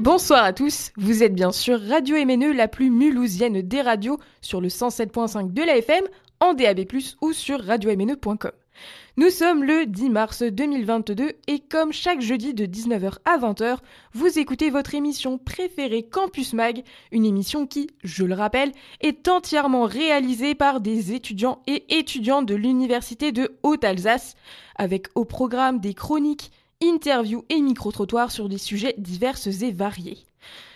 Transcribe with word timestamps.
bonsoir 0.00 0.44
à 0.44 0.54
tous. 0.54 0.92
Vous 0.96 1.22
êtes 1.22 1.34
bien 1.34 1.52
sûr 1.52 1.78
Radio 1.78 2.16
MNE, 2.16 2.52
la 2.52 2.68
plus 2.68 2.90
mulhousienne 2.90 3.60
des 3.60 3.82
radios, 3.82 4.18
sur 4.40 4.62
le 4.62 4.68
107.5 4.68 5.52
de 5.52 5.62
la 5.62 5.76
FM, 5.76 6.04
en 6.40 6.54
DAB+, 6.54 6.86
ou 7.20 7.32
sur 7.34 7.62
radiomne.com. 7.62 8.50
Nous 9.18 9.28
sommes 9.28 9.62
le 9.62 9.84
10 9.84 10.08
mars 10.08 10.42
2022 10.42 11.32
et 11.46 11.58
comme 11.58 11.92
chaque 11.92 12.22
jeudi 12.22 12.54
de 12.54 12.64
19h 12.64 13.16
à 13.26 13.36
20h, 13.36 13.76
vous 14.14 14.38
écoutez 14.38 14.70
votre 14.70 14.94
émission 14.94 15.36
préférée 15.36 16.04
Campus 16.04 16.54
Mag, 16.54 16.82
une 17.12 17.26
émission 17.26 17.66
qui, 17.66 17.90
je 18.02 18.24
le 18.24 18.34
rappelle, 18.34 18.72
est 19.02 19.28
entièrement 19.28 19.84
réalisée 19.84 20.54
par 20.54 20.80
des 20.80 21.12
étudiants 21.12 21.60
et 21.66 21.84
étudiantes 21.98 22.46
de 22.46 22.54
l'Université 22.54 23.32
de 23.32 23.58
Haute-Alsace, 23.62 24.34
avec 24.76 25.08
au 25.14 25.26
programme 25.26 25.78
des 25.80 25.92
chroniques, 25.92 26.50
interviews 26.82 27.44
et 27.48 27.60
micro-trottoirs 27.60 28.30
sur 28.30 28.48
des 28.48 28.58
sujets 28.58 28.94
divers 28.98 29.38
et 29.46 29.70
variés. 29.70 30.18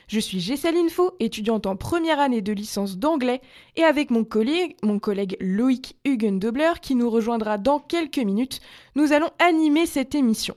Je 0.06 0.20
suis 0.20 0.40
Gessaline 0.40 0.90
Faux, 0.90 1.12
étudiante 1.18 1.66
en 1.66 1.76
première 1.76 2.20
année 2.20 2.42
de 2.42 2.52
licence 2.52 2.98
d'anglais, 2.98 3.40
et 3.76 3.84
avec 3.84 4.10
mon 4.10 4.24
collègue, 4.24 4.76
mon 4.82 4.98
collègue 4.98 5.36
Loïc 5.40 5.96
Hugendobler, 6.04 6.72
qui 6.82 6.94
nous 6.94 7.08
rejoindra 7.08 7.56
dans 7.56 7.78
quelques 7.78 8.18
minutes, 8.18 8.60
nous 8.96 9.12
allons 9.12 9.30
animer 9.38 9.86
cette 9.86 10.14
émission. 10.14 10.56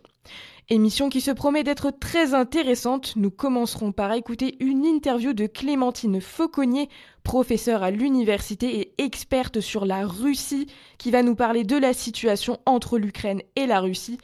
Émission 0.70 1.08
qui 1.08 1.22
se 1.22 1.31
promet 1.31 1.64
d'être 1.64 1.92
très 1.92 2.34
intéressante. 2.34 3.14
Nous 3.16 3.31
commencerons 3.31 3.94
par 3.94 4.12
écouter 4.12 4.58
une 4.59 4.86
interview 4.86 5.31
de 5.31 5.48
Clémentine 5.48 6.20
Fauconnier, 6.20 6.90
professeure 7.23 7.84
à 7.84 7.92
l'université 7.92 8.81
et 8.81 8.94
experte 9.02 9.62
sur 9.62 9.86
la 9.86 10.06
Russie, 10.06 10.68
qui 10.98 11.09
va 11.09 11.23
nous 11.23 11.36
parler 11.36 11.64
de 11.64 11.78
la 11.78 11.94
situation 11.94 12.59
entre 12.66 12.98
l'Ukraine 12.98 13.42
et 13.56 13.66
la 13.66 13.80
Russie. 13.80 14.18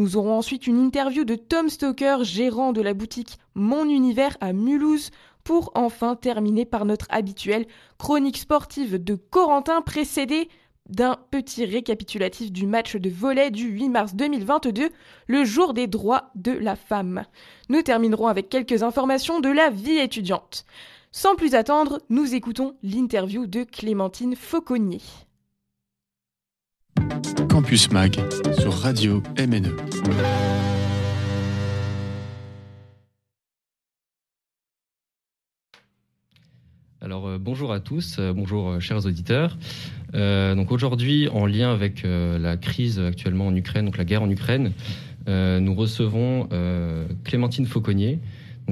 Nous 0.00 0.16
aurons 0.16 0.38
ensuite 0.38 0.66
une 0.66 0.78
interview 0.78 1.24
de 1.24 1.34
Tom 1.34 1.68
Stoker, 1.68 2.24
gérant 2.24 2.72
de 2.72 2.80
la 2.80 2.94
boutique 2.94 3.36
Mon 3.54 3.84
Univers 3.84 4.34
à 4.40 4.54
Mulhouse, 4.54 5.10
pour 5.44 5.72
enfin 5.74 6.16
terminer 6.16 6.64
par 6.64 6.86
notre 6.86 7.06
habituelle 7.10 7.66
chronique 7.98 8.38
sportive 8.38 8.96
de 8.96 9.14
Corentin 9.14 9.82
précédée 9.82 10.48
d'un 10.88 11.18
petit 11.30 11.66
récapitulatif 11.66 12.50
du 12.50 12.66
match 12.66 12.96
de 12.96 13.10
volet 13.10 13.50
du 13.50 13.68
8 13.68 13.90
mars 13.90 14.14
2022, 14.14 14.88
le 15.26 15.44
jour 15.44 15.74
des 15.74 15.86
droits 15.86 16.30
de 16.34 16.52
la 16.52 16.76
femme. 16.76 17.26
Nous 17.68 17.82
terminerons 17.82 18.28
avec 18.28 18.48
quelques 18.48 18.82
informations 18.82 19.40
de 19.40 19.50
la 19.50 19.68
vie 19.68 19.98
étudiante. 19.98 20.64
Sans 21.12 21.34
plus 21.34 21.54
attendre, 21.54 22.00
nous 22.08 22.34
écoutons 22.34 22.74
l'interview 22.82 23.46
de 23.46 23.64
Clémentine 23.64 24.34
Fauconnier. 24.34 25.02
Campus 27.48 27.90
Mag 27.90 28.16
sur 28.58 28.72
Radio 28.72 29.22
MNE. 29.38 29.76
Alors 37.00 37.26
euh, 37.26 37.38
bonjour 37.38 37.72
à 37.72 37.80
tous, 37.80 38.16
euh, 38.18 38.32
bonjour 38.32 38.68
euh, 38.68 38.80
chers 38.80 39.06
auditeurs. 39.06 39.58
donc 40.12 40.70
aujourd'hui, 40.70 41.28
en 41.28 41.46
lien 41.46 41.72
avec 41.72 42.02
la 42.04 42.56
crise 42.56 42.98
actuellement 42.98 43.46
en 43.46 43.54
Ukraine, 43.54 43.86
donc 43.86 43.96
la 43.96 44.04
guerre 44.04 44.22
en 44.22 44.30
Ukraine, 44.30 44.72
nous 45.26 45.74
recevons 45.74 46.48
Clémentine 47.24 47.66
Fauconnier, 47.66 48.18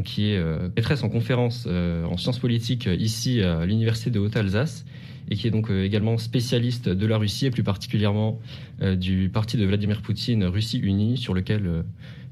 qui 0.05 0.33
est 0.33 0.43
maîtresse 0.77 1.05
en 1.05 1.09
conférence 1.09 1.67
en 1.67 2.17
sciences 2.17 2.41
politiques 2.41 2.89
ici 2.99 3.41
à 3.43 3.65
l'université 3.65 4.11
de 4.11 4.19
Haute-Alsace 4.19 4.85
et 5.31 5.37
qui 5.37 5.47
est 5.47 5.51
donc 5.51 5.71
euh, 5.71 5.85
également 5.85 6.19
spécialiste 6.19 6.89
de 6.89 7.07
la 7.07 7.19
Russie 7.19 7.47
et 7.47 7.51
plus 7.51 7.63
particulièrement 7.63 8.39
euh, 8.83 8.97
du 8.97 9.29
parti 9.29 9.57
de 9.57 9.65
Vladimir 9.65 10.03
Poutine, 10.03 10.45
Russie 10.45 10.79
Unie, 10.79 11.17
sur 11.17 11.35
lequel 11.35 11.67
euh, 11.67 11.83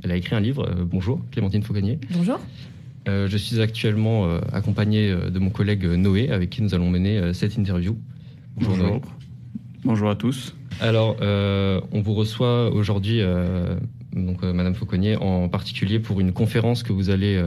elle 0.03 0.13
a 0.13 0.17
écrit 0.17 0.35
un 0.35 0.41
livre. 0.41 0.69
bonjour, 0.85 1.21
Clémentine 1.31 1.63
Fauconnier. 1.63 1.99
Bonjour. 2.11 2.39
je 3.07 3.37
suis 3.37 3.61
actuellement 3.61 4.29
accompagné 4.53 5.11
de 5.11 5.39
mon 5.39 5.49
collègue 5.49 5.85
Noé, 5.87 6.31
avec 6.31 6.51
qui 6.51 6.63
nous 6.63 6.75
allons 6.75 6.91
mener 6.91 7.33
cette 7.33 7.57
interview. 7.57 7.97
Bonjour. 8.57 8.77
Bonjour, 8.77 9.01
Bonjour 9.85 10.11
à 10.11 10.17
tous. 10.17 10.55
Alors, 10.81 11.17
on 11.21 12.01
vous 12.03 12.13
reçoit 12.13 12.71
aujourd'hui, 12.71 13.23
donc 14.13 14.43
Madame 14.43 14.75
Fauconnier, 14.75 15.17
en 15.17 15.49
particulier 15.49 15.99
pour 15.99 16.21
une 16.21 16.33
conférence 16.33 16.83
que 16.83 16.93
vous 16.93 17.09
allez 17.09 17.43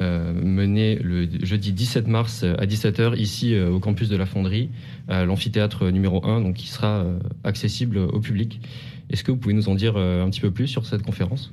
euh, 0.00 0.32
mené 0.32 0.96
le 0.96 1.28
jeudi 1.42 1.72
17 1.72 2.06
mars 2.06 2.44
à 2.44 2.66
17h 2.66 3.18
ici 3.18 3.54
euh, 3.54 3.70
au 3.70 3.80
campus 3.80 4.08
de 4.08 4.16
la 4.16 4.26
Fonderie, 4.26 4.70
à 5.08 5.24
l'amphithéâtre 5.24 5.90
numéro 5.90 6.24
1, 6.24 6.40
donc 6.42 6.54
qui 6.54 6.68
sera 6.68 6.98
euh, 6.98 7.18
accessible 7.42 7.98
au 7.98 8.20
public. 8.20 8.60
Est-ce 9.10 9.24
que 9.24 9.32
vous 9.32 9.38
pouvez 9.38 9.54
nous 9.54 9.68
en 9.68 9.74
dire 9.74 9.96
un 9.96 10.28
petit 10.28 10.40
peu 10.40 10.50
plus 10.50 10.68
sur 10.68 10.84
cette 10.84 11.02
conférence? 11.02 11.50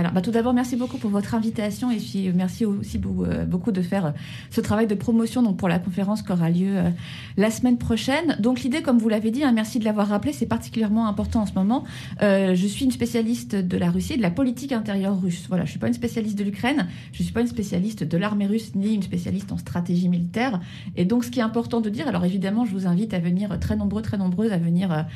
Alors, 0.00 0.12
bah, 0.12 0.22
tout 0.22 0.30
d'abord, 0.30 0.54
merci 0.54 0.76
beaucoup 0.76 0.96
pour 0.96 1.10
votre 1.10 1.34
invitation 1.34 1.90
et 1.90 1.98
puis 1.98 2.28
euh, 2.28 2.32
merci 2.34 2.64
aussi 2.64 2.98
euh, 3.04 3.44
beaucoup 3.44 3.70
de 3.70 3.82
faire 3.82 4.06
euh, 4.06 4.10
ce 4.48 4.62
travail 4.62 4.86
de 4.86 4.94
promotion 4.94 5.42
donc 5.42 5.58
pour 5.58 5.68
la 5.68 5.78
conférence 5.78 6.22
qui 6.22 6.32
aura 6.32 6.48
lieu 6.48 6.74
la 7.36 7.50
semaine 7.50 7.76
prochaine. 7.76 8.34
Donc, 8.40 8.60
l'idée, 8.62 8.80
comme 8.80 8.96
vous 8.96 9.10
l'avez 9.10 9.30
dit, 9.30 9.44
hein, 9.44 9.52
merci 9.52 9.78
de 9.78 9.84
l'avoir 9.84 10.08
rappelé, 10.08 10.32
c'est 10.32 10.46
particulièrement 10.46 11.06
important 11.06 11.42
en 11.42 11.46
ce 11.46 11.52
moment. 11.52 11.84
je 12.20 12.66
suis 12.66 12.86
une 12.86 12.90
spécialiste 12.90 13.54
de 13.54 13.76
la 13.76 13.90
Russie 13.90 14.14
et 14.14 14.16
de 14.16 14.22
la 14.22 14.30
politique 14.30 14.72
intérieure 14.72 15.20
russe. 15.20 15.44
Voilà, 15.48 15.66
je 15.66 15.70
suis 15.70 15.78
pas 15.78 15.88
une 15.88 15.94
spécialiste 15.94 16.38
de 16.38 16.44
l'Ukraine, 16.44 16.86
je 17.12 17.22
suis 17.22 17.32
pas 17.32 17.42
une 17.42 17.46
spécialiste 17.46 18.02
de 18.02 18.16
l'armée 18.16 18.46
russe 18.46 18.74
ni 18.74 18.94
une 18.94 19.02
spécialiste 19.02 19.52
en 19.52 19.58
stratégie 19.58 20.08
militaire. 20.08 20.60
Et 20.96 21.04
donc, 21.04 21.24
ce 21.24 21.30
qui 21.30 21.40
est 21.40 21.42
important 21.42 21.82
de 21.82 21.90
dire, 21.90 22.08
alors 22.08 22.24
évidemment, 22.24 22.64
je 22.64 22.72
vous 22.72 22.86
invite 22.86 23.12
à 23.12 23.18
venir 23.18 23.58
très 23.60 23.76
nombreux, 23.76 24.00
très 24.00 24.16
nombreuses 24.16 24.52
à 24.52 24.58
venir 24.58 25.06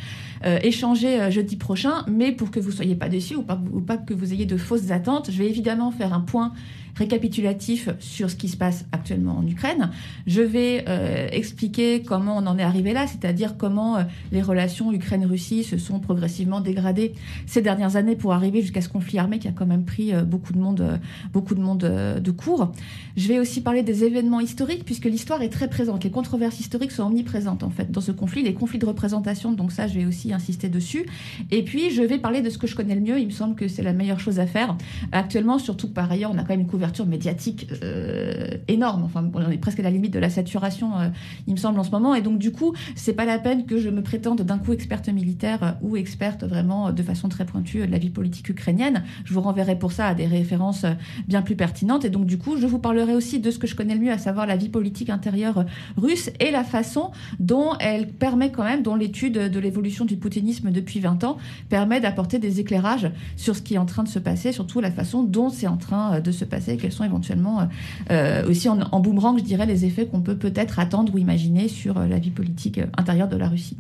échanger 0.45 1.31
jeudi 1.31 1.57
prochain, 1.57 2.05
mais 2.07 2.33
pour 2.33 2.51
que 2.51 2.61
vous 2.61 2.71
soyez 2.71 2.95
pas 2.95 3.09
déçus 3.09 3.37
ou 3.37 3.43
pas, 3.43 3.97
que 3.97 4.13
vous 4.13 4.33
ayez 4.33 4.47
de 4.47 4.57
fausses 4.57 4.74
attentes. 4.93 5.31
Je 5.31 5.39
vais 5.39 5.49
évidemment 5.49 5.91
faire 5.91 6.13
un 6.13 6.21
point 6.21 6.53
récapitulatif 6.95 7.89
sur 7.99 8.31
ce 8.31 8.37
qui 8.37 8.49
se 8.49 8.57
passe 8.57 8.85
actuellement 8.93 9.39
en 9.39 9.47
Ukraine. 9.47 9.91
Je 10.27 10.43
vais 10.43 10.85
euh, 10.89 11.29
expliquer 11.31 12.03
comment 12.03 12.37
on 12.37 12.47
en 12.47 12.59
est 12.59 12.63
arrivé 12.63 12.93
là, 12.93 13.07
c'est-à-dire 13.07 13.57
comment 13.57 13.97
euh, 13.97 14.03
les 14.33 14.43
relations 14.43 14.93
Ukraine-Russie 14.93 15.65
se 15.65 15.77
sont 15.77 15.99
progressivement 15.99 16.61
dégradées 16.61 17.15
ces 17.47 17.63
dernières 17.63 17.97
années 17.97 18.17
pour 18.17 18.33
arriver 18.33 18.63
jusqu'à 18.63 18.81
ce 18.81 18.89
conflit 18.89 19.19
armé 19.19 19.39
qui 19.39 19.49
a 19.49 19.53
quand 19.53 19.67
même 19.67 19.85
pris 19.85 20.15
euh, 20.15 20.23
beaucoup 20.23 20.53
de 20.53 20.59
monde, 20.59 21.01
beaucoup 21.33 21.55
de 21.55 21.61
monde 21.61 21.79
de 21.79 22.31
court. 22.31 22.73
Je 23.17 23.29
vais 23.29 23.39
aussi 23.39 23.61
parler 23.61 23.83
des 23.83 24.05
événements 24.05 24.41
historiques 24.41 24.85
puisque 24.85 25.07
l'histoire 25.07 25.43
est 25.43 25.49
très 25.49 25.69
présente. 25.69 26.05
Les 26.05 26.11
controverses 26.11 26.61
historiques 26.61 26.93
sont 26.93 27.05
omniprésentes 27.05 27.63
en 27.63 27.71
fait 27.71 27.91
dans 27.91 28.01
ce 28.01 28.13
conflit, 28.13 28.43
les 28.43 28.55
conflits 28.55 28.79
de 28.79 28.87
représentation. 28.87 29.53
Donc 29.53 29.73
ça, 29.73 29.87
je 29.89 29.95
vais 29.95 30.07
aussi 30.07 30.33
insister 30.33 30.69
dessus. 30.69 31.07
Et 31.51 31.63
puis 31.63 31.91
je 31.91 32.03
vais 32.03 32.19
parler 32.19 32.41
de 32.41 32.51
ce 32.51 32.59
que 32.59 32.67
je 32.67 32.77
connais 32.77 32.95
le 32.95 33.01
mieux. 33.01 33.19
Il 33.19 33.27
me 33.27 33.33
semble 33.33 33.57
que 33.57 33.69
c'est 33.69 33.83
la 33.83 33.93
meilleure 33.93 34.21
chose 34.21 34.39
à 34.39 34.47
faire 34.47 34.77
actuellement, 35.13 35.59
surtout 35.59 35.89
que 35.89 35.93
par 35.93 36.11
ailleurs 36.11 36.31
on 36.33 36.39
a 36.39 36.43
quand 36.43 36.51
même 36.51 36.61
une 36.61 36.67
couverture 36.67 36.84
médiatique 37.07 37.67
euh, 37.83 38.49
énorme. 38.69 39.05
Enfin, 39.05 39.29
on 39.35 39.51
est 39.51 39.59
presque 39.59 39.81
à 39.81 39.83
la 39.83 39.91
limite 39.91 40.13
de 40.13 40.19
la 40.19 40.31
saturation, 40.31 40.99
euh, 40.99 41.09
il 41.47 41.55
me 41.55 41.59
semble, 41.59 41.79
en 41.79 41.83
ce 41.85 41.91
moment. 41.91 42.15
Et 42.15 42.23
donc, 42.23 42.39
du 42.39 42.53
coup, 42.53 42.75
c'est 42.95 43.13
pas 43.13 43.25
la 43.25 43.39
peine 43.39 43.67
que 43.67 43.79
je 43.79 43.91
me 43.91 44.03
prétende 44.03 44.43
d'un 44.43 44.59
coup 44.59 44.73
experte 44.73 45.09
militaire 45.09 45.63
euh, 45.63 45.71
ou 45.83 45.97
experte 45.97 46.45
vraiment 46.45 46.93
de 46.93 47.03
façon 47.03 47.29
très 47.29 47.45
pointue 47.45 47.87
de 47.87 47.91
la 47.91 47.99
vie 47.99 48.11
politique 48.11 48.49
ukrainienne. 48.49 49.05
Je 49.25 49.33
vous 49.33 49.41
renverrai 49.41 49.79
pour 49.79 49.93
ça 49.93 50.09
à 50.09 50.15
des 50.15 50.27
références 50.27 50.87
bien 51.29 51.43
plus 51.43 51.57
pertinentes. 51.57 52.05
Et 52.05 52.11
donc, 52.11 52.27
du 52.27 52.39
coup, 52.39 52.57
je 52.59 52.67
vous 52.67 52.79
parlerai 52.79 53.15
aussi 53.15 53.41
de 53.41 53.51
ce 53.51 53.59
que 53.59 53.67
je 53.67 53.75
connais 53.75 53.95
le 53.95 54.01
mieux, 54.01 54.13
à 54.13 54.19
savoir 54.19 54.47
la 54.47 54.57
vie 54.57 54.69
politique 54.69 55.11
intérieure 55.11 55.65
russe 55.97 56.31
et 56.41 56.51
la 56.51 56.65
façon 56.65 57.11
dont 57.41 57.73
elle 57.81 58.09
permet 58.09 58.51
quand 58.51 58.65
même, 58.65 58.83
dont 58.83 58.95
l'étude 58.95 59.35
de 59.35 59.59
l'évolution 59.59 60.05
du 60.05 60.17
poutinisme 60.17 60.71
depuis 60.71 61.01
20 61.01 61.25
ans 61.25 61.39
permet 61.69 62.01
d'apporter 62.01 62.39
des 62.39 62.61
éclairages 62.61 63.11
sur 63.37 63.57
ce 63.57 63.63
qui 63.63 63.75
est 63.75 63.79
en 63.79 63.87
train 63.87 64.03
de 64.03 64.09
se 64.09 64.19
passer, 64.19 64.53
surtout 64.53 64.81
la 64.81 64.91
façon 64.91 65.23
dont 65.23 65.49
c'est 65.49 65.67
en 65.67 65.77
train 65.77 66.21
de 66.21 66.33
se 66.33 66.45
passer, 66.45 66.74
quels 66.77 66.93
sont 66.93 67.05
éventuellement 67.05 67.61
euh, 67.61 67.65
euh, 68.11 68.49
aussi 68.49 68.69
en, 68.69 69.01
boomerang, 69.01 69.39
je 69.39 69.45
dirais, 69.45 69.67
les 69.67 69.85
effets 69.85 70.07
qu'on 70.07 70.21
peut 70.21 70.37
peut-être 70.37 70.79
attendre 70.79 71.15
ou 71.15 71.19
imaginer 71.19 71.69
sur 71.69 71.99
euh, 71.99 72.07
la 72.07 72.19
vie 72.19 72.31
politique 72.31 72.81
intérieure 72.97 73.29
de 73.29 73.37
la 73.37 73.49
Russie. 73.49 73.79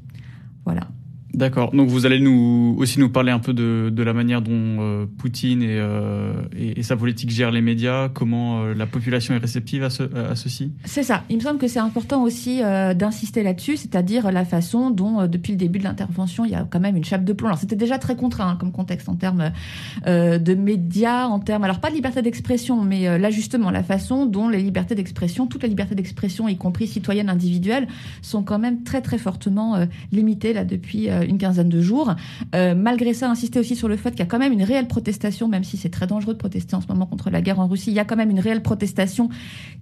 Voilà. 0.64 0.88
D'accord. 1.34 1.72
Donc 1.72 1.88
vous 1.88 2.06
allez 2.06 2.20
nous 2.20 2.76
aussi 2.78 3.00
nous 3.00 3.08
parler 3.08 3.32
un 3.32 3.40
peu 3.40 3.52
de, 3.52 3.90
de 3.90 4.02
la 4.02 4.12
manière 4.12 4.40
dont 4.40 4.52
euh, 4.52 5.06
Poutine 5.18 5.62
et, 5.62 5.78
euh, 5.78 6.32
et, 6.56 6.78
et, 6.78 6.82
sa 6.82 6.96
politique 6.96 7.30
gèrent 7.30 7.50
les 7.50 7.60
médias, 7.60 8.08
comment 8.08 8.62
euh, 8.62 8.74
la 8.74 8.86
population 8.86 9.34
est 9.34 9.38
réceptive 9.38 9.82
à, 9.82 9.90
ce, 9.90 10.02
à 10.14 10.36
ceci? 10.36 10.72
C'est 10.84 11.02
ça. 11.02 11.24
Il 11.30 11.36
me 11.36 11.40
semble 11.40 11.58
que 11.58 11.66
c'est 11.66 11.80
important 11.80 12.22
aussi 12.22 12.60
d'insister 12.60 13.42
là-dessus, 13.42 13.76
c'est-à-dire 13.76 14.30
la 14.30 14.44
façon 14.44 14.90
dont 14.90 15.26
depuis 15.26 15.52
le 15.52 15.58
début 15.58 15.78
de 15.78 15.84
l'intervention 15.84 16.44
il 16.44 16.52
y 16.52 16.54
a 16.54 16.66
quand 16.68 16.80
même 16.80 16.96
une 16.96 17.04
chape 17.04 17.24
de 17.24 17.32
plomb. 17.32 17.48
Alors 17.48 17.58
c'était 17.58 17.76
déjà 17.76 17.98
très 17.98 18.16
contraint 18.16 18.50
hein, 18.50 18.56
comme 18.58 18.72
contexte 18.72 19.08
en 19.08 19.16
termes 19.16 19.50
de 20.06 20.54
médias, 20.54 21.26
en 21.26 21.40
termes 21.40 21.64
alors 21.64 21.80
pas 21.80 21.90
de 21.90 21.94
liberté 21.94 22.22
d'expression, 22.22 22.82
mais 22.82 23.18
là 23.18 23.30
justement 23.30 23.70
la 23.70 23.82
façon 23.82 24.26
dont 24.26 24.48
les 24.48 24.62
libertés 24.62 24.94
d'expression, 24.94 25.46
toutes 25.46 25.62
les 25.62 25.68
libertés 25.68 25.94
d'expression, 25.94 26.48
y 26.48 26.56
compris 26.56 26.86
citoyennes 26.86 27.28
individuelles, 27.28 27.88
sont 28.22 28.42
quand 28.42 28.58
même 28.58 28.82
très 28.82 29.02
très 29.02 29.18
fortement 29.18 29.86
limitées 30.12 30.52
là 30.52 30.64
depuis 30.64 31.08
une 31.24 31.38
quinzaine 31.38 31.68
de 31.68 31.80
jours. 31.80 32.14
Euh, 32.54 32.74
malgré 32.74 33.14
ça, 33.14 33.30
insister 33.30 33.58
aussi 33.58 33.76
sur 33.76 33.88
le 33.88 33.96
fait 33.96 34.10
qu'il 34.10 34.20
y 34.20 34.22
a 34.22 34.26
quand 34.26 34.38
même 34.38 34.52
une 34.52 34.62
réelle 34.62 34.86
protestation, 34.86 35.48
même 35.48 35.64
si 35.64 35.76
c'est 35.76 35.88
très 35.88 36.06
dangereux 36.06 36.34
de 36.34 36.38
protester 36.38 36.74
en 36.76 36.80
ce 36.80 36.86
moment 36.88 37.06
contre 37.06 37.30
la 37.30 37.42
guerre 37.42 37.60
en 37.60 37.66
Russie, 37.66 37.90
il 37.90 37.94
y 37.94 37.98
a 37.98 38.04
quand 38.04 38.16
même 38.16 38.30
une 38.30 38.40
réelle 38.40 38.62
protestation 38.62 39.28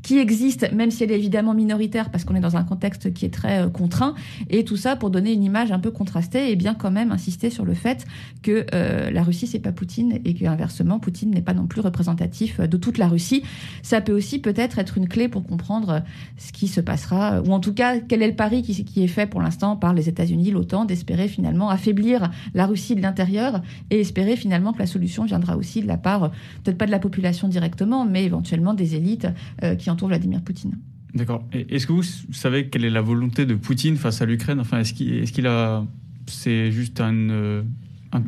qui 0.03 0.19
existe, 0.19 0.73
même 0.73 0.91
si 0.91 1.05
elle 1.05 1.13
est 1.13 1.17
évidemment 1.17 1.55
minoritaire, 1.55 2.11
parce 2.11 2.25
qu'on 2.25 2.35
est 2.35 2.41
dans 2.41 2.57
un 2.57 2.65
contexte 2.65 3.13
qui 3.13 3.25
est 3.25 3.31
très 3.31 3.63
euh, 3.63 3.69
contraint. 3.69 4.15
Et 4.51 4.65
tout 4.65 4.77
ça 4.77 4.97
pour 4.97 5.11
donner 5.11 5.33
une 5.33 5.45
image 5.45 5.73
un 5.73 5.79
peu 5.79 5.91
contrastée 5.91 6.51
et 6.51 6.57
bien 6.57 6.75
quand 6.75 6.91
même 6.91 7.13
insister 7.13 7.51
sur 7.51 7.65
le 7.65 7.75
fait 7.75 8.05
que 8.43 8.67
euh, 8.75 9.11
la 9.11 9.23
Russie, 9.23 9.47
c'est 9.47 9.59
pas 9.59 9.73
Poutine 9.73 10.19
et 10.25 10.35
qu'inversement, 10.35 10.99
Poutine 10.99 11.31
n'est 11.31 11.43
pas 11.43 11.55
non 11.55 11.67
plus 11.67 11.81
représentatif 11.81 12.61
de 12.61 12.77
toute 12.77 12.99
la 12.99 13.09
Russie. 13.09 13.43
Ça 13.83 14.01
peut 14.01 14.13
aussi 14.13 14.39
peut-être 14.39 14.79
être 14.79 14.99
une 14.99 15.09
clé 15.09 15.29
pour 15.29 15.45
comprendre 15.45 16.03
ce 16.37 16.53
qui 16.53 16.69
se 16.69 16.81
passera, 16.81 17.41
ou 17.43 17.53
en 17.53 17.61
tout 17.61 17.75
cas, 17.75 17.99
quel 17.99 18.23
est 18.23 18.29
le 18.29 18.37
pari 18.37 18.63
qui, 18.63 18.85
qui 18.85 19.03
est 19.03 19.09
fait 19.09 19.27
pour 19.27 19.41
l'instant 19.41 19.77
par 19.77 19.95
les 19.95 20.09
États-Unis, 20.09 20.51
l'OTAN, 20.51 20.85
d'espérer 20.85 21.29
finalement 21.33 21.71
affaiblir 21.71 22.31
la 22.55 22.67
Russie 22.67 22.95
de 22.95 23.03
l'intérieur 23.03 23.63
et 23.91 24.01
espérer 24.01 24.37
finalement 24.37 24.73
que 24.73 24.79
la 24.79 24.87
solution 24.87 25.25
viendra 25.25 25.57
aussi 25.57 25.83
de 25.83 25.89
la 25.89 25.97
part, 25.97 26.31
peut-être 26.63 26.79
pas 26.79 26.87
de 26.87 26.91
la 26.91 26.99
population 26.99 27.49
directement, 27.49 28.05
mais 28.05 28.25
éventuellement 28.25 28.75
des 28.75 28.95
élites 28.95 29.27
euh, 29.63 29.75
qui 29.75 29.91
entourent 29.91 30.09
Vladimir 30.09 30.43
Poutine. 30.43 30.79
D'accord. 31.15 31.45
Est-ce 31.53 31.87
que 31.87 31.93
vous 31.93 32.03
savez 32.33 32.69
quelle 32.69 32.85
est 32.85 32.91
la 32.91 33.03
volonté 33.03 33.45
de 33.45 33.55
Poutine 33.55 33.97
face 33.97 34.23
à 34.23 34.27
l'Ukraine? 34.27 34.61
Enfin, 34.61 34.81
est-ce 34.81 34.95
qu'il 34.95 35.47
a, 35.47 35.85
c'est 36.27 36.73
juste 36.73 37.01
un, 37.01 37.15
euh, 37.15 37.63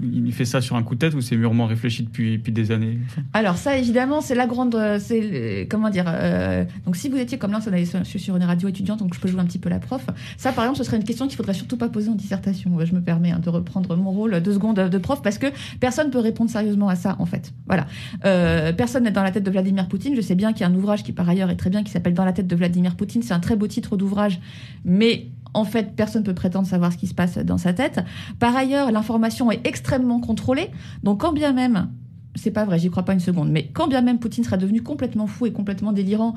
il 0.02 0.32
fait 0.32 0.44
ça 0.44 0.60
sur 0.60 0.76
un 0.76 0.82
coup 0.82 0.94
de 0.94 1.00
tête 1.00 1.14
ou 1.14 1.20
c'est 1.20 1.36
mûrement 1.36 1.66
réfléchi 1.66 2.02
depuis, 2.02 2.38
depuis 2.38 2.52
des 2.52 2.70
années 2.70 2.98
Alors 3.32 3.56
ça, 3.56 3.76
évidemment, 3.76 4.20
c'est 4.20 4.34
la 4.34 4.46
grande, 4.46 4.76
c'est 4.98 5.66
comment 5.70 5.90
dire. 5.90 6.04
Euh, 6.08 6.64
donc 6.86 6.96
si 6.96 7.08
vous 7.08 7.16
étiez 7.16 7.38
comme 7.38 7.52
là, 7.52 7.60
je 7.60 8.04
suis 8.04 8.20
sur 8.20 8.36
une 8.36 8.44
radio 8.44 8.69
étudiante, 8.69 9.00
donc 9.00 9.14
je 9.14 9.20
peux 9.20 9.28
jouer 9.28 9.40
un 9.40 9.44
petit 9.44 9.58
peu 9.58 9.69
la 9.69 9.78
prof. 9.78 10.04
Ça, 10.36 10.52
par 10.52 10.64
exemple, 10.64 10.78
ce 10.78 10.84
serait 10.84 10.96
une 10.96 11.04
question 11.04 11.26
qu'il 11.26 11.36
faudrait 11.36 11.54
surtout 11.54 11.76
pas 11.76 11.88
poser 11.88 12.10
en 12.10 12.14
dissertation. 12.14 12.78
Je 12.84 12.94
me 12.94 13.00
permets 13.00 13.32
hein, 13.32 13.40
de 13.40 13.50
reprendre 13.50 13.96
mon 13.96 14.10
rôle 14.10 14.40
deux 14.40 14.54
secondes 14.54 14.76
de 14.76 14.98
prof 14.98 15.22
parce 15.22 15.38
que 15.38 15.46
personne 15.81 16.10
peut 16.10 16.19
répondre 16.19 16.50
sérieusement 16.50 16.88
à 16.88 16.96
ça, 16.96 17.16
en 17.19 17.26
fait. 17.26 17.52
Voilà. 17.66 17.86
Euh, 18.25 18.72
personne 18.72 19.04
n'est 19.04 19.10
dans 19.10 19.22
la 19.22 19.31
tête 19.31 19.44
de 19.44 19.50
Vladimir 19.50 19.88
Poutine. 19.88 20.14
Je 20.16 20.20
sais 20.20 20.34
bien 20.34 20.52
qu'il 20.52 20.62
y 20.62 20.64
a 20.64 20.69
un 20.69 20.75
ouvrage 20.75 21.02
qui 21.02 21.12
par 21.12 21.28
ailleurs 21.28 21.50
est 21.50 21.56
très 21.56 21.70
bien 21.70 21.82
qui 21.82 21.90
s'appelle 21.90 22.14
Dans 22.14 22.25
la 22.25 22.32
tête 22.32 22.46
de 22.46 22.56
Vladimir 22.56 22.96
Poutine. 22.96 23.22
C'est 23.22 23.34
un 23.34 23.40
très 23.40 23.56
beau 23.56 23.66
titre 23.66 23.96
d'ouvrage, 23.96 24.40
mais 24.84 25.28
en 25.54 25.64
fait, 25.64 25.94
personne 25.96 26.22
ne 26.22 26.26
peut 26.26 26.34
prétendre 26.34 26.66
savoir 26.66 26.92
ce 26.92 26.98
qui 26.98 27.06
se 27.06 27.14
passe 27.14 27.38
dans 27.38 27.58
sa 27.58 27.72
tête. 27.72 28.00
Par 28.38 28.54
ailleurs, 28.56 28.90
l'information 28.90 29.50
est 29.50 29.66
extrêmement 29.66 30.20
contrôlée. 30.20 30.70
Donc, 31.02 31.20
quand 31.20 31.32
bien 31.32 31.52
même, 31.52 31.88
c'est 32.34 32.50
pas 32.50 32.64
vrai, 32.64 32.78
j'y 32.78 32.90
crois 32.90 33.04
pas 33.04 33.12
une 33.12 33.20
seconde, 33.20 33.50
mais 33.50 33.68
quand 33.72 33.86
bien 33.86 34.00
même 34.00 34.18
Poutine 34.18 34.44
serait 34.44 34.58
devenu 34.58 34.82
complètement 34.82 35.26
fou 35.26 35.46
et 35.46 35.52
complètement 35.52 35.92
délirant, 35.92 36.34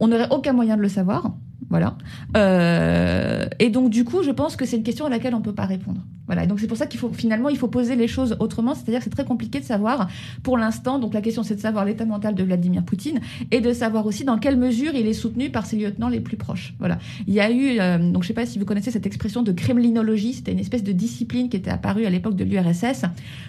on 0.00 0.08
n'aurait 0.08 0.30
aucun 0.30 0.52
moyen 0.52 0.76
de 0.76 0.82
le 0.82 0.88
savoir. 0.88 1.34
Voilà. 1.70 1.96
Euh, 2.36 3.46
et 3.58 3.70
donc, 3.70 3.90
du 3.90 4.04
coup, 4.04 4.22
je 4.22 4.30
pense 4.30 4.56
que 4.56 4.64
c'est 4.64 4.76
une 4.76 4.82
question 4.82 5.06
à 5.06 5.08
laquelle 5.08 5.34
on 5.34 5.38
ne 5.38 5.44
peut 5.44 5.54
pas 5.54 5.66
répondre. 5.66 6.00
Voilà. 6.26 6.44
Et 6.44 6.46
donc, 6.46 6.60
c'est 6.60 6.66
pour 6.66 6.76
ça 6.76 6.86
qu'il 6.86 7.00
faut, 7.00 7.10
finalement, 7.12 7.48
il 7.48 7.58
faut 7.58 7.68
poser 7.68 7.96
les 7.96 8.08
choses 8.08 8.36
autrement. 8.38 8.74
C'est-à-dire 8.74 8.98
que 8.98 9.04
c'est 9.04 9.10
très 9.10 9.24
compliqué 9.24 9.60
de 9.60 9.64
savoir, 9.64 10.08
pour 10.42 10.56
l'instant, 10.56 10.98
donc 10.98 11.14
la 11.14 11.20
question, 11.20 11.42
c'est 11.42 11.56
de 11.56 11.60
savoir 11.60 11.84
l'état 11.84 12.04
mental 12.04 12.34
de 12.34 12.42
Vladimir 12.42 12.84
Poutine 12.84 13.20
et 13.50 13.60
de 13.60 13.72
savoir 13.72 14.06
aussi 14.06 14.24
dans 14.24 14.38
quelle 14.38 14.56
mesure 14.56 14.94
il 14.94 15.06
est 15.06 15.12
soutenu 15.12 15.50
par 15.50 15.66
ses 15.66 15.76
lieutenants 15.76 16.08
les 16.08 16.20
plus 16.20 16.36
proches. 16.36 16.74
Voilà. 16.78 16.98
Il 17.26 17.34
y 17.34 17.40
a 17.40 17.50
eu, 17.50 17.80
euh, 17.80 17.98
donc, 17.98 18.22
je 18.22 18.28
sais 18.28 18.34
pas 18.34 18.46
si 18.46 18.58
vous 18.58 18.64
connaissez 18.64 18.90
cette 18.90 19.06
expression 19.06 19.42
de 19.42 19.52
kremlinologie. 19.52 20.34
C'était 20.34 20.52
une 20.52 20.58
espèce 20.58 20.84
de 20.84 20.92
discipline 20.92 21.48
qui 21.48 21.56
était 21.56 21.70
apparue 21.70 22.06
à 22.06 22.10
l'époque 22.10 22.36
de 22.36 22.44
l'URSS, 22.44 23.04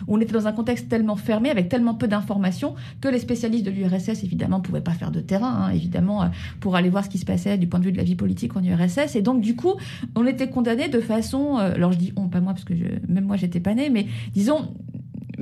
où 0.08 0.16
on 0.16 0.22
était 0.22 0.34
dans 0.34 0.48
un 0.48 0.54
contexte 0.54 0.90
tellement 0.90 1.16
fermé, 1.16 1.50
avec 1.50 1.70
tellement 1.70 1.94
peu 1.94 2.08
d'informations, 2.08 2.76
que 3.02 3.08
les 3.08 3.20
spécialistes 3.20 3.66
de 3.66 3.72
l'URSS, 3.72 4.24
évidemment, 4.24 4.60
pouvaient 4.62 4.82
pas 4.82 4.92
faire 4.92 5.12
de 5.12 5.20
terrain, 5.20 5.66
hein, 5.66 5.70
évidemment, 5.74 6.24
euh, 6.24 6.28
pour 6.60 6.76
aller 6.76 6.90
voir 6.90 7.04
ce 7.04 7.10
qui 7.10 7.18
se 7.18 7.26
passait 7.26 7.58
du 7.58 7.68
point 7.68 7.80
de 7.80 7.86
vue 7.86 7.92
de 7.92 7.98
la 7.98 8.03
vie 8.04 8.16
politique 8.16 8.56
en 8.56 8.64
URSS. 8.64 9.16
Et 9.16 9.22
donc, 9.22 9.42
du 9.42 9.56
coup, 9.56 9.74
on 10.16 10.26
était 10.26 10.50
condamné 10.50 10.88
de 10.88 11.00
façon, 11.00 11.58
euh, 11.58 11.74
alors 11.74 11.92
je 11.92 11.98
dis 11.98 12.14
on, 12.16 12.28
pas 12.28 12.42
moi, 12.42 12.54
parce 12.54 12.66
que 12.66 12.74
même 13.08 13.26
moi, 13.26 13.38
j'étais 13.38 13.60
pas 13.60 13.74
née, 13.74 13.90
mais 13.90 14.08
disons, 14.34 14.74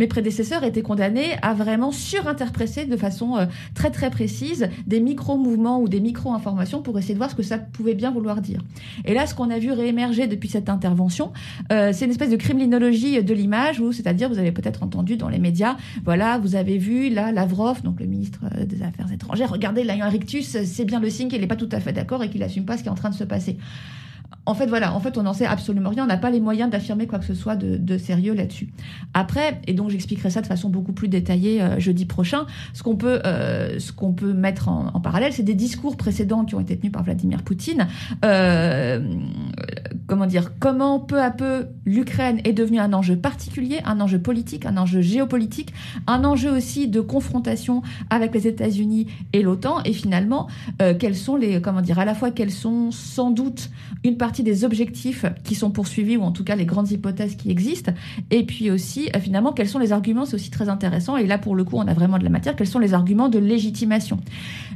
mes 0.01 0.07
prédécesseurs 0.07 0.63
étaient 0.63 0.81
condamnés 0.81 1.35
à 1.43 1.53
vraiment 1.53 1.91
surinterpréter 1.91 2.85
de 2.85 2.97
façon 2.97 3.37
euh, 3.37 3.45
très 3.75 3.91
très 3.91 4.09
précise 4.09 4.67
des 4.87 4.99
micro-mouvements 4.99 5.79
ou 5.79 5.87
des 5.87 5.99
micro-informations 5.99 6.81
pour 6.81 6.97
essayer 6.97 7.13
de 7.13 7.19
voir 7.19 7.29
ce 7.29 7.35
que 7.35 7.43
ça 7.43 7.59
pouvait 7.59 7.93
bien 7.93 8.09
vouloir 8.09 8.41
dire. 8.41 8.63
Et 9.05 9.13
là, 9.13 9.27
ce 9.27 9.35
qu'on 9.35 9.51
a 9.51 9.59
vu 9.59 9.71
réémerger 9.71 10.25
depuis 10.25 10.49
cette 10.49 10.69
intervention, 10.69 11.31
euh, 11.71 11.91
c'est 11.93 12.05
une 12.05 12.11
espèce 12.11 12.31
de 12.31 12.35
criminologie 12.35 13.23
de 13.23 13.33
l'image, 13.35 13.79
où 13.79 13.91
c'est-à-dire, 13.91 14.27
vous 14.27 14.39
avez 14.39 14.51
peut-être 14.51 14.81
entendu 14.81 15.17
dans 15.17 15.29
les 15.29 15.37
médias, 15.37 15.77
voilà, 16.03 16.39
vous 16.39 16.55
avez 16.55 16.79
vu 16.79 17.09
là 17.09 17.31
Lavrov, 17.31 17.83
donc 17.83 17.99
le 17.99 18.07
ministre 18.07 18.39
euh, 18.57 18.65
des 18.65 18.81
Affaires 18.81 19.11
étrangères, 19.13 19.51
regardez, 19.51 19.87
un 19.87 20.09
rictus, 20.09 20.57
c'est 20.63 20.85
bien 20.85 20.99
le 20.99 21.11
signe 21.11 21.27
qu'il 21.27 21.41
n'est 21.41 21.47
pas 21.47 21.55
tout 21.55 21.69
à 21.71 21.79
fait 21.79 21.93
d'accord 21.93 22.23
et 22.23 22.29
qu'il 22.29 22.41
n'assume 22.41 22.65
pas 22.65 22.75
ce 22.75 22.81
qui 22.81 22.89
est 22.89 22.91
en 22.91 22.95
train 22.95 23.11
de 23.11 23.15
se 23.15 23.23
passer 23.23 23.57
en 24.45 24.55
fait, 24.55 24.65
voilà, 24.65 24.93
en 24.95 24.99
fait, 24.99 25.17
on 25.17 25.23
n'en 25.23 25.33
sait 25.33 25.45
absolument 25.45 25.91
rien. 25.91 26.03
On 26.03 26.07
n'a 26.07 26.17
pas 26.17 26.31
les 26.31 26.39
moyens 26.39 26.69
d'affirmer 26.69 27.05
quoi 27.05 27.19
que 27.19 27.25
ce 27.25 27.35
soit 27.35 27.55
de, 27.55 27.97
sérieux 27.97 28.33
là-dessus. 28.33 28.69
Après, 29.13 29.61
et 29.67 29.73
donc 29.73 29.91
j'expliquerai 29.91 30.31
ça 30.31 30.41
de 30.41 30.47
façon 30.47 30.69
beaucoup 30.69 30.93
plus 30.93 31.07
détaillée 31.07 31.61
euh, 31.61 31.79
jeudi 31.79 32.05
prochain, 32.05 32.47
ce 32.73 32.81
qu'on 32.81 32.95
peut, 32.95 33.21
euh, 33.25 33.77
peut 34.17 34.33
mettre 34.33 34.67
en, 34.67 34.99
parallèle, 34.99 35.33
c'est 35.33 35.43
des 35.43 35.53
discours 35.53 35.95
précédents 35.95 36.43
qui 36.45 36.55
ont 36.55 36.59
été 36.59 36.75
tenus 36.77 36.91
par 36.91 37.03
Vladimir 37.03 37.43
Poutine. 37.43 37.87
Euh, 38.25 38.99
comment 40.07 40.25
dire 40.25 40.51
Comment 40.59 40.99
peu 40.99 41.21
à 41.21 41.29
peu 41.29 41.67
l'Ukraine 41.85 42.39
est 42.43 42.53
devenue 42.53 42.79
un 42.79 42.93
enjeu 42.93 43.15
particulier, 43.15 43.79
un 43.85 44.01
enjeu 44.01 44.19
politique, 44.19 44.65
un 44.65 44.77
enjeu 44.77 45.01
géopolitique, 45.01 45.73
un 46.07 46.23
enjeu 46.23 46.49
aussi 46.49 46.87
de 46.87 47.01
confrontation 47.01 47.83
avec 48.09 48.33
les 48.33 48.47
États-Unis 48.47 49.07
et 49.33 49.43
l'OTAN. 49.43 49.83
Et 49.85 49.93
finalement, 49.93 50.47
quels 50.99 51.15
sont 51.15 51.35
les, 51.35 51.61
comment 51.61 51.81
dire, 51.81 51.99
à 51.99 52.05
la 52.05 52.15
fois 52.15 52.31
quels 52.31 52.51
sont 52.51 52.91
sans 52.91 53.31
doute 53.31 53.69
une 54.03 54.17
partie 54.21 54.43
des 54.43 54.63
objectifs 54.63 55.25
qui 55.43 55.55
sont 55.55 55.71
poursuivis, 55.71 56.15
ou 56.15 56.21
en 56.21 56.31
tout 56.31 56.43
cas 56.43 56.55
les 56.55 56.65
grandes 56.65 56.91
hypothèses 56.91 57.35
qui 57.35 57.49
existent, 57.49 57.91
et 58.29 58.43
puis 58.45 58.69
aussi, 58.69 59.09
euh, 59.15 59.19
finalement, 59.19 59.51
quels 59.51 59.67
sont 59.67 59.79
les 59.79 59.93
arguments, 59.93 60.25
c'est 60.25 60.35
aussi 60.35 60.51
très 60.51 60.69
intéressant, 60.69 61.17
et 61.17 61.25
là, 61.25 61.39
pour 61.39 61.55
le 61.55 61.63
coup, 61.63 61.77
on 61.77 61.87
a 61.87 61.93
vraiment 61.95 62.19
de 62.19 62.23
la 62.23 62.29
matière, 62.29 62.55
quels 62.55 62.67
sont 62.67 62.77
les 62.77 62.93
arguments 62.93 63.29
de 63.29 63.39
légitimation. 63.39 64.19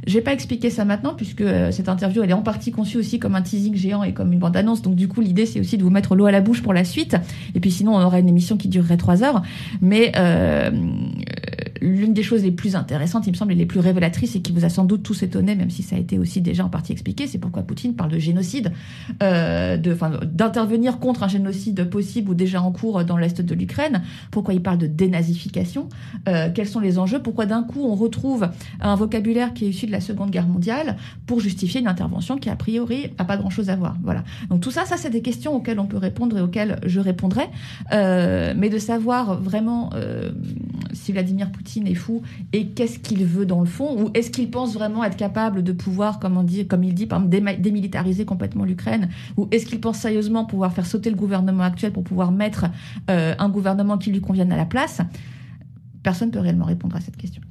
Je 0.04 0.14
vais 0.14 0.20
pas 0.20 0.32
expliquer 0.32 0.68
ça 0.68 0.84
maintenant, 0.84 1.14
puisque 1.14 1.42
euh, 1.42 1.70
cette 1.70 1.88
interview, 1.88 2.24
elle 2.24 2.30
est 2.30 2.32
en 2.32 2.42
partie 2.42 2.72
conçue 2.72 2.98
aussi 2.98 3.20
comme 3.20 3.36
un 3.36 3.42
teasing 3.42 3.76
géant 3.76 4.02
et 4.02 4.12
comme 4.12 4.32
une 4.32 4.40
bande-annonce, 4.40 4.82
donc 4.82 4.96
du 4.96 5.06
coup, 5.06 5.20
l'idée, 5.20 5.46
c'est 5.46 5.60
aussi 5.60 5.78
de 5.78 5.84
vous 5.84 5.90
mettre 5.90 6.16
l'eau 6.16 6.26
à 6.26 6.32
la 6.32 6.40
bouche 6.40 6.60
pour 6.60 6.74
la 6.74 6.82
suite, 6.82 7.16
et 7.54 7.60
puis 7.60 7.70
sinon, 7.70 7.94
on 7.94 8.02
aura 8.02 8.18
une 8.18 8.28
émission 8.28 8.56
qui 8.56 8.66
durerait 8.66 8.96
trois 8.96 9.22
heures, 9.22 9.42
mais 9.80 10.10
euh, 10.16 10.72
l'une 11.80 12.14
des 12.14 12.22
choses 12.22 12.42
les 12.42 12.50
plus 12.50 12.76
intéressantes, 12.76 13.26
il 13.26 13.30
me 13.30 13.36
semble, 13.36 13.52
et 13.52 13.56
les 13.56 13.66
plus 13.66 13.80
révélatrices, 13.80 14.36
et 14.36 14.42
qui 14.42 14.52
vous 14.52 14.64
a 14.64 14.68
sans 14.68 14.84
doute 14.84 15.02
tous 15.02 15.22
étonné, 15.22 15.54
même 15.54 15.70
si 15.70 15.82
ça 15.82 15.96
a 15.96 15.98
été 15.98 16.18
aussi 16.18 16.40
déjà 16.40 16.64
en 16.64 16.68
partie 16.68 16.92
expliqué, 16.92 17.26
c'est 17.26 17.38
pourquoi 17.38 17.62
Poutine 17.62 17.94
parle 17.94 18.10
de 18.10 18.18
génocide. 18.18 18.72
Euh, 19.22 19.76
d'intervenir 19.76 20.98
contre 20.98 21.22
un 21.22 21.28
génocide 21.28 21.88
possible 21.88 22.30
ou 22.30 22.34
déjà 22.34 22.62
en 22.62 22.72
cours 22.72 23.04
dans 23.04 23.16
l'est 23.16 23.40
de 23.40 23.54
l'Ukraine. 23.54 24.02
Pourquoi 24.30 24.54
il 24.54 24.62
parle 24.62 24.78
de 24.78 24.86
dénazification 24.86 25.88
euh, 26.28 26.48
Quels 26.54 26.68
sont 26.68 26.80
les 26.80 26.98
enjeux 26.98 27.20
Pourquoi 27.20 27.46
d'un 27.46 27.62
coup 27.62 27.84
on 27.84 27.94
retrouve 27.94 28.48
un 28.80 28.94
vocabulaire 28.94 29.54
qui 29.54 29.66
est 29.66 29.68
issu 29.68 29.86
de 29.86 29.92
la 29.92 30.00
Seconde 30.00 30.30
Guerre 30.30 30.46
mondiale 30.46 30.96
pour 31.26 31.40
justifier 31.40 31.80
une 31.80 31.88
intervention 31.88 32.38
qui 32.38 32.50
a 32.50 32.56
priori 32.56 33.10
a 33.18 33.24
pas 33.24 33.36
grand-chose 33.36 33.70
à 33.70 33.76
voir 33.76 33.96
Voilà. 34.02 34.24
Donc 34.50 34.60
tout 34.60 34.70
ça, 34.70 34.84
ça 34.84 34.96
c'est 34.96 35.10
des 35.10 35.22
questions 35.22 35.54
auxquelles 35.54 35.80
on 35.80 35.86
peut 35.86 35.98
répondre 35.98 36.36
et 36.38 36.40
auxquelles 36.40 36.78
je 36.84 37.00
répondrai. 37.00 37.44
Euh, 37.92 38.54
mais 38.56 38.70
de 38.70 38.78
savoir 38.78 39.40
vraiment 39.40 39.90
si 40.92 41.12
Vladimir 41.12 41.50
Poutine 41.50 41.65
est 41.86 41.94
fou 41.94 42.22
et 42.52 42.68
qu'est-ce 42.68 42.98
qu'il 42.98 43.24
veut 43.24 43.46
dans 43.46 43.60
le 43.60 43.66
fond, 43.66 44.02
ou 44.02 44.10
est-ce 44.14 44.30
qu'il 44.30 44.50
pense 44.50 44.74
vraiment 44.74 45.04
être 45.04 45.16
capable 45.16 45.62
de 45.62 45.72
pouvoir, 45.72 46.18
comme, 46.18 46.36
on 46.36 46.42
dit, 46.42 46.66
comme 46.66 46.84
il 46.84 46.94
dit, 46.94 47.06
par 47.06 47.22
exemple, 47.22 47.60
démilitariser 47.60 48.24
complètement 48.24 48.64
l'Ukraine, 48.64 49.08
ou 49.36 49.48
est-ce 49.50 49.66
qu'il 49.66 49.80
pense 49.80 49.98
sérieusement 49.98 50.44
pouvoir 50.44 50.72
faire 50.72 50.86
sauter 50.86 51.10
le 51.10 51.16
gouvernement 51.16 51.64
actuel 51.64 51.92
pour 51.92 52.04
pouvoir 52.04 52.32
mettre 52.32 52.66
euh, 53.10 53.34
un 53.38 53.48
gouvernement 53.48 53.98
qui 53.98 54.10
lui 54.10 54.20
convienne 54.20 54.52
à 54.52 54.56
la 54.56 54.66
place? 54.66 55.00
Personne 56.02 56.28
ne 56.28 56.32
peut 56.32 56.40
réellement 56.40 56.66
répondre 56.66 56.96
à 56.96 57.00
cette 57.00 57.16
question. 57.16 57.42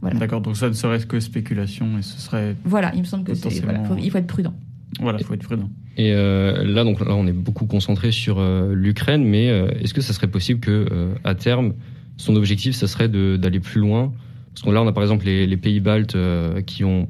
Voilà. 0.00 0.18
D'accord, 0.18 0.40
donc 0.40 0.56
ça 0.56 0.68
ne 0.68 0.72
serait 0.72 0.98
que 1.00 1.20
spéculation 1.20 1.98
et 1.98 2.02
ce 2.02 2.18
serait. 2.18 2.56
Voilà, 2.64 2.92
il 2.94 3.00
me 3.00 3.04
semble 3.04 3.24
que 3.24 3.34
c'est. 3.34 3.62
il 3.98 4.10
faut 4.10 4.18
être 4.18 4.26
prudent. 4.26 4.54
Voilà, 5.00 5.18
il 5.20 5.24
faut 5.24 5.34
être 5.34 5.44
prudent. 5.44 5.70
Et 5.96 6.12
euh, 6.12 6.64
là, 6.64 6.84
donc 6.84 7.00
là, 7.00 7.14
on 7.14 7.26
est 7.26 7.32
beaucoup 7.32 7.66
concentré 7.66 8.10
sur 8.10 8.38
euh, 8.38 8.74
l'Ukraine, 8.74 9.24
mais 9.24 9.46
est-ce 9.46 9.94
que 9.94 10.00
ça 10.00 10.12
serait 10.12 10.26
possible 10.26 10.58
que, 10.58 11.14
à 11.22 11.34
terme, 11.34 11.74
son 12.16 12.36
objectif, 12.36 12.74
ça 12.74 12.86
serait 12.86 13.08
d'aller 13.08 13.60
plus 13.60 13.80
loin 13.80 14.12
Parce 14.54 14.62
que 14.62 14.70
là, 14.70 14.82
on 14.82 14.86
a 14.86 14.92
par 14.92 15.02
exemple 15.02 15.26
les, 15.26 15.56
pays 15.56 15.80
baltes 15.80 16.16
qui 16.66 16.84
ont 16.84 17.08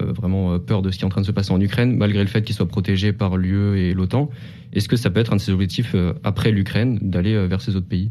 vraiment 0.00 0.58
peur 0.58 0.82
de 0.82 0.90
ce 0.90 0.98
qui 0.98 1.04
est 1.04 1.06
en 1.06 1.10
train 1.10 1.20
de 1.20 1.26
se 1.26 1.32
passer 1.32 1.52
en 1.52 1.60
Ukraine, 1.60 1.96
malgré 1.96 2.22
le 2.22 2.28
fait 2.28 2.42
qu'ils 2.42 2.54
soient 2.54 2.68
protégés 2.68 3.12
par 3.12 3.36
l'UE 3.36 3.78
et 3.78 3.94
l'OTAN. 3.94 4.30
Est-ce 4.72 4.88
que 4.88 4.96
ça 4.96 5.10
peut 5.10 5.20
être 5.20 5.32
un 5.32 5.36
de 5.36 5.40
ses 5.40 5.52
objectifs 5.52 5.94
après 6.24 6.50
l'Ukraine 6.50 6.98
d'aller 7.02 7.46
vers 7.46 7.60
ces 7.60 7.76
autres 7.76 7.88
pays? 7.88 8.10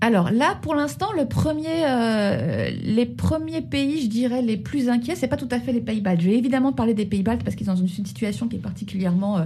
Alors 0.00 0.30
là, 0.30 0.58
pour 0.60 0.74
l'instant, 0.74 1.06
euh, 1.16 2.70
les 2.82 3.06
premiers 3.06 3.62
pays, 3.62 4.02
je 4.02 4.08
dirais, 4.08 4.42
les 4.42 4.56
plus 4.56 4.88
inquiets, 4.88 5.14
c'est 5.14 5.28
pas 5.28 5.36
tout 5.36 5.48
à 5.50 5.60
fait 5.60 5.72
les 5.72 5.80
pays 5.80 6.00
baltes. 6.00 6.20
Je 6.20 6.28
vais 6.28 6.36
évidemment 6.36 6.72
parler 6.72 6.94
des 6.94 7.06
pays 7.06 7.22
baltes 7.22 7.42
parce 7.42 7.56
qu'ils 7.56 7.66
sont 7.66 7.72
dans 7.72 7.80
une 7.80 7.88
situation 7.88 8.48
qui 8.48 8.56
est 8.56 8.60
particulièrement 8.60 9.38
euh, 9.38 9.44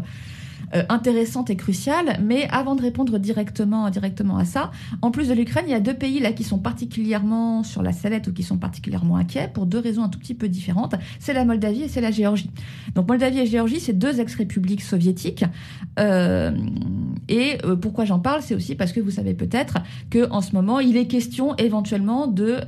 euh, 0.75 0.83
intéressante 0.89 1.51
et 1.51 1.57
cruciale. 1.57 2.19
Mais 2.23 2.49
avant 2.51 2.75
de 2.75 2.83
répondre 2.83 3.19
directement, 3.19 3.89
directement 3.91 4.39
à 4.39 4.45
ça, 4.45 4.71
en 5.03 5.11
plus 5.11 5.29
de 5.29 5.35
l'Ukraine, 5.35 5.65
il 5.67 5.71
y 5.71 5.75
a 5.75 5.81
deux 5.81 5.95
pays 5.95 6.21
là 6.21 6.33
qui 6.33 6.45
sont 6.45 6.59
particulièrement 6.59 7.63
sur 7.63 7.83
la 7.83 7.93
sellette 7.93 8.29
ou 8.29 8.33
qui 8.33 8.43
sont 8.43 8.59
particulièrement 8.59 9.17
inquiets 9.17 9.49
pour 9.53 9.67
deux 9.67 9.79
raisons 9.79 10.03
un 10.03 10.09
tout 10.09 10.19
petit 10.19 10.35
peu 10.35 10.49
différentes. 10.49 10.95
C'est 11.19 11.33
la 11.33 11.45
Moldavie 11.45 11.83
et 11.83 11.89
c'est 11.89 12.01
la 12.01 12.11
Géorgie. 12.11 12.51
Donc 12.95 13.09
Moldavie 13.09 13.41
et 13.41 13.47
Géorgie, 13.47 13.81
c'est 13.81 13.99
deux 13.99 14.21
ex-républiques 14.21 14.83
soviétiques. 14.83 15.45
Euh, 15.99 16.53
et 17.29 17.59
euh, 17.65 17.77
pourquoi 17.77 18.05
j'en 18.05 18.19
parle, 18.19 18.43
c'est 18.43 18.55
aussi 18.55 18.75
parce 18.75 18.93
que 18.93 19.01
vous 19.01 19.11
savez 19.11 19.35
peut-être 19.35 19.79
que 20.11 20.31
en 20.31 20.41
ce 20.41 20.55
moment, 20.55 20.81
il 20.81 20.97
est 20.97 21.07
question 21.07 21.57
éventuellement 21.57 22.27
de 22.27 22.59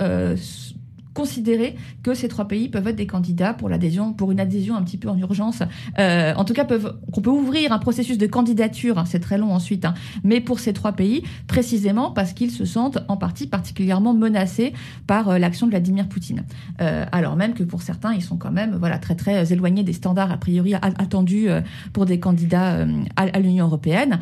considérer 1.15 1.77
que 2.03 2.15
ces 2.15 2.29
trois 2.29 2.47
pays 2.47 2.69
peuvent 2.69 2.87
être 2.87 2.97
des 2.97 3.07
candidats 3.07 3.53
pour 3.55 3.69
l'adhésion, 3.69 4.13
pour 4.13 4.33
une 4.33 4.41
adhésion 4.41 4.77
un 4.77 4.83
petit 4.83 4.97
peu 4.97 5.09
en 5.09 5.19
urgence. 5.19 5.63
Euh, 5.99 6.33
en 6.35 6.45
tout 6.45 6.53
cas, 6.55 6.65
qu'on 6.65 7.21
peut 7.21 7.31
ouvrir 7.31 7.73
un 7.73 7.79
processus 7.79 8.19
de 8.19 8.27
candidature, 8.27 8.99
hein, 8.99 9.05
c'est 9.07 9.21
très 9.21 9.39
long 9.39 9.53
ensuite, 9.53 9.85
hein, 9.85 9.95
mais 10.25 10.41
pour 10.41 10.61
ces 10.61 10.73
trois 10.73 10.93
pays, 10.93 11.23
précisément 11.47 12.11
parce 12.11 12.33
qu'ils 12.33 12.51
se 12.51 12.65
sentent 12.65 12.99
en 13.09 13.17
partie 13.17 13.47
particulièrement 13.47 14.15
menacés 14.15 14.73
par 15.07 15.29
euh, 15.29 15.39
l'action 15.39 15.67
de 15.67 15.71
Vladimir 15.73 16.09
Poutine. 16.09 16.45
Euh, 16.81 17.05
alors 17.13 17.37
même 17.37 17.55
que 17.55 17.65
pour 17.65 17.83
certains, 17.83 18.15
ils 18.15 18.23
sont 18.23 18.37
quand 18.37 18.53
même 18.53 18.77
voilà 18.77 18.99
très 18.99 19.15
très 19.15 19.53
éloignés 19.53 19.83
des 19.83 19.93
standards 19.93 20.31
a 20.31 20.37
priori 20.37 20.75
attendus 20.75 21.49
pour 21.93 22.07
des 22.07 22.21
candidats 22.21 22.87
à, 23.17 23.23
à 23.23 23.39
l'Union 23.41 23.67
européenne. 23.67 24.21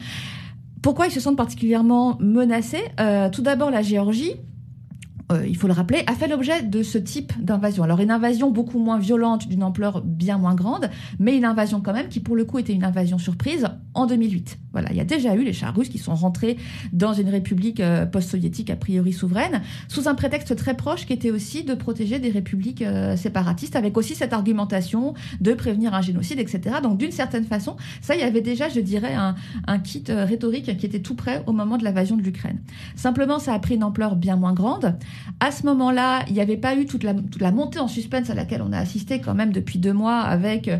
Pourquoi 0.83 1.07
ils 1.07 1.13
se 1.13 1.21
sentent 1.21 1.37
particulièrement 1.37 2.17
menacés? 2.21 2.85
Tout 3.33 3.43
d'abord, 3.43 3.71
la 3.71 3.83
Géorgie, 3.83 4.35
euh, 5.31 5.47
il 5.47 5.57
faut 5.57 5.67
le 5.67 5.73
rappeler, 5.73 6.03
a 6.07 6.15
fait 6.15 6.29
l'objet 6.29 6.63
de 6.63 6.83
ce 6.83 6.99
type 6.99 7.33
d'invasion. 7.43 7.83
Alors 7.83 8.01
une 8.01 8.11
invasion 8.11 8.51
beaucoup 8.51 8.79
moins 8.79 8.99
violente, 8.99 9.49
d'une 9.49 9.63
ampleur 9.63 10.03
bien 10.03 10.39
moins 10.39 10.55
grande, 10.55 10.91
mais 11.19 11.37
une 11.37 11.45
invasion 11.45 11.81
quand 11.81 11.93
même 11.93 12.09
qui 12.09 12.21
pour 12.21 12.37
le 12.37 12.45
coup 12.45 12.59
était 12.59 12.73
une 12.73 12.85
invasion 12.85 13.19
surprise 13.19 13.67
en 13.95 14.07
2008. 14.07 14.59
Il 14.91 14.97
y 14.97 15.01
a 15.01 15.05
déjà 15.05 15.35
eu 15.35 15.45
les 15.45 15.53
chars 15.53 15.75
russes 15.75 15.89
qui 15.89 15.99
sont 15.99 16.15
rentrés 16.15 16.57
dans 16.93 17.13
une 17.13 17.29
république 17.29 17.81
euh, 17.81 18.07
post-soviétique 18.07 18.71
a 18.71 18.77
priori 18.77 19.13
souveraine, 19.13 19.63
sous 19.89 20.09
un 20.09 20.15
prétexte 20.15 20.55
très 20.57 20.75
proche 20.75 21.07
qui 21.07 21.13
était 21.13 21.31
aussi 21.31 21.65
de 21.65 21.75
protéger 21.75 22.19
des 22.19 22.31
républiques 22.31 22.83
euh, 22.83 23.17
séparatistes, 23.17 23.77
avec 23.77 23.97
aussi 23.97 24.15
cette 24.15 24.33
argumentation 24.33 25.15
de 25.41 25.53
prévenir 25.55 25.95
un 25.95 26.03
génocide, 26.03 26.39
etc. 26.39 26.77
Donc 26.83 26.99
d'une 26.99 27.13
certaine 27.13 27.45
façon, 27.45 27.77
ça, 28.01 28.15
il 28.15 28.21
y 28.21 28.25
avait 28.25 28.41
déjà, 28.41 28.69
je 28.69 28.81
dirais, 28.81 29.15
un, 29.15 29.79
kit 29.79 30.05
rhétorique 30.09 30.77
qui 30.77 30.87
était 30.87 31.01
tout 31.01 31.15
prêt 31.15 31.43
au 31.47 31.53
moment 31.53 31.79
de 31.79 31.85
l'invasion 31.85 32.17
de 32.17 32.23
l'Ukraine. 32.23 32.59
Simplement, 32.97 33.39
ça 33.39 33.55
a 33.55 33.59
pris 33.59 33.77
une 33.77 33.85
ampleur 33.85 34.17
bien 34.17 34.37
moins 34.37 34.53
grande. 34.53 34.97
À 35.41 35.51
ce 35.53 35.65
moment-là, 35.67 36.25
il 36.29 36.35
n'y 36.35 36.41
avait 36.41 36.57
pas 36.57 36.77
eu 36.77 36.87
toute 36.87 37.05
la, 37.05 37.53
montée 37.53 37.79
en 37.79 37.89
suspense 37.89 38.31
à 38.31 38.35
laquelle 38.35 38.63
on 38.63 38.73
a 38.73 38.79
assisté 38.79 39.21
quand 39.21 39.35
même 39.35 39.53
depuis 39.53 39.79
deux 39.79 39.93
mois 39.93 40.21
avec 40.21 40.71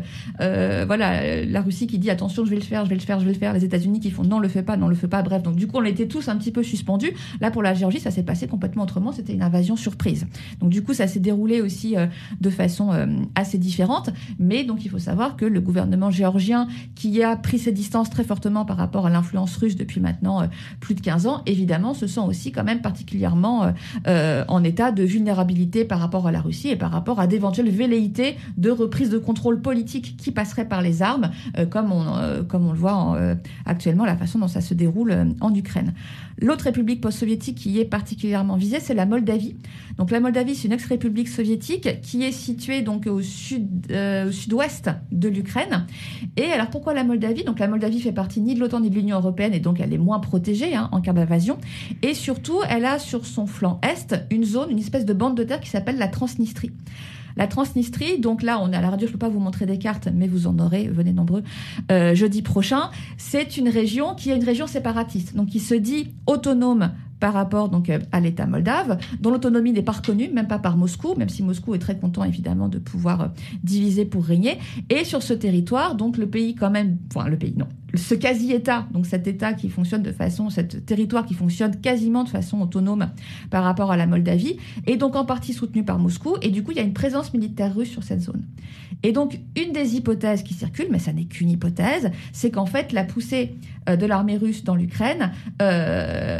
euh, 0.41 0.83
voilà 0.85 1.45
la 1.45 1.61
Russie 1.61 1.87
qui 1.87 1.99
dit 1.99 2.09
attention, 2.09 2.45
je 2.45 2.49
vais 2.49 2.55
le 2.57 2.61
faire, 2.61 2.85
je 2.85 2.89
vais 2.89 2.95
le 2.95 3.01
faire, 3.01 3.19
je 3.19 3.25
vais 3.25 3.33
le 3.33 3.37
faire, 3.37 3.53
les 3.53 3.65
États-Unis 3.65 3.88
qui 3.97 4.11
font 4.11 4.23
non, 4.23 4.39
le 4.39 4.47
fait 4.47 4.63
pas, 4.63 4.77
non, 4.77 4.87
le 4.87 4.95
fait 4.95 5.07
pas. 5.07 5.21
Bref, 5.21 5.41
donc 5.41 5.55
du 5.55 5.67
coup, 5.67 5.77
on 5.77 5.83
était 5.83 6.07
tous 6.07 6.27
un 6.27 6.35
petit 6.35 6.51
peu 6.51 6.63
suspendus. 6.63 7.13
Là, 7.41 7.49
pour 7.49 7.63
la 7.63 7.73
Géorgie, 7.73 7.99
ça 7.99 8.11
s'est 8.11 8.23
passé 8.23 8.47
complètement 8.47 8.83
autrement. 8.83 9.11
C'était 9.11 9.33
une 9.33 9.41
invasion 9.41 9.75
surprise. 9.75 10.27
Donc 10.59 10.69
du 10.69 10.83
coup, 10.83 10.93
ça 10.93 11.07
s'est 11.07 11.19
déroulé 11.19 11.61
aussi 11.61 11.97
euh, 11.97 12.05
de 12.39 12.49
façon 12.49 12.91
euh, 12.91 13.07
assez 13.35 13.57
différente. 13.57 14.11
Mais 14.37 14.63
donc 14.63 14.85
il 14.85 14.89
faut 14.89 14.99
savoir 14.99 15.37
que 15.37 15.45
le 15.45 15.61
gouvernement 15.61 16.11
géorgien, 16.11 16.67
qui 16.95 17.23
a 17.23 17.35
pris 17.35 17.57
ses 17.57 17.71
distances 17.71 18.09
très 18.09 18.23
fortement 18.23 18.65
par 18.65 18.77
rapport 18.77 19.07
à 19.07 19.09
l'influence 19.09 19.55
russe 19.57 19.75
depuis 19.75 20.01
maintenant 20.01 20.47
plus 20.79 20.95
de 20.95 21.01
15 21.01 21.27
ans, 21.27 21.41
évidemment, 21.45 21.93
se 21.93 22.07
sent 22.07 22.19
aussi 22.19 22.51
quand 22.51 22.63
même 22.63 22.81
particulièrement 22.81 23.73
euh, 24.07 24.43
en 24.47 24.63
état 24.63 24.91
de 24.91 25.03
vulnérabilité 25.03 25.85
par 25.85 25.99
rapport 25.99 26.27
à 26.27 26.31
la 26.31 26.41
Russie 26.41 26.69
et 26.69 26.75
par 26.75 26.91
rapport 26.91 27.19
à 27.19 27.27
d'éventuelles 27.27 27.69
velléités 27.69 28.37
de 28.57 28.71
reprise 28.71 29.09
de 29.09 29.17
contrôle 29.17 29.61
politique 29.61 30.17
qui 30.17 30.31
passerait 30.31 30.67
par 30.67 30.81
les 30.81 31.01
armes, 31.01 31.31
euh, 31.57 31.65
comme, 31.65 31.91
on, 31.91 32.17
euh, 32.17 32.43
comme 32.43 32.67
on 32.67 32.71
le 32.71 32.77
voit 32.77 33.17
actuellement, 33.69 34.05
la 34.05 34.17
façon 34.17 34.39
dont 34.39 34.47
ça 34.47 34.61
se 34.61 34.73
déroule 34.73 35.15
en 35.39 35.53
Ukraine. 35.53 35.93
L'autre 36.41 36.65
république 36.65 37.01
post-soviétique 37.01 37.57
qui 37.57 37.79
est 37.79 37.85
particulièrement 37.85 38.55
visée, 38.55 38.79
c'est 38.79 38.93
la 38.93 39.05
Moldavie. 39.05 39.55
Donc 39.97 40.09
la 40.11 40.19
Moldavie, 40.19 40.55
c'est 40.55 40.67
une 40.67 40.73
ex-république 40.73 41.27
soviétique 41.27 42.01
qui 42.01 42.23
est 42.23 42.31
située 42.31 42.81
donc 42.81 43.05
au 43.05 43.19
au 43.19 44.31
sud-ouest 44.31 44.89
de 45.11 45.27
l'Ukraine. 45.27 45.85
Et 46.37 46.45
alors 46.45 46.69
pourquoi 46.69 46.93
la 46.93 47.03
Moldavie? 47.03 47.43
Donc 47.43 47.59
la 47.59 47.67
Moldavie 47.67 47.99
fait 47.99 48.11
partie 48.11 48.41
ni 48.41 48.55
de 48.55 48.59
l'OTAN 48.59 48.79
ni 48.79 48.89
de 48.89 48.95
l'Union 48.95 49.17
européenne 49.17 49.53
et 49.53 49.59
donc 49.59 49.79
elle 49.79 49.93
est 49.93 49.97
moins 49.97 50.19
protégée 50.19 50.75
hein, 50.75 50.89
en 50.91 51.01
cas 51.01 51.13
d'invasion. 51.13 51.57
Et 52.01 52.13
surtout, 52.13 52.59
elle 52.69 52.85
a 52.85 52.99
sur 52.99 53.25
son 53.25 53.45
flanc 53.45 53.79
est 53.83 54.15
une 54.31 54.43
zone, 54.43 54.71
une 54.71 54.79
espèce 54.79 55.05
de 55.05 55.13
bande 55.13 55.35
de 55.35 55.43
terre 55.43 55.59
qui 55.59 55.69
s'appelle 55.69 55.97
la 55.97 56.07
Transnistrie. 56.07 56.71
La 57.37 57.47
Transnistrie, 57.47 58.19
donc 58.19 58.43
là, 58.43 58.59
on 58.61 58.71
est 58.71 58.75
à 58.75 58.81
la 58.81 58.89
radio, 58.89 59.07
je 59.07 59.11
ne 59.11 59.17
peux 59.17 59.25
pas 59.25 59.29
vous 59.29 59.39
montrer 59.39 59.65
des 59.65 59.77
cartes, 59.77 60.07
mais 60.13 60.27
vous 60.27 60.47
en 60.47 60.59
aurez, 60.59 60.87
venez 60.87 61.13
nombreux, 61.13 61.43
euh, 61.91 62.15
jeudi 62.15 62.41
prochain. 62.41 62.89
C'est 63.17 63.57
une 63.57 63.69
région 63.69 64.15
qui 64.15 64.31
est 64.31 64.35
une 64.35 64.43
région 64.43 64.67
séparatiste, 64.67 65.35
donc 65.35 65.47
qui 65.47 65.59
se 65.59 65.75
dit 65.75 66.13
autonome 66.25 66.91
par 67.19 67.33
rapport 67.33 67.69
donc 67.69 67.89
euh, 67.89 67.99
à 68.11 68.19
l'État 68.19 68.45
moldave, 68.45 68.97
dont 69.19 69.31
l'autonomie 69.31 69.71
n'est 69.71 69.81
pas 69.81 69.93
reconnue, 69.93 70.29
même 70.29 70.47
pas 70.47 70.59
par 70.59 70.77
Moscou, 70.77 71.15
même 71.15 71.29
si 71.29 71.43
Moscou 71.43 71.75
est 71.75 71.79
très 71.79 71.97
content 71.97 72.23
évidemment 72.23 72.69
de 72.69 72.79
pouvoir 72.79 73.21
euh, 73.21 73.27
diviser 73.63 74.05
pour 74.05 74.23
régner. 74.25 74.57
Et 74.89 75.03
sur 75.03 75.23
ce 75.23 75.33
territoire, 75.33 75.95
donc 75.95 76.17
le 76.17 76.27
pays 76.27 76.55
quand 76.55 76.69
même, 76.69 76.97
enfin 77.13 77.27
le 77.27 77.37
pays 77.37 77.53
non, 77.57 77.67
ce 77.95 78.13
quasi-État, 78.13 78.87
donc 78.91 79.05
cet 79.05 79.27
État 79.27 79.53
qui 79.53 79.69
fonctionne 79.69 80.03
de 80.03 80.11
façon, 80.11 80.49
cet 80.49 80.85
territoire 80.85 81.25
qui 81.25 81.33
fonctionne 81.33 81.75
quasiment 81.77 82.23
de 82.23 82.29
façon 82.29 82.61
autonome 82.61 83.09
par 83.49 83.63
rapport 83.63 83.91
à 83.91 83.97
la 83.97 84.07
Moldavie, 84.07 84.57
est 84.85 84.97
donc 84.97 85.15
en 85.15 85.25
partie 85.25 85.53
soutenu 85.53 85.83
par 85.83 85.99
Moscou, 85.99 86.35
et 86.41 86.49
du 86.49 86.63
coup 86.63 86.71
il 86.71 86.77
y 86.77 86.81
a 86.81 86.83
une 86.83 86.93
présence 86.93 87.33
militaire 87.33 87.75
russe 87.75 87.89
sur 87.89 88.03
cette 88.03 88.21
zone. 88.21 88.43
Et 89.03 89.11
donc 89.11 89.39
une 89.55 89.71
des 89.71 89.95
hypothèses 89.95 90.43
qui 90.43 90.53
circulent, 90.53 90.89
mais 90.91 90.99
ça 90.99 91.13
n'est 91.13 91.25
qu'une 91.25 91.49
hypothèse, 91.49 92.11
c'est 92.33 92.51
qu'en 92.51 92.65
fait 92.65 92.91
la 92.91 93.03
poussée 93.03 93.55
euh, 93.89 93.95
de 93.95 94.05
l'armée 94.05 94.37
russe 94.37 94.63
dans 94.63 94.75
l'Ukraine 94.75 95.31
euh, 95.61 96.39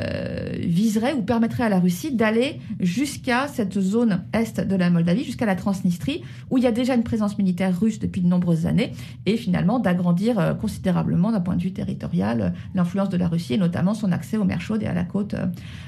viserait 0.70 1.14
ou 1.14 1.22
permettrait 1.22 1.64
à 1.64 1.70
la 1.70 1.80
Russie 1.80 2.14
d'aller 2.14 2.60
jusqu'à 2.80 3.48
cette 3.48 3.80
zone 3.80 4.24
est 4.34 4.60
de 4.60 4.76
la 4.76 4.90
Moldavie, 4.90 5.24
jusqu'à 5.24 5.46
la 5.46 5.56
Transnistrie, 5.56 6.22
où 6.50 6.58
il 6.58 6.64
y 6.64 6.68
a 6.68 6.72
déjà 6.72 6.96
une 6.96 7.04
présence 7.04 7.38
militaire 7.38 7.78
russe 7.78 8.00
depuis 8.00 8.22
de 8.22 8.28
nombreuses 8.28 8.66
années, 8.66 8.94
et 9.26 9.38
finalement 9.38 9.80
d'agrandir 9.80 10.40
euh, 10.40 10.54
considérablement 10.54 11.32
d'un 11.32 11.42
point 11.42 11.56
de 11.56 11.62
vue 11.62 11.74
territorial 11.74 12.42
euh, 12.42 12.50
l'influence 12.76 13.10
de 13.10 13.18
la 13.18 13.28
Russie, 13.28 13.56
et 13.56 13.58
notamment 13.58 13.94
son 13.94 14.12
accès 14.12 14.38
aux 14.38 14.46
mers 14.46 14.62
chaudes 14.62 14.84
et 14.84 14.88
à 14.88 14.94
la 14.94 15.04
côte, 15.04 15.36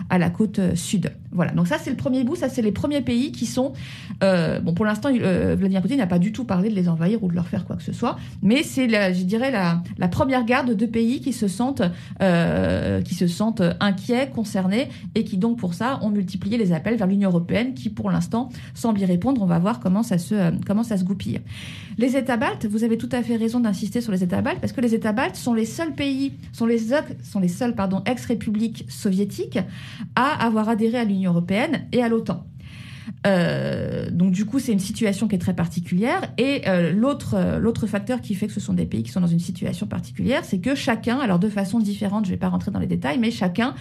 à 0.09 0.17
la 0.17 0.29
côte 0.29 0.75
sud. 0.75 1.11
Voilà, 1.31 1.51
donc 1.51 1.67
ça 1.67 1.77
c'est 1.77 1.89
le 1.89 1.95
premier 1.95 2.23
bout, 2.23 2.35
ça 2.35 2.49
c'est 2.49 2.61
les 2.61 2.71
premiers 2.71 3.01
pays 3.01 3.31
qui 3.31 3.45
sont... 3.45 3.73
bon, 4.19 4.73
pour 4.73 4.85
l'instant, 4.85 5.09
Vladimir 5.11 5.81
Poutine 5.81 5.97
n'a 5.97 6.07
pas 6.07 6.19
du 6.19 6.31
tout 6.31 6.43
parlé 6.43 6.69
de 6.69 6.75
les 6.75 6.89
envahir 6.89 7.23
ou 7.23 7.29
de 7.29 7.35
leur 7.35 7.47
faire 7.47 7.65
quoi 7.65 7.75
que 7.75 7.83
ce 7.83 7.93
soit, 7.93 8.17
mais 8.41 8.63
c'est, 8.63 8.89
je 9.13 9.23
dirais, 9.23 9.51
la, 9.51 10.07
première 10.07 10.45
garde 10.45 10.75
de 10.75 10.85
pays 10.85 11.21
qui 11.21 11.33
se 11.33 11.47
sentent, 11.47 11.83
euh, 12.21 13.01
qui 13.01 13.15
se 13.15 13.27
sentent 13.27 13.63
inquiets, 13.79 14.29
concernés, 14.29 14.70
et 15.15 15.23
qui 15.23 15.37
donc 15.37 15.57
pour 15.57 15.73
ça 15.73 15.99
ont 16.01 16.09
multiplié 16.09 16.57
les 16.57 16.71
appels 16.73 16.95
vers 16.95 17.07
l'Union 17.07 17.29
européenne, 17.29 17.73
qui 17.73 17.89
pour 17.89 18.11
l'instant 18.11 18.49
semble 18.73 18.99
y 18.99 19.05
répondre. 19.05 19.41
On 19.41 19.45
va 19.45 19.59
voir 19.59 19.79
comment 19.79 20.03
ça 20.03 20.17
se, 20.17 20.35
euh, 20.35 20.51
comment 20.65 20.83
ça 20.83 20.97
se 20.97 21.03
goupille. 21.03 21.41
Les 21.97 22.15
États 22.15 22.37
baltes, 22.37 22.65
vous 22.65 22.83
avez 22.83 22.97
tout 22.97 23.09
à 23.11 23.21
fait 23.21 23.35
raison 23.35 23.59
d'insister 23.59 24.01
sur 24.01 24.11
les 24.11 24.23
États 24.23 24.41
baltes, 24.41 24.59
parce 24.59 24.73
que 24.73 24.81
les 24.81 24.95
États 24.95 25.13
baltes 25.13 25.35
sont 25.35 25.53
les 25.53 25.65
seuls 25.65 25.93
pays, 25.93 26.33
sont 26.53 26.65
les, 26.65 26.79
sont 27.23 27.39
les 27.39 27.47
seuls 27.47 27.75
pardon, 27.75 28.01
ex-républiques 28.05 28.85
soviétiques 28.89 29.59
à 30.15 30.45
avoir 30.45 30.69
adhéré 30.69 30.97
à 30.97 31.03
l'Union 31.03 31.31
européenne 31.31 31.87
et 31.91 32.01
à 32.01 32.09
l'OTAN. 32.09 32.45
Euh, 33.27 34.09
donc 34.11 34.31
du 34.31 34.45
coup, 34.45 34.59
c'est 34.59 34.71
une 34.71 34.79
situation 34.79 35.27
qui 35.27 35.35
est 35.35 35.39
très 35.39 35.53
particulière. 35.53 36.21
Et 36.37 36.61
euh, 36.67 36.91
l'autre 36.91 37.35
euh, 37.35 37.59
l'autre 37.59 37.87
facteur 37.87 38.21
qui 38.21 38.35
fait 38.35 38.47
que 38.47 38.53
ce 38.53 38.59
sont 38.59 38.73
des 38.73 38.85
pays 38.85 39.03
qui 39.03 39.11
sont 39.11 39.21
dans 39.21 39.27
une 39.27 39.39
situation 39.39 39.87
particulière, 39.87 40.43
c'est 40.43 40.59
que 40.59 40.75
chacun, 40.75 41.19
alors 41.19 41.39
de 41.39 41.49
façon 41.49 41.79
différente, 41.79 42.25
je 42.25 42.31
ne 42.31 42.35
vais 42.35 42.39
pas 42.39 42.49
rentrer 42.49 42.71
dans 42.71 42.79
les 42.79 42.87
détails, 42.87 43.19
mais 43.19 43.31
chacun 43.31 43.73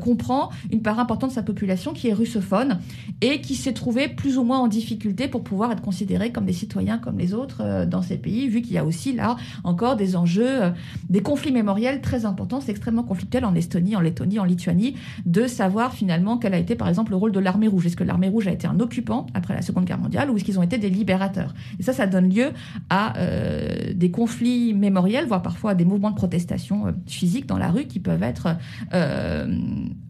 comprend 0.00 0.50
une 0.70 0.82
part 0.82 0.98
importante 0.98 1.30
de 1.30 1.34
sa 1.34 1.42
population 1.42 1.92
qui 1.92 2.08
est 2.08 2.12
russophone 2.12 2.78
et 3.20 3.40
qui 3.40 3.54
s'est 3.54 3.72
trouvé 3.72 4.08
plus 4.08 4.38
ou 4.38 4.44
moins 4.44 4.58
en 4.58 4.68
difficulté 4.68 5.28
pour 5.28 5.42
pouvoir 5.44 5.72
être 5.72 5.82
considéré 5.82 6.32
comme 6.32 6.44
des 6.44 6.52
citoyens 6.52 6.98
comme 6.98 7.18
les 7.18 7.34
autres 7.34 7.86
dans 7.86 8.02
ces 8.02 8.16
pays, 8.16 8.48
vu 8.48 8.62
qu'il 8.62 8.72
y 8.72 8.78
a 8.78 8.84
aussi 8.84 9.12
là 9.12 9.36
encore 9.64 9.96
des 9.96 10.16
enjeux, 10.16 10.72
des 11.08 11.20
conflits 11.20 11.52
mémoriels 11.52 12.00
très 12.00 12.24
importants. 12.24 12.60
C'est 12.60 12.72
extrêmement 12.72 13.02
conflictuel 13.02 13.44
en 13.44 13.54
Estonie, 13.54 13.96
en 13.96 14.00
Lettonie, 14.00 14.38
en 14.38 14.44
Lituanie, 14.44 14.94
de 15.26 15.46
savoir 15.46 15.92
finalement 15.92 16.38
quel 16.38 16.54
a 16.54 16.58
été 16.58 16.74
par 16.74 16.88
exemple 16.88 17.10
le 17.10 17.16
rôle 17.16 17.32
de 17.32 17.40
l'armée 17.40 17.68
rouge. 17.68 17.86
Est-ce 17.86 17.96
que 17.96 18.04
l'armée 18.04 18.28
rouge 18.28 18.41
a 18.48 18.52
été 18.52 18.66
un 18.66 18.78
occupant 18.80 19.26
après 19.34 19.54
la 19.54 19.62
Seconde 19.62 19.84
Guerre 19.84 19.98
mondiale 19.98 20.30
ou 20.30 20.36
est-ce 20.36 20.44
qu'ils 20.44 20.58
ont 20.58 20.62
été 20.62 20.78
des 20.78 20.90
libérateurs 20.90 21.54
Et 21.78 21.82
ça, 21.82 21.92
ça 21.92 22.06
donne 22.06 22.32
lieu 22.32 22.50
à 22.90 23.16
euh, 23.18 23.92
des 23.94 24.10
conflits 24.10 24.74
mémoriels, 24.74 25.26
voire 25.26 25.42
parfois 25.42 25.72
à 25.72 25.74
des 25.74 25.84
mouvements 25.84 26.10
de 26.10 26.16
protestation 26.16 26.86
euh, 26.86 26.92
physique 27.06 27.46
dans 27.46 27.58
la 27.58 27.70
rue 27.70 27.84
qui 27.84 28.00
peuvent 28.00 28.22
être 28.22 28.56
euh, 28.94 29.46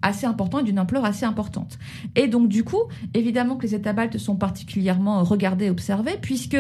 assez 0.03 0.27
importants 0.27 0.61
et 0.61 0.65
d'une 0.65 0.79
ampleur 0.79 1.05
assez 1.05 1.25
importante. 1.25 1.79
Et 2.17 2.29
donc, 2.29 2.49
du 2.49 2.65
coup, 2.65 2.83
évidemment 3.15 3.57
que 3.57 3.63
les 3.63 3.75
États 3.75 3.93
baltes 3.93 4.19
sont 4.19 4.37
particulièrement 4.37 5.23
regardés, 5.23 5.71
observés, 5.71 6.19
puisque 6.21 6.57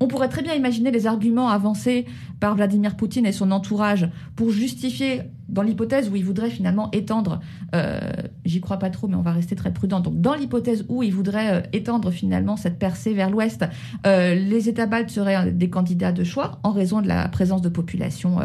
on 0.00 0.06
pourrait 0.06 0.28
très 0.28 0.42
bien 0.42 0.54
imaginer 0.54 0.90
les 0.90 1.06
arguments 1.06 1.48
avancés 1.48 2.06
par 2.40 2.54
Vladimir 2.54 2.96
Poutine 2.96 3.26
et 3.26 3.32
son 3.32 3.50
entourage 3.50 4.08
pour 4.36 4.50
justifier, 4.50 5.22
dans 5.48 5.62
l'hypothèse 5.62 6.10
où 6.10 6.16
il 6.16 6.24
voudrait 6.24 6.50
finalement 6.50 6.90
étendre, 6.92 7.40
euh, 7.74 7.98
j'y 8.44 8.60
crois 8.60 8.78
pas 8.78 8.90
trop, 8.90 9.08
mais 9.08 9.16
on 9.16 9.22
va 9.22 9.32
rester 9.32 9.56
très 9.56 9.72
prudent. 9.72 10.00
Donc, 10.00 10.20
dans 10.20 10.34
l'hypothèse 10.34 10.84
où 10.88 11.02
il 11.02 11.12
voudrait 11.12 11.54
euh, 11.54 11.60
étendre 11.72 12.10
finalement 12.10 12.56
cette 12.56 12.78
percée 12.78 13.14
vers 13.14 13.30
l'ouest, 13.30 13.64
euh, 14.06 14.34
les 14.34 14.68
États 14.68 14.86
baltes 14.86 15.10
seraient 15.10 15.50
des 15.50 15.70
candidats 15.70 16.12
de 16.12 16.22
choix 16.22 16.60
en 16.62 16.70
raison 16.70 17.00
de 17.00 17.08
la 17.08 17.26
présence 17.28 17.62
de 17.62 17.68
populations, 17.70 18.38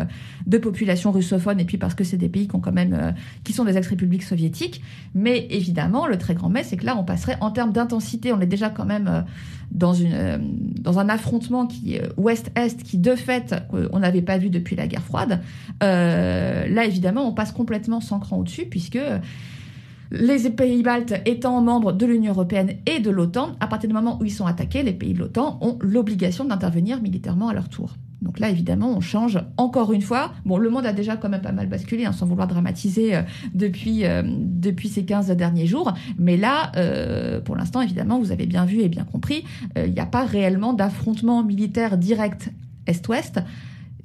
russophones 1.12 1.60
et 1.60 1.65
puis 1.65 1.77
parce 1.77 1.93
que 1.93 2.03
c'est 2.03 2.17
des 2.17 2.29
pays 2.29 2.48
quand 2.48 2.72
même, 2.72 3.13
qui 3.43 3.53
sont 3.53 3.65
des 3.65 3.77
ex-républiques 3.77 4.24
soviétiques. 4.24 4.81
Mais 5.13 5.48
évidemment, 5.50 6.07
le 6.07 6.17
très 6.17 6.33
grand 6.33 6.50
mais, 6.50 6.63
c'est 6.63 6.77
que 6.77 6.86
là, 6.86 6.95
on 6.98 7.03
passerait 7.03 7.38
en 7.41 7.51
termes 7.51 7.74
d'intensité, 7.74 8.31
on 8.31 8.39
est 8.39 8.48
déjà 8.48 8.69
quand 8.69 8.86
même 8.86 9.25
dans 9.73 9.93
une, 9.93 10.39
dans 10.79 10.99
un 10.99 11.09
affrontement 11.09 11.65
qui 11.65 11.97
ouest-est 12.17 12.83
qui 12.83 12.97
de 12.97 13.15
fait 13.15 13.55
on 13.91 13.99
n'avait 13.99 14.21
pas 14.21 14.37
vu 14.37 14.49
depuis 14.49 14.75
la 14.75 14.87
guerre 14.87 15.03
froide. 15.03 15.41
Euh, 15.81 16.67
là, 16.67 16.85
évidemment, 16.85 17.27
on 17.27 17.33
passe 17.33 17.51
complètement 17.51 17.99
sans 18.01 18.19
cran 18.19 18.37
au-dessus, 18.37 18.65
puisque 18.65 18.99
les 20.11 20.49
pays 20.51 20.83
baltes 20.83 21.15
étant 21.25 21.59
membres 21.61 21.91
de 21.91 22.05
l'Union 22.05 22.33
européenne 22.33 22.75
et 22.85 22.99
de 22.99 23.09
l'OTAN, 23.09 23.55
à 23.59 23.67
partir 23.67 23.87
du 23.87 23.95
moment 23.95 24.19
où 24.21 24.25
ils 24.25 24.31
sont 24.31 24.45
attaqués, 24.45 24.83
les 24.83 24.93
pays 24.93 25.13
de 25.13 25.19
l'OTAN 25.19 25.57
ont 25.61 25.77
l'obligation 25.81 26.45
d'intervenir 26.45 27.01
militairement 27.01 27.49
à 27.49 27.53
leur 27.53 27.69
tour. 27.69 27.95
Donc 28.23 28.39
là, 28.39 28.49
évidemment, 28.49 28.95
on 28.95 29.01
change 29.01 29.39
encore 29.57 29.93
une 29.93 30.01
fois. 30.01 30.33
Bon, 30.45 30.57
le 30.57 30.69
monde 30.69 30.85
a 30.85 30.93
déjà 30.93 31.17
quand 31.17 31.29
même 31.29 31.41
pas 31.41 31.51
mal 31.51 31.67
basculé, 31.67 32.05
hein, 32.05 32.11
sans 32.11 32.25
vouloir 32.25 32.47
dramatiser 32.47 33.15
euh, 33.15 33.21
depuis, 33.53 34.05
euh, 34.05 34.23
depuis 34.25 34.89
ces 34.89 35.05
15 35.05 35.27
derniers 35.31 35.67
jours. 35.67 35.93
Mais 36.17 36.37
là, 36.37 36.71
pour 37.45 37.55
l'instant, 37.55 37.81
évidemment, 37.81 38.19
vous 38.19 38.31
avez 38.31 38.45
bien 38.45 38.65
vu 38.65 38.81
et 38.81 38.89
bien 38.89 39.03
compris, 39.03 39.43
il 39.75 39.91
n'y 39.91 39.99
a 39.99 40.05
pas 40.05 40.25
réellement 40.25 40.73
d'affrontement 40.73 41.43
militaire 41.43 41.97
direct 41.97 42.49
Est-Ouest 42.87 43.41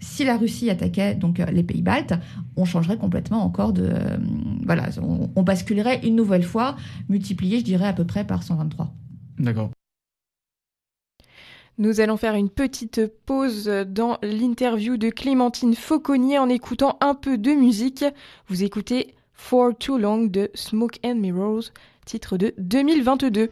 si 0.00 0.24
la 0.24 0.36
Russie 0.36 0.70
attaquait 0.70 1.14
donc 1.14 1.40
euh, 1.40 1.46
les 1.46 1.62
pays 1.62 1.82
baltes, 1.82 2.14
on 2.56 2.64
changerait 2.64 2.96
complètement 2.96 3.44
encore 3.44 3.72
de 3.72 3.84
euh, 3.84 4.16
voilà, 4.64 4.88
on, 5.34 5.42
basculerait 5.42 6.06
une 6.06 6.16
nouvelle 6.16 6.42
fois, 6.42 6.76
multiplié, 7.08 7.58
je 7.58 7.64
dirais 7.64 7.86
à 7.86 7.92
peu 7.92 8.04
près 8.04 8.24
par 8.24 8.42
123. 8.42 8.92
D'accord. 9.38 9.70
Nous 11.80 12.00
allons 12.00 12.16
faire 12.16 12.34
une 12.34 12.50
petite 12.50 13.06
pause 13.24 13.66
dans 13.86 14.18
l'interview 14.20 14.96
de 14.96 15.10
Clémentine 15.10 15.76
Fauconnier 15.76 16.36
en 16.36 16.48
écoutant 16.48 16.98
un 17.00 17.14
peu 17.14 17.38
de 17.38 17.52
musique. 17.52 18.04
Vous 18.48 18.64
écoutez 18.64 19.14
For 19.32 19.70
Too 19.78 19.96
Long 19.96 20.24
de 20.24 20.50
Smoke 20.54 20.98
and 21.04 21.14
Mirrors, 21.14 21.70
titre 22.04 22.36
de 22.36 22.52
2022. 22.58 23.50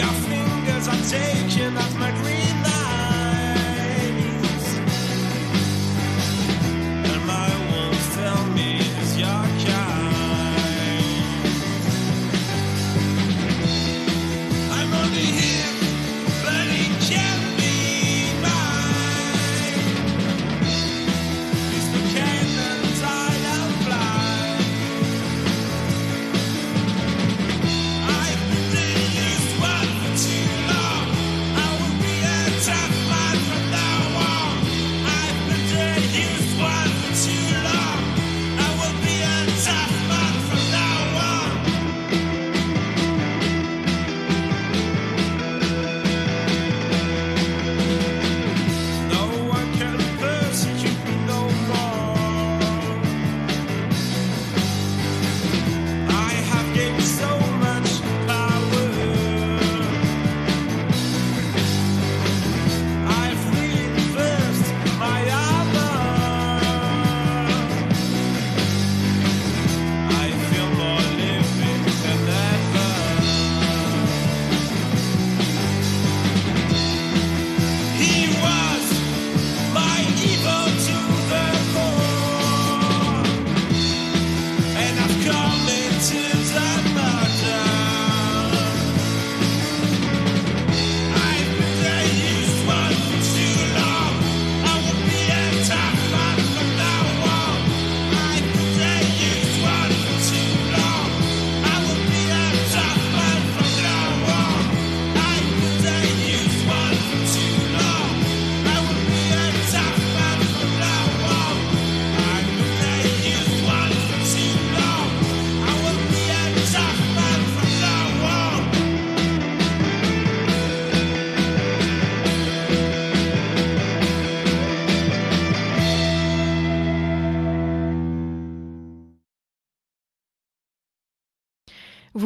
Your 0.00 0.08
fingers 0.08 0.88
are 0.88 1.10
taking 1.10 1.76
off 1.76 1.94
my 1.98 2.10
green. 2.22 2.49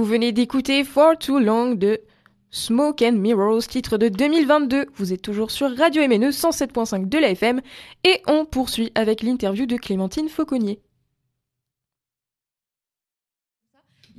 Vous 0.04 0.10
venez 0.10 0.32
d'écouter 0.32 0.84
For 0.84 1.16
Too 1.16 1.38
Long 1.38 1.74
de 1.74 1.98
Smoke 2.50 3.02
and 3.02 3.12
Mirrors, 3.12 3.66
titre 3.66 3.96
de 3.96 4.10
2022. 4.10 4.84
Vous 4.96 5.14
êtes 5.14 5.22
toujours 5.22 5.50
sur 5.50 5.74
Radio 5.74 6.06
MNE 6.06 6.28
107.5 6.28 7.08
de 7.08 7.16
la 7.16 7.30
FM 7.30 7.62
et 8.04 8.20
on 8.26 8.44
poursuit 8.44 8.92
avec 8.94 9.22
l'interview 9.22 9.64
de 9.64 9.78
Clémentine 9.78 10.28
Fauconnier. 10.28 10.78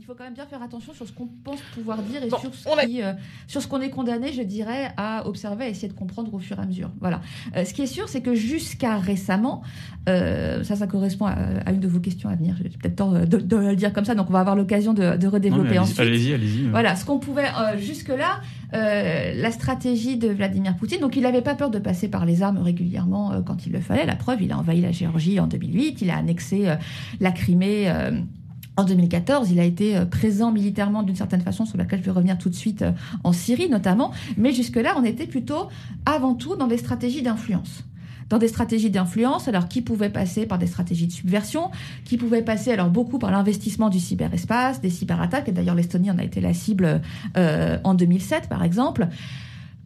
Il 0.06 0.10
faut 0.10 0.14
quand 0.14 0.26
même 0.26 0.36
bien 0.36 0.46
faire 0.46 0.62
attention 0.62 0.94
sur 0.94 1.08
ce 1.08 1.12
qu'on 1.12 1.26
pense 1.26 1.60
pouvoir 1.74 1.98
dire 2.04 2.22
et 2.22 2.30
sur, 2.30 2.40
ce 2.40 2.70
euh, 2.70 3.14
sur 3.48 3.60
ce 3.60 3.68
qu'on 3.68 3.82
est 3.82 3.90
condamné, 3.90 4.34
je 4.34 4.44
dirais, 4.44 4.92
à 4.98 5.28
observer, 5.28 5.66
à 5.66 5.68
essayer 5.70 5.88
de 5.88 5.96
comprendre 5.98 6.32
au 6.32 6.38
fur 6.38 6.60
et 6.60 6.62
à 6.62 6.66
mesure. 6.68 6.92
Voilà. 7.00 7.22
Euh, 7.58 7.66
ce 7.66 7.74
qui 7.74 7.82
est 7.82 7.88
sûr, 7.88 8.08
c'est 8.08 8.22
que 8.22 8.36
jusqu'à 8.36 8.98
récemment, 8.98 9.64
euh, 10.08 10.64
ça, 10.64 10.76
ça 10.76 10.86
correspond 10.86 11.26
à, 11.26 11.72
une 11.72 11.80
de 11.80 11.88
vos 11.88 12.00
questions 12.00 12.30
à 12.30 12.36
venir. 12.36 12.56
J'ai 12.62 12.70
peut-être 12.70 12.98
tort 12.98 13.14
de, 13.14 13.56
le 13.58 13.76
dire 13.76 13.94
comme 13.94 14.06
ça, 14.06 14.14
donc 14.14 14.30
on 14.30 14.34
va 14.34 14.42
avoir 14.42 14.56
l'occasion 14.56 14.94
de, 14.94 15.18
de, 15.18 15.28
redévelopper 15.28 15.80
ensuite. 15.80 16.00
Allez-y, 16.00 16.36
allez-y. 16.36 16.68
Voilà, 16.68 16.96
ce 16.96 17.04
qu'on 17.04 17.18
pouvait 17.18 17.50
jusque-là, 17.80 18.42
la 18.74 19.52
stratégie 19.52 20.18
de 20.18 20.28
Vladimir 20.28 20.76
Poutine. 20.76 21.00
Donc, 21.00 21.16
il 21.16 21.24
n'avait 21.24 21.42
pas 21.42 21.56
peur 21.56 21.72
de 21.72 21.80
passer 21.80 22.10
par 22.10 22.28
les 22.28 22.44
armes 22.44 22.60
régulièrement 22.60 23.42
quand 23.44 23.66
il 23.66 23.72
le 23.72 23.80
fallait. 23.80 24.06
La 24.06 24.16
preuve, 24.16 24.44
il 24.44 24.52
a 24.52 24.60
envahi 24.60 24.82
la 24.82 24.92
Géorgie 24.92 25.40
en 25.40 25.48
2008, 25.48 26.04
il 26.04 26.12
a 26.12 26.18
annexé 26.18 26.68
la 27.20 27.32
Crimée 27.32 27.92
en 28.78 28.84
2014, 28.84 29.52
il 29.52 29.60
a 29.60 29.64
été 29.64 29.96
euh, 29.96 30.06
présent 30.06 30.52
militairement 30.52 31.04
d'une 31.04 31.16
certaine 31.16 31.42
façon, 31.42 31.66
sur 31.66 31.78
laquelle 31.78 32.00
je 32.00 32.06
vais 32.06 32.12
revenir 32.12 32.38
tout 32.38 32.50
de 32.50 32.56
suite 32.56 32.82
euh, 32.82 32.92
en 33.24 33.32
Syrie 33.32 33.70
notamment. 33.70 34.12
Mais 34.38 34.52
jusque-là, 34.54 34.96
on 34.98 35.04
était 35.04 35.28
plutôt 35.28 35.68
avant 36.06 36.34
tout 36.36 36.56
dans 36.56 36.68
des 36.68 36.78
stratégies 36.78 37.22
d'influence. 37.22 37.84
dans 38.28 38.40
des 38.40 38.48
stratégies 38.48 38.90
d'influence, 38.90 39.48
alors 39.48 39.68
qui 39.68 39.84
pouvaient 39.84 40.10
passer 40.10 40.48
par 40.48 40.58
des 40.58 40.66
stratégies 40.66 41.06
de 41.06 41.12
subversion, 41.12 41.70
qui 42.06 42.18
pouvaient 42.18 42.42
passer 42.42 42.72
alors 42.72 42.90
beaucoup 42.90 43.20
par 43.20 43.30
l'investissement 43.30 43.90
du 43.90 44.00
cyberespace, 44.00 44.82
des 44.82 44.90
cyberattaques, 44.90 45.48
et 45.48 45.52
d'ailleurs 45.52 45.76
l'Estonie 45.76 46.10
en 46.10 46.18
a 46.18 46.24
été 46.24 46.42
la 46.42 46.56
cible 46.56 47.02
euh, 47.38 47.78
en 47.84 47.94
2007 47.94 48.50
par 48.50 48.64
exemple. 48.64 49.08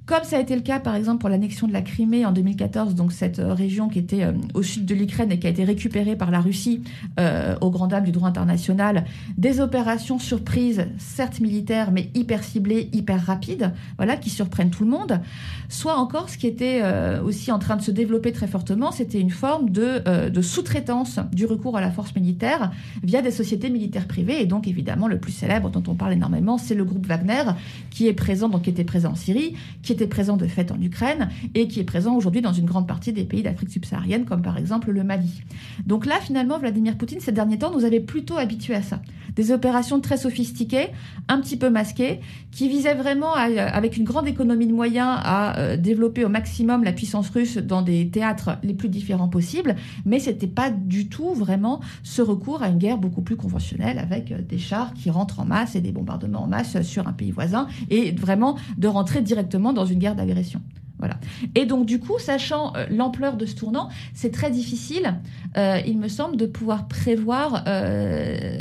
Comme 0.10 0.24
ça 0.24 0.38
a 0.38 0.40
été 0.40 0.56
le 0.56 0.64
cas, 0.64 0.80
par 0.80 0.96
exemple, 0.96 1.20
pour 1.20 1.30
l'annexion 1.30 1.68
de 1.68 1.72
la 1.72 1.84
Crimée 1.84 2.26
en 2.26 2.32
2014, 2.32 2.96
donc 2.96 3.12
cette 3.12 3.38
euh, 3.38 3.54
région 3.54 3.90
qui 3.90 4.00
était 4.00 4.24
euh, 4.24 4.32
au 4.56 4.64
sud 4.64 4.84
de 4.88 4.96
l'Ukraine 4.96 5.32
et 5.32 5.38
qui 5.38 5.46
a 5.46 5.52
été 5.52 5.64
récupérée 5.64 6.16
par 6.16 6.32
la 6.32 6.42
Russie 6.42 6.82
euh, 7.20 7.56
au 7.62 7.70
grand 7.70 7.86
dam 7.86 8.04
du 8.04 8.12
droit 8.12 8.28
international, 8.28 9.06
des 9.38 9.60
opérations 9.60 10.18
surprises, 10.18 10.88
certes 10.98 11.42
militaires, 11.42 11.92
mais 11.92 12.10
hyper 12.16 12.44
ciblées, 12.44 12.90
hyper 12.92 13.24
rapides, 13.24 13.72
voilà, 13.98 14.18
qui 14.18 14.32
surprennent 14.32 14.72
tout 14.72 14.84
le 14.84 14.90
monde. 14.90 15.22
Soit 15.70 15.96
encore, 15.96 16.30
ce 16.30 16.40
qui 16.40 16.48
était 16.48 16.82
aussi 17.24 17.52
en 17.52 17.60
train 17.60 17.76
de 17.76 17.84
se 17.84 17.92
développer 17.92 18.32
très 18.32 18.48
fortement, 18.48 18.92
c'était 18.92 19.20
une 19.20 19.30
forme 19.30 19.70
de, 19.70 20.30
de 20.30 20.42
sous-traitance 20.42 21.20
du 21.32 21.46
recours 21.46 21.78
à 21.78 21.82
la 21.82 21.92
force 21.92 22.16
militaire 22.16 22.72
via 23.04 23.22
des 23.22 23.30
sociétés 23.30 23.70
militaires 23.70 24.08
privées. 24.08 24.42
Et 24.42 24.48
donc, 24.48 24.68
évidemment, 24.68 25.08
le 25.08 25.20
plus 25.20 25.32
célèbre 25.32 25.70
dont 25.70 25.84
on 25.88 25.94
parle 25.94 26.14
énormément, 26.14 26.58
c'est 26.58 26.74
le 26.74 26.84
groupe 26.84 27.06
Wagner, 27.06 27.44
qui 27.92 28.08
est 28.08 28.14
présent, 28.14 28.50
donc 28.50 28.64
qui 28.64 28.72
était 28.72 28.84
présent 28.84 29.12
en 29.12 29.16
Syrie, 29.16 29.54
qui 29.84 29.99
présent 30.08 30.38
de 30.38 30.48
fait 30.48 30.72
en 30.72 30.82
Ukraine 30.82 31.30
et 31.56 31.68
qui 31.68 31.80
est 31.80 31.84
présent 31.84 32.16
aujourd'hui 32.16 32.42
dans 32.42 32.54
une 32.54 32.66
grande 32.66 32.88
partie 32.88 33.14
des 33.14 33.24
pays 33.24 33.44
d'Afrique 33.44 33.72
subsaharienne, 33.72 34.26
comme 34.26 34.42
par 34.42 34.58
exemple 34.58 34.92
le 34.92 35.04
Mali. 35.04 35.42
Donc 35.86 36.06
là, 36.06 36.16
finalement, 36.22 36.58
Vladimir 36.58 36.98
Poutine, 36.98 37.20
ces 37.20 37.32
derniers 37.32 37.58
temps, 37.58 37.72
nous 37.72 37.86
avait 37.86 38.00
plutôt 38.00 38.38
habitués 38.38 38.76
à 38.76 38.82
ça. 38.82 39.02
Des 39.36 39.52
opérations 39.52 40.00
très 40.00 40.18
sophistiquées, 40.18 40.88
un 41.28 41.40
petit 41.40 41.58
peu 41.58 41.70
masquées, 41.70 42.20
qui 42.52 42.68
visaient 42.68 42.96
vraiment, 42.96 43.34
avec 43.34 43.98
une 43.98 44.04
grande 44.04 44.28
économie 44.28 44.68
de 44.68 44.74
moyens, 44.74 45.20
à 45.24 45.58
euh, 45.60 45.78
développer 45.78 46.26
au 46.26 46.30
maximum 46.30 46.84
la 46.84 46.92
puissance 46.92 47.30
russe 47.30 47.58
dans 47.58 47.82
des 47.82 48.10
théâtres 48.10 48.58
les 48.64 48.74
plus 48.74 48.90
différents 48.90 49.30
possibles, 49.30 49.76
mais 50.06 50.20
c'était 50.20 50.48
pas 50.48 50.70
du 50.72 51.08
tout 51.08 51.34
vraiment 51.34 51.80
ce 52.04 52.22
recours 52.22 52.64
à 52.64 52.70
une 52.70 52.78
guerre 52.78 52.98
beaucoup 52.98 53.22
plus 53.22 53.36
conventionnelle 53.36 54.00
avec 54.00 54.32
euh, 54.32 54.42
des 54.42 54.58
chars 54.58 54.94
qui 54.94 55.10
rentrent 55.10 55.40
en 55.40 55.46
masse 55.46 55.76
et 55.76 55.82
des 55.82 55.92
bombardements 55.92 56.44
en 56.44 56.48
masse 56.48 56.82
sur 56.82 57.08
un 57.08 57.14
pays 57.14 57.32
voisin 57.32 57.68
et 57.90 58.12
vraiment 58.12 58.58
de 58.78 58.88
rentrer 58.88 59.22
directement 59.22 59.74
dans 59.74 59.86
une 59.92 60.00
guerre 60.00 60.16
d'agression. 60.16 60.62
Voilà. 61.00 61.18
Et 61.56 61.66
donc, 61.66 61.86
du 61.86 62.00
coup, 62.00 62.20
sachant 62.20 62.76
euh, 62.76 62.86
l'ampleur 62.90 63.38
de 63.38 63.46
ce 63.46 63.56
tournant, 63.56 63.90
c'est 64.14 64.32
très 64.32 64.52
difficile, 64.52 65.16
euh, 65.58 65.80
il 65.88 65.98
me 65.98 66.10
semble, 66.10 66.36
de 66.36 66.46
pouvoir 66.46 66.90
prévoir 66.90 67.64
euh, 67.68 68.58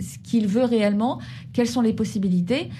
ce 0.00 0.18
qu'il 0.18 0.46
veut 0.46 0.64
réellement, 0.64 1.20
quelles 1.52 1.68
sont 1.68 1.80
les 1.80 1.92
possibilités. 1.92 2.70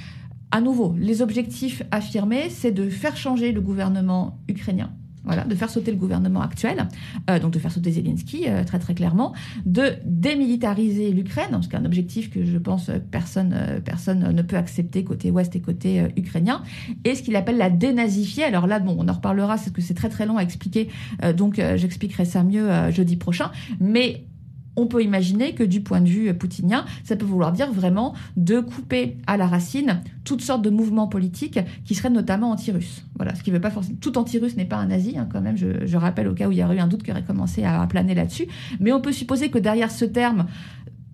À 0.53 0.61
nouveau, 0.61 0.95
les 0.97 1.23
objectifs 1.23 1.83
affirmés, 1.91 2.49
c'est 2.51 2.71
de 2.71 2.89
faire 2.89 3.17
changer 3.17 3.51
le 3.51 3.61
gouvernement 3.61 4.39
ukrainien 4.49 4.93
voilà, 5.25 5.45
de 5.45 5.55
faire 5.55 5.71
sauter 5.71 5.91
le 5.91 5.97
gouvernement 5.97 6.43
actuel, 6.43 6.89
euh, 7.31 7.39
donc 7.39 7.53
de 7.53 7.59
faire 7.59 7.73
sauter 7.73 7.93
Zelensky 7.93 8.45
euh, 8.49 8.65
très 8.65 8.79
très 8.79 8.95
clairement, 8.95 9.33
de 9.65 9.95
démilitariser 10.05 11.11
l'Ukraine, 11.11 11.59
c'est 11.63 11.75
un 11.75 11.85
objectif 11.85 12.31
que 12.31 12.45
je 12.45 12.59
pense 12.59 12.91
personne 13.11 13.55
euh, 13.55 13.81
personne 13.81 14.33
ne 14.33 14.43
peut 14.43 14.57
accepter 14.57 15.05
côté 15.05 15.31
ouest 15.31 15.55
et 15.57 15.61
côté 15.61 16.07
ukrainien, 16.17 16.63
et 17.05 17.15
ce 17.15 17.23
qu'il 17.23 17.37
appelle 17.37 17.57
la 17.57 17.71
dénazifier. 17.71 18.45
Alors 18.45 18.67
là, 18.67 18.79
bon, 18.79 18.97
on 18.99 19.09
en 19.09 19.13
reparlera, 19.13 19.57
parce 19.57 19.71
que 19.71 19.81
c'est 19.81 19.95
très 19.95 20.09
très 20.09 20.27
long 20.27 20.37
à 20.37 20.43
expliquer, 20.43 20.89
donc 21.37 21.57
j'expliquerai 21.57 22.25
ça 22.25 22.43
mieux 22.43 22.69
jeudi 22.91 23.17
prochain, 23.17 23.51
mais 23.81 24.27
on 24.77 24.87
peut 24.87 25.03
imaginer 25.03 25.55
que 25.55 25.63
du 25.63 25.81
point 25.81 26.01
de 26.01 26.09
vue 26.09 26.35
poutinien, 26.35 26.85
ça 27.05 27.17
peut 27.17 27.25
vouloir 27.25 27.53
dire 27.53 27.73
vraiment 27.73 28.15
de 28.37 28.61
couper 28.61 29.17
à 29.27 29.37
la 29.37 29.47
racine 29.47 30.01
toutes 30.25 30.41
sortes 30.41 30.63
de 30.63 30.71
mouvements 30.71 31.07
politiques 31.07 31.61
qui 31.85 31.95
seraient 31.95 32.11
notamment 32.11 32.51
anti-russes. 32.51 33.05
Voilà, 33.17 33.35
ce 33.35 33.43
qui 33.43 33.51
veut 33.51 33.61
pas 33.61 33.71
forcément. 33.71 33.99
Tout 34.01 34.19
anti-russe 34.19 34.57
n'est 34.57 34.65
pas 34.65 34.77
un 34.77 34.87
nazi, 34.87 35.17
hein, 35.19 35.29
quand 35.31 35.41
même. 35.41 35.57
Je, 35.57 35.97
rappelle 35.97 36.29
au 36.29 36.35
cas 36.35 36.49
où 36.49 36.53
il 36.53 36.59
y 36.59 36.65
aurait 36.65 36.77
eu 36.77 36.81
un 36.81 36.89
doute 36.89 37.03
qui 37.03 37.11
aurait 37.11 37.23
commencé 37.23 37.65
à 37.65 37.87
planer 37.87 38.15
là-dessus. 38.15 38.47
Mais 38.81 38.93
on 38.93 39.01
peut 39.01 39.13
supposer 39.13 39.51
que 39.51 39.59
derrière 39.59 39.91
ce 39.91 40.05
terme 40.05 40.47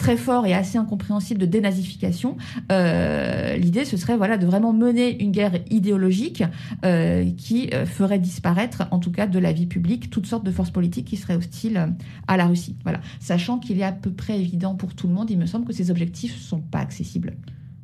très 0.00 0.16
fort 0.16 0.46
et 0.46 0.54
assez 0.54 0.78
incompréhensible 0.78 1.38
de 1.38 1.44
dénazification. 1.44 2.38
Euh, 2.72 3.54
l'idée, 3.56 3.84
ce 3.84 3.98
serait 3.98 4.16
voilà 4.16 4.38
de 4.38 4.46
vraiment 4.46 4.72
mener 4.72 5.22
une 5.22 5.30
guerre 5.30 5.60
idéologique 5.70 6.42
euh, 6.86 7.30
qui 7.36 7.68
euh, 7.74 7.84
ferait 7.84 8.18
disparaître, 8.18 8.84
en 8.92 8.98
tout 8.98 9.12
cas 9.12 9.26
de 9.26 9.38
la 9.38 9.52
vie 9.52 9.66
publique, 9.66 10.08
toutes 10.08 10.26
sortes 10.26 10.44
de 10.44 10.50
forces 10.50 10.70
politiques 10.70 11.06
qui 11.06 11.18
seraient 11.18 11.36
hostiles 11.36 11.94
à 12.26 12.38
la 12.38 12.46
Russie. 12.46 12.76
Voilà, 12.82 13.00
sachant 13.20 13.58
qu'il 13.58 13.78
est 13.78 13.84
à 13.84 13.92
peu 13.92 14.10
près 14.10 14.40
évident 14.40 14.74
pour 14.74 14.94
tout 14.94 15.06
le 15.06 15.12
monde, 15.12 15.30
il 15.30 15.38
me 15.38 15.44
semble 15.44 15.66
que 15.66 15.74
ces 15.74 15.90
objectifs 15.90 16.34
ne 16.34 16.40
sont 16.40 16.60
pas 16.60 16.78
accessibles. 16.78 17.34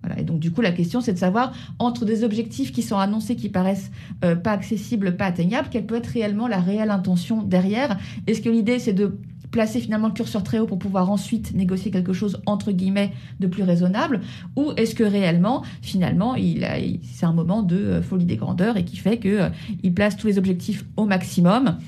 Voilà. 0.02 0.18
Et 0.18 0.24
donc 0.24 0.40
du 0.40 0.50
coup, 0.50 0.62
la 0.62 0.72
question, 0.72 1.02
c'est 1.02 1.12
de 1.12 1.18
savoir 1.18 1.52
entre 1.79 2.07
des 2.07 2.24
objectifs 2.24 2.72
qui 2.72 2.81
sont 2.81 2.96
annoncés, 2.96 3.37
qui 3.37 3.50
paraissent 3.50 3.90
pas 4.20 4.52
accessibles, 4.52 5.16
pas 5.16 5.26
atteignables, 5.26 5.68
quelle 5.70 5.85
peut 5.85 5.96
être 5.96 6.07
réellement 6.07 6.48
la 6.48 6.61
réelle 6.61 6.90
intention 6.90 7.42
derrière? 7.42 7.98
Est-ce 8.26 8.40
que 8.40 8.48
l'idée, 8.48 8.79
c'est 8.79 8.94
de 8.94 9.18
placer 9.57 9.81
finalement 9.81 10.09
le 10.09 10.12
curseur 10.12 10.42
très 10.42 10.59
haut 10.59 10.66
pour 10.66 10.79
pouvoir 10.79 11.11
ensuite 11.11 11.55
négocier 11.55 11.90
quelque 11.90 12.12
chose 12.12 12.42
entre 12.45 12.73
guillemets 12.73 13.14
de 13.40 13.47
plus 13.47 13.62
raisonnable 13.62 14.21
ou 14.55 14.73
est-ce 14.77 14.95
que 14.95 15.03
réellement 15.03 15.62
finalement 15.81 16.35
il, 16.35 16.69
c'est 17.03 17.25
un 17.25 17.33
moment 17.33 17.62
de 17.62 17.77
euh, 17.77 18.03
folie 18.03 18.27
des 18.27 18.37
grandeurs 18.37 18.77
et 18.77 18.85
qui 18.85 18.99
fait 18.99 19.16
que 19.16 19.29
euh, 19.29 19.49
il 19.83 19.95
place 19.95 20.19
tous 20.19 20.27
les 20.27 20.37
objectifs 20.37 20.85
au 20.99 21.07
maximum 21.07 21.79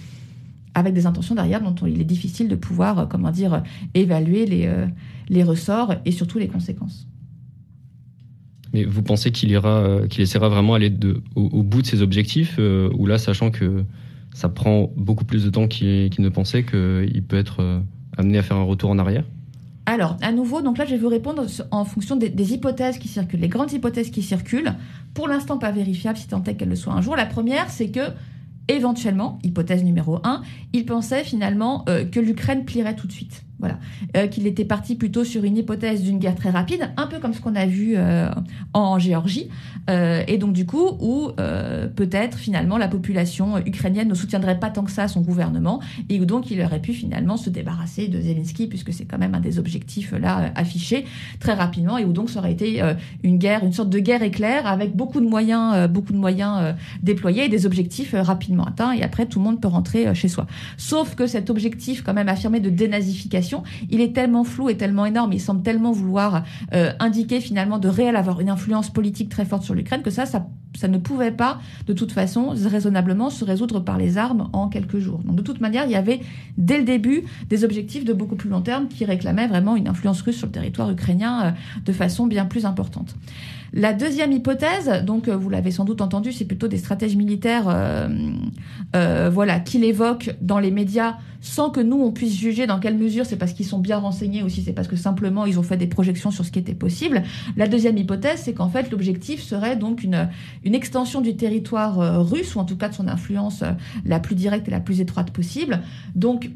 avec 0.73 0.95
des 0.95 1.05
intentions 1.05 1.35
derrière 1.35 1.61
dont 1.61 1.75
il 1.87 2.01
est 2.01 2.07
difficile 2.07 2.49
de 2.49 2.55
pouvoir 2.55 3.01
euh, 3.01 3.05
comment 3.05 3.31
dire 3.31 3.63
évaluer 3.93 4.47
les 4.47 4.67
les 5.29 5.43
ressorts 5.43 5.95
et 6.07 6.13
surtout 6.13 6.39
les 6.39 6.49
conséquences. 6.49 7.07
Mais 8.73 8.85
vous 8.85 9.03
pensez 9.03 9.31
qu'il 9.31 9.51
ira 9.51 10.07
qu'il 10.09 10.23
essaiera 10.23 10.49
vraiment 10.49 10.73
d'aller 10.73 10.95
au, 11.35 11.43
au, 11.43 11.63
bout 11.63 11.83
de 11.83 11.87
ses 11.87 12.01
objectifs 12.01 12.59
ou 12.59 13.05
là 13.05 13.19
sachant 13.19 13.51
que 13.51 13.85
ça 14.35 14.49
prend 14.49 14.91
beaucoup 14.97 15.25
plus 15.25 15.45
de 15.45 15.51
temps 15.51 15.67
qu'il 15.67 16.11
ne 16.19 16.29
pensait 16.29 16.65
qu'il 16.65 17.23
peut 17.27 17.37
être 17.37 17.61
euh, 17.61 17.81
amené 18.17 18.39
à 18.39 18.43
faire 18.43 18.57
un 18.57 18.65
retour 18.65 18.91
en 18.91 18.99
arrière 18.99 19.25
alors, 19.87 20.19
à 20.21 20.33
nouveau, 20.33 20.61
donc 20.61 20.77
là, 20.77 20.85
je 20.85 20.91
vais 20.91 20.99
vous 20.99 21.09
répondre 21.09 21.47
en 21.71 21.85
fonction 21.87 22.15
des, 22.15 22.53
hypothèses 22.53 22.99
qui 22.99 23.09
circulent, 23.09 23.41
les 23.41 23.49
grandes 23.49 23.73
hypothèses 23.73 24.11
qui 24.11 24.21
circulent. 24.21 24.75
Pour 25.15 25.29
l'instant, 25.29 25.57
pas 25.57 25.71
vérifiables, 25.71 26.19
si 26.19 26.29
tant 26.29 26.45
est 26.45 26.57
qu'elles 26.57 26.69
le 26.69 26.77
soient 26.77 26.93
un 26.93 27.01
jour. 27.01 27.17
La 27.17 27.25
première, 27.25 27.71
c'est 27.71 27.89
que, 27.89 28.03
éventuellement, 28.69 29.39
hypothèse 29.43 29.83
numéro 29.83 30.19
un, 30.25 30.43
il 30.75 30.85
pensait 30.85 31.25
finalement 31.25 31.87
euh, 31.89 32.05
que 32.05 32.21
l'Ukraine 32.21 32.67
plierait 32.67 32.97
tout 32.97 33.07
de 33.07 33.13
suite. 33.13 33.47
Voilà, 33.61 33.81
euh, 34.17 34.29
qu'il 34.29 34.47
était 34.47 34.65
parti 34.65 34.95
plutôt 34.95 35.25
sur 35.25 35.43
une 35.43 35.57
hypothèse 35.57 36.03
d'une 36.03 36.19
guerre 36.19 36.37
très 36.37 36.51
rapide, 36.51 36.91
un 36.97 37.09
peu 37.09 37.19
comme 37.19 37.35
ce 37.35 37.41
qu'on 37.41 37.57
a 37.57 37.67
vu 37.67 37.95
euh, 37.97 38.29
en 38.73 39.01
Géorgie, 39.01 39.49
euh, 39.91 40.23
et 40.29 40.39
donc 40.39 40.53
du 40.53 40.65
coup 40.65 40.97
où 41.01 41.33
peut-être 41.97 42.39
finalement 42.39 42.79
la 42.79 42.87
population 42.87 43.59
ukrainienne 43.59 44.09
ne 44.09 44.15
soutiendrait 44.15 44.61
pas 44.61 44.71
tant 44.71 44.85
que 44.85 44.93
ça 44.93 45.09
son 45.09 45.23
gouvernement, 45.23 45.81
et 46.09 46.21
où 46.21 46.25
donc 46.25 46.53
il 46.53 46.61
aurait 46.63 46.81
pu 46.81 46.93
finalement 46.93 47.37
se 47.37 47.51
débarrasser 47.51 48.07
de 48.07 48.21
Zelensky 48.21 48.69
puisque 48.69 48.93
c'est 48.93 49.07
quand 49.07 49.19
même 49.19 49.35
un 49.35 49.41
des 49.41 49.59
objectifs 49.59 50.13
là 50.13 50.53
affichés 50.55 51.05
très 51.41 51.55
rapidement, 51.55 51.99
et 51.99 52.05
où 52.05 52.13
donc 52.13 52.31
ça 52.31 52.39
aurait 52.39 52.53
été 52.53 52.81
une 53.25 53.39
guerre, 53.39 53.65
une 53.65 53.73
sorte 53.73 53.91
de 53.91 53.99
guerre 53.99 54.23
éclair 54.23 54.69
avec 54.69 54.95
beaucoup 54.95 55.21
de 55.21 55.27
moyens, 55.27 55.89
beaucoup 55.89 56.13
de 56.13 56.19
moyens 56.19 56.75
déployés 57.03 57.47
et 57.47 57.49
des 57.49 57.67
objectifs 57.67 58.15
rapidement 58.17 58.67
atteints, 58.67 58.93
et 58.93 59.03
après 59.03 59.27
tout 59.27 59.41
le 59.41 59.45
monde 59.47 59.61
peut 59.61 59.69
rentrer 59.69 60.15
chez 60.15 60.29
soi. 60.29 60.47
Sauf 60.77 61.17
que 61.17 61.27
cet 61.27 61.51
objectif 61.51 62.03
quand 62.03 62.15
même 62.15 62.29
affirmé 62.29 62.61
de 62.61 62.71
dénazification 62.71 63.48
il 63.91 64.01
est 64.01 64.15
tellement 64.15 64.45
flou 64.45 64.69
et 64.69 64.77
tellement 64.77 65.07
énorme, 65.07 65.33
il 65.33 65.41
semble 65.41 65.63
tellement 65.63 65.93
vouloir 65.93 66.45
euh, 66.73 66.93
indiquer 67.01 67.41
finalement 67.41 67.79
de 67.79 67.89
réel 67.89 68.17
avoir 68.17 68.41
une 68.41 68.51
influence 68.51 68.91
politique 68.91 69.29
très 69.29 69.45
forte 69.45 69.63
sur 69.63 69.75
l'Ukraine 69.75 70.03
que 70.03 70.11
ça, 70.11 70.27
ça, 70.27 70.89
ne 70.89 70.99
pouvait 70.99 71.31
pas 71.31 71.59
de 71.87 71.93
toute 71.93 72.13
façon 72.13 72.51
raisonnablement 72.51 73.31
se 73.31 73.45
résoudre 73.45 73.81
par 73.81 73.99
les 73.99 74.19
armes 74.19 74.49
en 74.53 74.69
quelques 74.69 74.99
jours. 74.99 75.21
Donc 75.25 75.37
de 75.37 75.43
toute 75.43 75.61
manière, 75.61 75.85
il 75.87 75.93
y 75.93 75.97
avait 75.97 76.21
dès 76.57 76.79
le 76.79 76.85
début 76.85 77.25
des 77.49 77.65
objectifs 77.65 78.05
de 78.05 78.13
beaucoup 78.13 78.37
plus 78.37 78.49
long 78.49 78.61
terme 78.61 78.89
qui 78.89 79.05
réclamaient 79.05 79.49
vraiment 79.49 79.77
une 79.77 79.89
influence 79.89 80.23
russe 80.23 80.37
sur 80.37 80.47
le 80.47 80.53
territoire 80.53 80.91
ukrainien 80.91 81.47
euh, 81.47 81.51
de 81.85 81.93
façon 81.93 82.27
bien 82.27 82.47
plus 82.47 82.65
importante. 82.65 83.15
La 83.73 83.93
deuxième 83.93 84.33
hypothèse, 84.33 85.05
donc 85.05 85.29
euh, 85.29 85.37
vous 85.37 85.51
l'avez 85.51 85.71
sans 85.71 85.85
doute 85.85 86.01
entendu, 86.01 86.33
c'est 86.33 86.47
plutôt 86.47 86.69
des 86.69 86.79
stratèges 86.79 87.17
militaires, 87.17 87.69
euh, 87.69 88.09
euh, 88.97 89.31
voilà, 89.33 89.61
qu'il 89.61 89.85
évoque 89.85 90.35
dans 90.41 90.59
les 90.59 90.71
médias, 90.71 91.17
sans 91.41 91.71
que 91.71 91.81
nous 91.81 92.01
on 92.01 92.11
puisse 92.11 92.35
juger 92.35 92.67
dans 92.67 92.81
quelle 92.81 92.97
mesure 92.97 93.27
c'est 93.27 93.37
parce 93.37 93.53
qu'ils 93.53 93.67
sont 93.67 93.79
bien 93.79 93.99
renseignés 93.99 94.43
ou 94.43 94.49
si 94.49 94.63
c'est 94.63 94.73
parce 94.73 94.89
que 94.89 94.97
simplement 94.97 95.47
ils 95.47 95.59
ont 95.59 95.63
fait 95.63 95.77
des 95.77 95.87
projections 95.87 96.31
sur 96.31 96.45
ce 96.45 96.51
qui 96.51 96.59
était 96.59 96.75
possible. 96.75 97.23
La 97.57 97.69
deuxième 97.69 97.99
hypothèse, 97.99 98.41
c'est 98.43 98.55
qu'en 98.55 98.69
fait 98.69 98.91
l'objectif 98.91 99.43
serait 99.43 99.77
donc 99.77 100.03
une 100.03 100.29
une 100.65 100.75
extension 100.75 101.21
du 101.21 101.37
territoire 101.37 102.27
russe 102.27 102.55
ou 102.55 102.59
en 102.59 102.65
tout 102.65 102.77
cas 102.77 102.89
de 102.89 102.95
son 102.95 103.07
influence 103.07 103.63
la 104.05 104.19
plus 104.19 104.35
directe 104.35 104.67
et 104.69 104.71
la 104.71 104.81
plus 104.81 105.01
étroite 105.01 105.31
possible. 105.31 105.81
Donc 106.15 106.51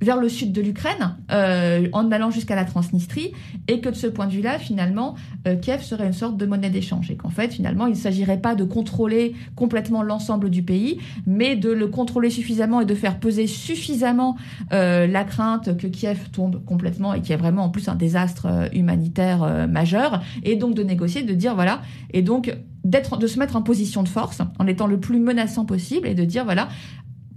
vers 0.00 0.16
le 0.16 0.28
sud 0.28 0.52
de 0.52 0.60
l'Ukraine, 0.60 1.16
euh, 1.30 1.88
en 1.92 2.10
allant 2.12 2.30
jusqu'à 2.30 2.54
la 2.54 2.64
Transnistrie, 2.64 3.32
et 3.66 3.80
que 3.80 3.88
de 3.88 3.94
ce 3.94 4.06
point 4.06 4.26
de 4.26 4.32
vue-là, 4.32 4.58
finalement, 4.58 5.14
euh, 5.46 5.56
Kiev 5.56 5.82
serait 5.82 6.06
une 6.06 6.12
sorte 6.12 6.36
de 6.36 6.46
monnaie 6.46 6.70
d'échange, 6.70 7.10
et 7.10 7.16
qu'en 7.16 7.30
fait, 7.30 7.52
finalement, 7.52 7.86
il 7.86 7.92
ne 7.92 7.98
s'agirait 7.98 8.40
pas 8.40 8.54
de 8.54 8.64
contrôler 8.64 9.34
complètement 9.56 10.02
l'ensemble 10.02 10.50
du 10.50 10.62
pays, 10.62 10.98
mais 11.26 11.56
de 11.56 11.70
le 11.70 11.88
contrôler 11.88 12.30
suffisamment 12.30 12.80
et 12.80 12.86
de 12.86 12.94
faire 12.94 13.18
peser 13.18 13.46
suffisamment 13.46 14.36
euh, 14.72 15.06
la 15.06 15.24
crainte 15.24 15.76
que 15.76 15.86
Kiev 15.86 16.30
tombe 16.30 16.64
complètement 16.64 17.14
et 17.14 17.20
qu'il 17.20 17.34
y 17.34 17.38
vraiment 17.38 17.64
en 17.64 17.70
plus 17.70 17.88
un 17.88 17.94
désastre 17.94 18.68
humanitaire 18.72 19.68
majeur, 19.68 20.22
et 20.42 20.56
donc 20.56 20.74
de 20.74 20.82
négocier, 20.82 21.22
de 21.22 21.34
dire 21.34 21.54
voilà, 21.54 21.82
et 22.12 22.22
donc 22.22 22.56
de 22.84 23.26
se 23.26 23.38
mettre 23.38 23.56
en 23.56 23.62
position 23.62 24.02
de 24.02 24.08
force 24.08 24.40
en 24.58 24.66
étant 24.66 24.86
le 24.86 24.98
plus 24.98 25.18
menaçant 25.18 25.64
possible 25.64 26.06
et 26.06 26.14
de 26.14 26.24
dire 26.24 26.44
voilà, 26.44 26.68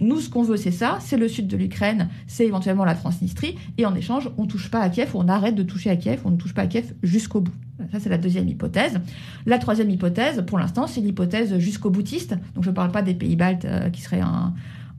nous, 0.02 0.20
ce 0.20 0.28
qu'on 0.28 0.42
veut, 0.42 0.56
c'est 0.56 0.70
ça, 0.70 0.98
c'est 1.00 1.16
le 1.16 1.28
sud 1.28 1.46
de 1.46 1.56
l'Ukraine, 1.56 2.08
c'est 2.26 2.46
éventuellement 2.46 2.84
la 2.84 2.94
Transnistrie, 2.94 3.56
et 3.78 3.86
en 3.86 3.94
échange, 3.94 4.30
on 4.36 4.46
touche 4.46 4.70
pas 4.70 4.80
à 4.80 4.88
Kiev, 4.88 5.10
on 5.14 5.28
arrête 5.28 5.54
de 5.54 5.62
toucher 5.62 5.90
à 5.90 5.96
Kiev, 5.96 6.20
on 6.24 6.30
ne 6.30 6.36
touche 6.36 6.54
pas 6.54 6.62
à 6.62 6.66
Kiev 6.66 6.92
jusqu'au 7.02 7.40
bout. 7.40 7.52
Ça, 7.90 7.98
c'est 7.98 8.10
la 8.10 8.18
deuxième 8.18 8.48
hypothèse. 8.48 9.00
La 9.46 9.58
troisième 9.58 9.90
hypothèse, 9.90 10.44
pour 10.46 10.58
l'instant, 10.58 10.86
c'est 10.86 11.00
l'hypothèse 11.00 11.58
jusqu'au 11.58 11.90
boutiste. 11.90 12.36
Donc, 12.54 12.64
je 12.64 12.70
ne 12.70 12.74
parle 12.74 12.92
pas 12.92 13.02
des 13.02 13.14
pays 13.14 13.34
baltes 13.34 13.64
euh, 13.64 13.90
qui 13.90 14.02
seraient 14.02 14.22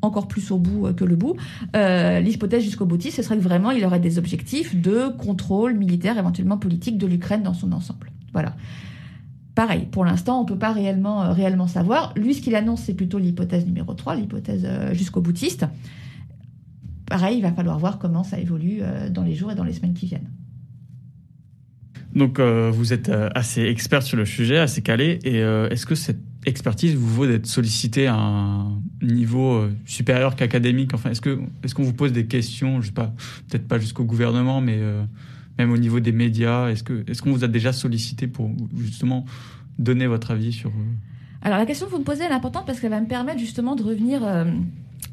encore 0.01 0.27
plus 0.27 0.51
au 0.51 0.57
bout 0.57 0.87
euh, 0.87 0.93
que 0.93 1.05
le 1.05 1.15
bout. 1.15 1.35
Euh, 1.75 2.19
L'hypothèse 2.19 2.63
jusqu'au 2.63 2.85
boutiste, 2.85 3.17
ce 3.17 3.23
serait 3.23 3.37
que 3.37 3.41
vraiment 3.41 3.71
il 3.71 3.83
aurait 3.85 3.99
des 3.99 4.17
objectifs 4.17 4.75
de 4.75 5.07
contrôle 5.17 5.75
militaire, 5.75 6.17
éventuellement 6.17 6.57
politique, 6.57 6.97
de 6.97 7.07
l'Ukraine 7.07 7.43
dans 7.43 7.53
son 7.53 7.71
ensemble. 7.71 8.11
Voilà. 8.33 8.55
Pareil, 9.55 9.85
pour 9.91 10.03
l'instant, 10.03 10.39
on 10.39 10.43
ne 10.43 10.47
peut 10.47 10.57
pas 10.57 10.73
réellement, 10.73 11.23
euh, 11.23 11.31
réellement 11.31 11.67
savoir. 11.67 12.13
Lui, 12.15 12.33
ce 12.33 12.41
qu'il 12.41 12.55
annonce, 12.55 12.81
c'est 12.83 12.95
plutôt 12.95 13.19
l'hypothèse 13.19 13.65
numéro 13.65 13.93
3, 13.93 14.15
l'hypothèse 14.15 14.63
euh, 14.65 14.93
jusqu'au 14.93 15.21
boutiste. 15.21 15.67
Pareil, 17.05 17.37
il 17.37 17.43
va 17.43 17.51
falloir 17.51 17.77
voir 17.77 17.99
comment 17.99 18.23
ça 18.23 18.39
évolue 18.39 18.79
euh, 18.81 19.09
dans 19.09 19.23
les 19.23 19.35
jours 19.35 19.51
et 19.51 19.55
dans 19.55 19.63
les 19.63 19.73
semaines 19.73 19.93
qui 19.93 20.07
viennent. 20.07 20.29
Donc, 22.15 22.39
vous 22.39 22.93
êtes 22.93 23.11
assez 23.33 23.63
expert 23.63 24.03
sur 24.03 24.17
le 24.17 24.25
sujet, 24.25 24.59
assez 24.59 24.83
calé. 24.83 25.17
Et 25.23 25.37
est-ce 25.39 25.87
que 25.87 25.95
cette 25.95 26.21
expertise 26.45 26.93
vous 26.93 27.07
vaut 27.07 27.25
d'être 27.25 27.47
sollicité 27.47 28.05
à 28.05 28.13
un 28.13 28.83
niveau 29.01 29.67
supérieur 29.87 30.35
qu'académique? 30.35 30.93
Enfin, 30.93 31.09
est-ce 31.09 31.21
qu'on 31.73 31.81
vous 31.81 31.93
pose 31.93 32.11
des 32.11 32.27
questions? 32.27 32.81
Je 32.81 32.87
sais 32.89 32.93
pas, 32.93 33.15
peut-être 33.49 33.67
pas 33.67 33.79
jusqu'au 33.79 34.03
gouvernement, 34.03 34.61
mais 34.61 34.79
même 35.57 35.71
au 35.71 35.77
niveau 35.77 35.99
des 35.99 36.11
médias. 36.11 36.69
Est-ce 36.69 37.21
qu'on 37.21 37.31
vous 37.31 37.43
a 37.43 37.47
déjà 37.47 37.73
sollicité 37.73 38.27
pour 38.27 38.51
justement 38.77 39.25
donner 39.79 40.07
votre 40.07 40.31
avis 40.31 40.51
sur 40.51 40.69
euh, 40.69 41.41
Alors 41.41 41.57
la 41.57 41.65
question 41.65 41.87
que 41.87 41.91
vous 41.91 41.99
me 41.99 42.03
posez 42.03 42.23
est 42.23 42.31
importante 42.31 42.65
parce 42.65 42.79
qu'elle 42.79 42.91
va 42.91 43.01
me 43.01 43.07
permettre 43.07 43.39
justement 43.39 43.75
de 43.75 43.83
revenir 43.83 44.23
euh, 44.23 44.45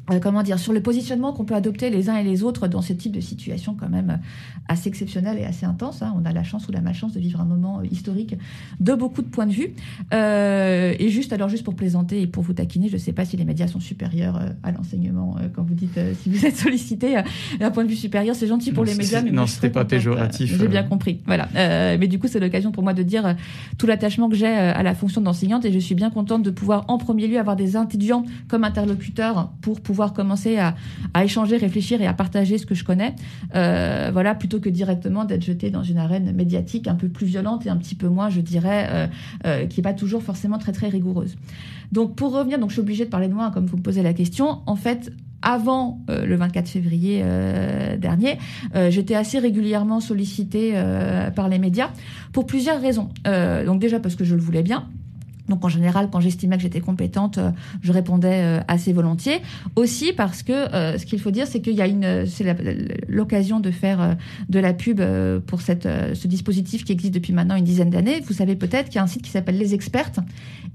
euh, 0.09 0.19
comment 0.19 0.41
dire, 0.43 0.57
sur 0.59 0.73
le 0.73 0.81
positionnement 0.81 1.31
qu'on 1.33 1.45
peut 1.45 1.53
adopter 1.53 1.89
les 1.89 2.09
uns 2.09 2.15
et 2.17 2.23
les 2.23 2.43
autres 2.43 2.67
dans 2.67 2.81
ce 2.81 2.93
type 2.93 3.11
de 3.11 3.21
situation 3.21 3.75
quand 3.79 3.89
même 3.89 4.19
assez 4.67 4.89
exceptionnelle 4.89 5.37
et 5.37 5.45
assez 5.45 5.65
intense. 5.65 6.01
hein. 6.01 6.13
On 6.19 6.25
a 6.25 6.31
la 6.33 6.43
chance 6.43 6.67
ou 6.67 6.71
la 6.71 6.81
malchance 6.81 7.13
de 7.13 7.19
vivre 7.19 7.39
un 7.39 7.45
moment 7.45 7.79
euh, 7.79 7.85
historique 7.91 8.35
de 8.79 8.93
beaucoup 8.93 9.21
de 9.21 9.27
points 9.27 9.45
de 9.45 9.51
vue. 9.51 9.73
Euh, 10.13 10.93
et 10.97 11.09
juste, 11.09 11.33
alors 11.33 11.49
juste 11.49 11.63
pour 11.63 11.75
plaisanter 11.75 12.21
et 12.21 12.27
pour 12.27 12.43
vous 12.43 12.53
taquiner, 12.53 12.87
je 12.87 12.93
ne 12.93 12.99
sais 12.99 13.13
pas 13.13 13.25
si 13.25 13.37
les 13.37 13.45
médias 13.45 13.67
sont 13.67 13.79
supérieurs 13.79 14.39
à 14.63 14.71
l'enseignement 14.71 15.35
quand 15.53 15.63
vous 15.63 15.73
dites 15.73 15.99
si 16.21 16.29
vous 16.29 16.45
êtes 16.45 16.55
sollicité 16.57 17.21
d'un 17.59 17.71
point 17.71 17.83
de 17.83 17.89
vue 17.89 17.95
supérieur. 17.95 18.35
C'est 18.35 18.47
gentil 18.47 18.71
pour 18.71 18.83
Non, 18.83 18.91
les 18.91 18.97
médias, 18.97 19.21
mais 19.21 19.31
non, 19.31 19.45
c'était 19.45 19.69
pas 19.69 19.85
péjoratif, 19.85 20.57
J'ai 20.57 20.67
bien 20.67 20.83
compris. 20.83 21.19
Voilà. 21.25 21.47
Euh, 21.55 21.97
mais 21.99 22.07
du 22.07 22.19
coup, 22.19 22.27
c'est 22.27 22.39
l'occasion 22.39 22.71
pour 22.71 22.83
moi 22.83 22.93
de 22.93 23.03
dire 23.03 23.35
tout 23.77 23.87
l'attachement 23.87 24.29
que 24.29 24.35
j'ai 24.35 24.47
à 24.47 24.81
la 24.83 24.95
fonction 24.95 25.21
d'enseignante 25.21 25.65
et 25.65 25.71
je 25.71 25.79
suis 25.79 25.95
bien 25.95 26.09
contente 26.09 26.43
de 26.43 26.51
pouvoir 26.51 26.85
en 26.87 26.97
premier 26.97 27.27
lieu 27.27 27.39
avoir 27.39 27.55
des 27.55 27.77
étudiants 27.77 28.23
comme 28.47 28.63
interlocuteurs 28.63 29.51
pour 29.61 29.81
pouvoir 29.91 30.13
commencer 30.13 30.57
à, 30.57 30.73
échanger, 31.21 31.57
réfléchir 31.57 32.01
et 32.01 32.07
à 32.07 32.13
partager 32.13 32.57
ce 32.57 32.65
que 32.65 32.75
je 32.75 32.85
connais. 32.85 33.13
Euh, 33.55 34.09
voilà, 34.13 34.35
plutôt 34.35 34.61
que 34.61 34.69
directement 34.69 35.25
d'être 35.25 35.43
jeté 35.43 35.69
dans 35.69 35.83
une 35.83 35.97
arène 35.97 36.31
médiatique 36.31 36.87
un 36.87 36.95
peu 36.95 37.09
plus 37.09 37.25
violente 37.25 37.65
et 37.65 37.69
un 37.69 37.75
petit 37.75 37.95
peu 37.95 38.07
moins, 38.07 38.29
je 38.29 38.39
dirais, 38.39 38.87
euh, 38.89 39.07
euh, 39.45 39.65
qui 39.65 39.79
n'est 39.79 39.83
pas 39.83 39.93
toujours 39.93 40.23
forcément 40.23 40.57
très 40.57 40.71
très 40.71 40.87
rigoureuse. 40.87 41.35
Donc 41.91 42.15
pour 42.15 42.31
revenir, 42.31 42.57
donc 42.57 42.69
je 42.69 42.75
suis 42.75 42.81
obligée 42.81 43.03
de 43.03 43.09
parler 43.09 43.27
de 43.27 43.33
moi 43.33 43.51
comme 43.53 43.65
vous 43.65 43.75
me 43.75 43.81
posez 43.81 44.01
la 44.01 44.13
question. 44.13 44.59
En 44.65 44.77
fait, 44.77 45.11
avant 45.41 45.99
le 46.07 46.35
24 46.35 46.69
février 46.69 47.25
dernier, 47.97 48.37
j'étais 48.89 49.15
assez 49.15 49.39
régulièrement 49.39 49.99
sollicitée 49.99 50.73
par 51.35 51.49
les 51.49 51.57
médias 51.57 51.89
pour 52.31 52.45
plusieurs 52.45 52.79
raisons. 52.79 53.09
Donc 53.25 53.81
déjà 53.81 53.99
parce 53.99 54.15
que 54.15 54.23
je 54.23 54.35
le 54.35 54.41
voulais 54.41 54.63
bien. 54.63 54.87
Donc 55.49 55.65
en 55.65 55.69
général, 55.69 56.09
quand 56.11 56.19
j'estimais 56.19 56.55
que 56.57 56.63
j'étais 56.63 56.81
compétente, 56.81 57.37
euh, 57.37 57.51
je 57.81 57.91
répondais 57.91 58.41
euh, 58.41 58.59
assez 58.67 58.93
volontiers. 58.93 59.41
Aussi 59.75 60.13
parce 60.13 60.43
que 60.43 60.53
euh, 60.53 60.97
ce 60.97 61.05
qu'il 61.05 61.19
faut 61.19 61.31
dire, 61.31 61.47
c'est 61.47 61.61
qu'il 61.61 61.73
y 61.73 61.81
a 61.81 61.87
une, 61.87 62.25
c'est 62.25 62.45
l'occasion 63.07 63.59
de 63.59 63.71
faire 63.71 64.17
de 64.49 64.59
la 64.59 64.73
pub 64.73 65.01
pour 65.45 65.61
cette, 65.61 65.87
ce 66.13 66.27
dispositif 66.27 66.83
qui 66.85 66.91
existe 66.91 67.13
depuis 67.13 67.33
maintenant 67.33 67.55
une 67.55 67.63
dizaine 67.63 67.89
d'années. 67.89 68.21
Vous 68.21 68.33
savez 68.33 68.55
peut-être 68.55 68.85
qu'il 68.85 68.95
y 68.95 68.99
a 68.99 69.03
un 69.03 69.07
site 69.07 69.21
qui 69.21 69.29
s'appelle 69.29 69.57
Les 69.57 69.73
Expertes 69.73 70.19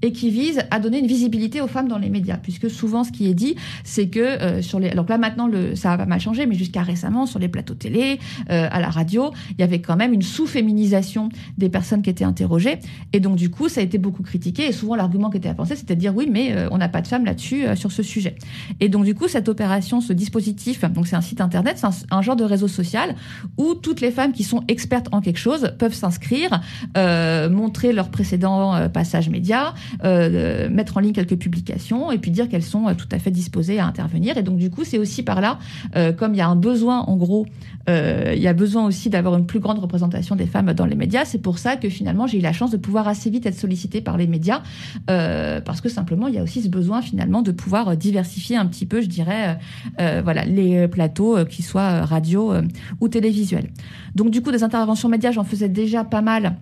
et 0.02 0.12
qui 0.12 0.30
vise 0.30 0.62
à 0.70 0.80
donner 0.80 0.98
une 0.98 1.06
visibilité 1.06 1.60
aux 1.60 1.66
femmes 1.66 1.88
dans 1.88 1.98
les 1.98 2.10
médias, 2.10 2.36
puisque 2.36 2.70
souvent 2.70 3.04
ce 3.04 3.12
qui 3.12 3.28
est 3.28 3.34
dit, 3.34 3.56
c'est 3.84 4.08
que 4.08 4.20
euh, 4.20 4.62
sur 4.62 4.78
les, 4.78 4.88
alors 4.88 5.06
là 5.08 5.18
maintenant 5.18 5.46
le, 5.46 5.74
ça 5.74 5.92
a 5.92 5.96
pas 5.98 6.06
mal 6.06 6.20
changé, 6.20 6.46
mais 6.46 6.54
jusqu'à 6.54 6.82
récemment 6.82 7.26
sur 7.26 7.38
les 7.38 7.48
plateaux 7.48 7.74
télé, 7.74 8.18
euh, 8.50 8.68
à 8.70 8.80
la 8.80 8.90
radio, 8.90 9.32
il 9.52 9.60
y 9.60 9.64
avait 9.64 9.80
quand 9.80 9.96
même 9.96 10.12
une 10.12 10.22
sous-féminisation 10.22 11.28
des 11.58 11.68
personnes 11.68 12.02
qui 12.02 12.10
étaient 12.10 12.24
interrogées, 12.24 12.78
et 13.12 13.20
donc 13.20 13.36
du 13.36 13.50
coup 13.50 13.68
ça 13.68 13.80
a 13.80 13.84
été 13.84 13.98
beaucoup 13.98 14.22
critiqué, 14.22 14.66
et 14.66 14.72
souvent 14.72 14.94
l'argument 14.94 15.30
qui 15.30 15.38
était 15.38 15.48
avancé, 15.48 15.76
c'était 15.76 15.94
de 15.94 16.00
dire 16.00 16.14
oui, 16.14 16.28
mais 16.30 16.52
euh, 16.52 16.68
on 16.70 16.78
n'a 16.78 16.88
pas 16.88 17.02
de 17.02 17.06
femmes 17.06 17.24
là-dessus 17.24 17.66
euh, 17.66 17.76
sur 17.76 17.92
ce 17.92 18.02
sujet. 18.02 18.36
Et 18.80 18.88
donc 18.88 19.04
du 19.04 19.14
coup 19.14 19.28
cette 19.28 19.48
opération, 19.48 20.00
ce 20.00 20.12
dispositif, 20.12 20.84
donc 20.84 21.06
c'est 21.06 21.16
un 21.16 21.20
site 21.20 21.40
internet, 21.40 21.78
c'est 21.78 21.86
un, 21.86 22.18
un 22.18 22.22
genre 22.22 22.36
de 22.36 22.44
réseau 22.44 22.68
social 22.68 23.14
où 23.56 23.74
toutes 23.74 24.00
les 24.00 24.10
femmes 24.10 24.32
qui 24.32 24.44
sont 24.44 24.62
expertes 24.68 25.08
en 25.12 25.20
quelque 25.20 25.38
chose 25.38 25.72
peuvent 25.78 25.94
s'inscrire, 25.94 26.60
euh, 26.96 27.48
montrer 27.48 27.92
leurs 27.92 28.10
précédents 28.10 28.74
euh, 28.74 28.88
passages 28.88 29.28
médias, 29.28 29.74
euh, 30.04 30.68
mettre 30.68 30.96
en 30.96 31.00
ligne 31.00 31.12
quelques 31.12 31.36
publications 31.36 32.12
et 32.12 32.18
puis 32.18 32.30
dire 32.30 32.48
qu'elles 32.48 32.62
sont 32.62 32.88
euh, 32.88 32.94
tout 32.94 33.08
à 33.12 33.18
fait 33.18 33.30
disposées 33.30 33.78
à 33.78 33.86
intervenir. 33.86 34.36
Et 34.36 34.42
donc 34.42 34.56
du 34.56 34.70
coup, 34.70 34.84
c'est 34.84 34.98
aussi 34.98 35.22
par 35.22 35.40
là, 35.40 35.58
euh, 35.96 36.12
comme 36.12 36.34
il 36.34 36.38
y 36.38 36.40
a 36.40 36.48
un 36.48 36.56
besoin, 36.56 37.00
en 37.00 37.16
gros, 37.16 37.46
euh, 37.88 38.32
il 38.34 38.42
y 38.42 38.48
a 38.48 38.52
besoin 38.52 38.86
aussi 38.86 39.10
d'avoir 39.10 39.36
une 39.36 39.46
plus 39.46 39.60
grande 39.60 39.78
représentation 39.78 40.36
des 40.36 40.46
femmes 40.46 40.72
dans 40.72 40.86
les 40.86 40.96
médias. 40.96 41.24
C'est 41.24 41.38
pour 41.38 41.58
ça 41.58 41.76
que 41.76 41.88
finalement, 41.88 42.26
j'ai 42.26 42.38
eu 42.38 42.42
la 42.42 42.52
chance 42.52 42.70
de 42.70 42.76
pouvoir 42.76 43.08
assez 43.08 43.30
vite 43.30 43.46
être 43.46 43.58
sollicitée 43.58 44.00
par 44.00 44.16
les 44.16 44.26
médias, 44.26 44.62
euh, 45.10 45.60
parce 45.60 45.80
que 45.80 45.88
simplement, 45.88 46.28
il 46.28 46.34
y 46.34 46.38
a 46.38 46.42
aussi 46.42 46.62
ce 46.62 46.68
besoin 46.68 47.02
finalement 47.02 47.42
de 47.42 47.52
pouvoir 47.52 47.88
euh, 47.88 47.94
diversifier 47.94 48.56
un 48.56 48.66
petit 48.66 48.86
peu, 48.86 49.00
je 49.00 49.08
dirais, 49.08 49.58
voilà, 49.98 50.44
les 50.44 50.88
plateaux, 50.88 51.44
qu'ils 51.44 51.64
soient 51.64 52.04
radio 52.04 52.54
ou 53.00 53.08
télévisuels. 53.08 53.70
Donc 54.14 54.30
du 54.30 54.40
coup, 54.42 54.50
des 54.50 54.62
interventions 54.62 55.08
médias, 55.08 55.32
j'en 55.32 55.44
faisais 55.44 55.68
déjà 55.68 56.04
pas 56.04 56.22
mal 56.22 56.56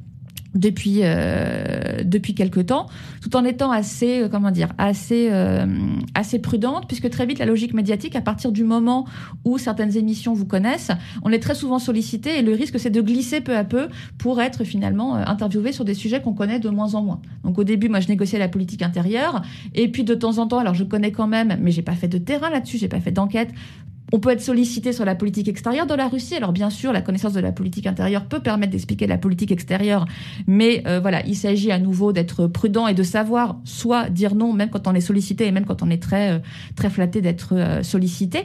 depuis 0.55 1.01
euh, 1.03 1.84
depuis 2.05 2.35
quelque 2.35 2.61
temps, 2.61 2.87
tout 3.23 3.35
en 3.37 3.45
étant 3.45 3.71
assez 3.71 4.23
euh, 4.23 4.29
comment 4.29 4.51
dire 4.51 4.69
assez 4.79 5.29
euh, 5.31 5.67
assez 6.15 6.39
prudente 6.39 6.87
puisque 6.87 7.11
très 7.11 7.27
vite 7.27 7.39
la 7.39 7.47
logique 7.47 7.75
médiatique 7.75 8.17
à 8.17 8.21
partir 8.21 8.53
du 8.53 8.65
moment 8.65 9.07
où 9.45 9.59
certaines 9.59 9.97
émissions 9.97 10.35
vous 10.35 10.47
connaissent, 10.47 10.91
on 11.23 11.31
est 11.31 11.39
très 11.39 11.55
souvent 11.55 11.79
sollicité 11.79 12.39
et 12.39 12.43
le 12.43 12.53
risque 12.53 12.79
c'est 12.79 12.91
de 12.91 13.01
glisser 13.01 13.41
peu 13.41 13.57
à 13.57 13.65
peu 13.65 13.89
pour 14.19 14.41
être 14.41 14.65
finalement 14.65 15.17
euh, 15.17 15.25
interviewé 15.27 15.73
sur 15.73 15.85
des 15.85 15.95
sujets 15.95 16.21
qu'on 16.21 16.35
connaît 16.35 16.61
de 16.61 16.69
moins 16.69 16.95
en 16.95 17.03
moins. 17.03 17.21
Donc 17.45 17.59
au 17.59 17.65
début 17.65 17.89
moi 17.89 18.01
je 18.01 18.09
négociais 18.09 18.39
la 18.39 18.49
politique 18.49 18.83
intérieure 18.83 19.43
et 19.75 19.89
puis 19.89 20.05
de 20.05 20.15
temps 20.15 20.39
en 20.39 20.47
temps 20.47 20.59
alors 20.59 20.75
je 20.75 20.85
connais 20.85 21.13
quand 21.13 21.27
même 21.27 21.57
mais 21.61 21.71
j'ai 21.71 21.83
pas 21.83 21.95
fait 21.95 22.09
de 22.09 22.19
terrain 22.19 22.51
là-dessus, 22.51 22.79
j'ai 22.79 22.89
pas 22.89 23.01
fait 23.01 23.13
d'enquête 23.13 23.51
on 24.13 24.21
peut 24.21 24.31
être 24.31 24.41
sollicité 24.41 24.93
sur 24.93 25.05
la 25.05 25.15
politique 25.15 25.49
extérieure 25.49 25.87
de 25.87 25.95
la 25.95 26.09
Russie. 26.09 26.37
Alors 26.37 26.53
bien 26.53 26.71
sûr, 26.71 26.93
la 26.93 27.01
connaissance 27.01 27.33
de 27.33 27.41
la 27.41 27.53
politique 27.53 27.87
intérieure 27.87 28.27
peut 28.27 28.41
permettre 28.41 28.73
d'expliquer 28.73 29.07
la 29.07 29.19
politique 29.19 29.51
extérieure, 29.51 30.07
mais 30.47 30.83
euh, 30.87 31.01
voilà, 31.01 31.25
il 31.27 31.35
s'agit 31.35 31.73
à 31.73 31.79
nouveau 31.79 32.13
d'être 32.13 32.47
prudent 32.47 32.87
et 32.87 32.95
de 32.95 33.03
savoir 33.03 33.57
soit 33.65 34.11
dire 34.11 34.35
non, 34.35 34.53
même 34.53 34.71
quand 34.71 34.87
on 34.87 34.95
est 34.95 35.01
sollicité 35.01 35.47
et 35.47 35.53
même 35.53 35.65
quand 35.65 35.83
on 35.83 35.91
est 35.91 36.03
très 36.03 36.33
euh, 36.33 36.39
très 36.77 36.91
flatté 36.91 37.21
d'être 37.23 37.55
euh, 37.55 37.83
sollicité. 37.83 38.43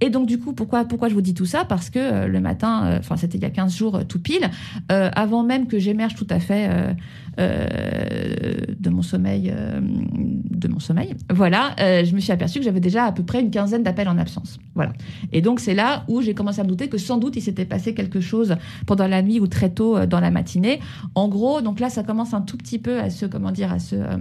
Et 0.00 0.10
donc 0.10 0.26
du 0.26 0.38
coup, 0.38 0.52
pourquoi 0.52 0.84
pourquoi 0.84 1.08
je 1.08 1.14
vous 1.14 1.22
dis 1.22 1.34
tout 1.34 1.46
ça? 1.46 1.64
Parce 1.64 1.90
que 1.90 2.26
le 2.26 2.40
matin, 2.40 2.98
enfin 2.98 3.16
c'était 3.16 3.38
il 3.38 3.42
y 3.42 3.46
a 3.46 3.50
15 3.50 3.74
jours 3.74 4.06
tout 4.06 4.20
pile, 4.20 4.50
avant 4.88 5.42
même 5.42 5.66
que 5.66 5.78
j'émerge 5.78 6.14
tout 6.14 6.26
à 6.30 6.40
fait 6.40 6.68
de 7.38 8.90
mon 8.90 9.02
sommeil, 9.02 9.52
euh, 9.54 9.80
de 9.80 10.68
mon 10.68 10.78
sommeil, 10.78 11.14
voilà, 11.30 11.74
euh, 11.80 12.04
je 12.04 12.14
me 12.14 12.20
suis 12.20 12.32
aperçue 12.32 12.58
que 12.58 12.64
j'avais 12.64 12.80
déjà 12.80 13.04
à 13.04 13.12
peu 13.12 13.22
près 13.22 13.40
une 13.40 13.50
quinzaine 13.50 13.82
d'appels 13.82 14.08
en 14.08 14.18
absence. 14.18 14.58
Voilà. 14.74 14.92
Et 15.32 15.40
donc 15.40 15.60
c'est 15.60 15.74
là 15.74 16.04
où 16.08 16.20
j'ai 16.20 16.34
commencé 16.34 16.60
à 16.60 16.64
me 16.64 16.68
douter 16.68 16.88
que 16.88 16.98
sans 16.98 17.18
doute 17.18 17.36
il 17.36 17.42
s'était 17.42 17.64
passé 17.64 17.94
quelque 17.94 18.20
chose 18.20 18.56
pendant 18.86 19.06
la 19.06 19.22
nuit 19.22 19.40
ou 19.40 19.46
très 19.46 19.70
tôt 19.70 19.96
euh, 19.96 20.06
dans 20.06 20.20
la 20.20 20.30
matinée. 20.30 20.80
En 21.14 21.28
gros, 21.28 21.60
donc 21.60 21.80
là 21.80 21.90
ça 21.90 22.02
commence 22.02 22.34
un 22.34 22.40
tout 22.40 22.56
petit 22.56 22.78
peu 22.78 23.00
à 23.00 23.10
se 23.10 23.26
comment 23.26 23.52
dire 23.52 23.72
à 23.72 23.78
se 23.78 23.96
euh, 23.96 24.16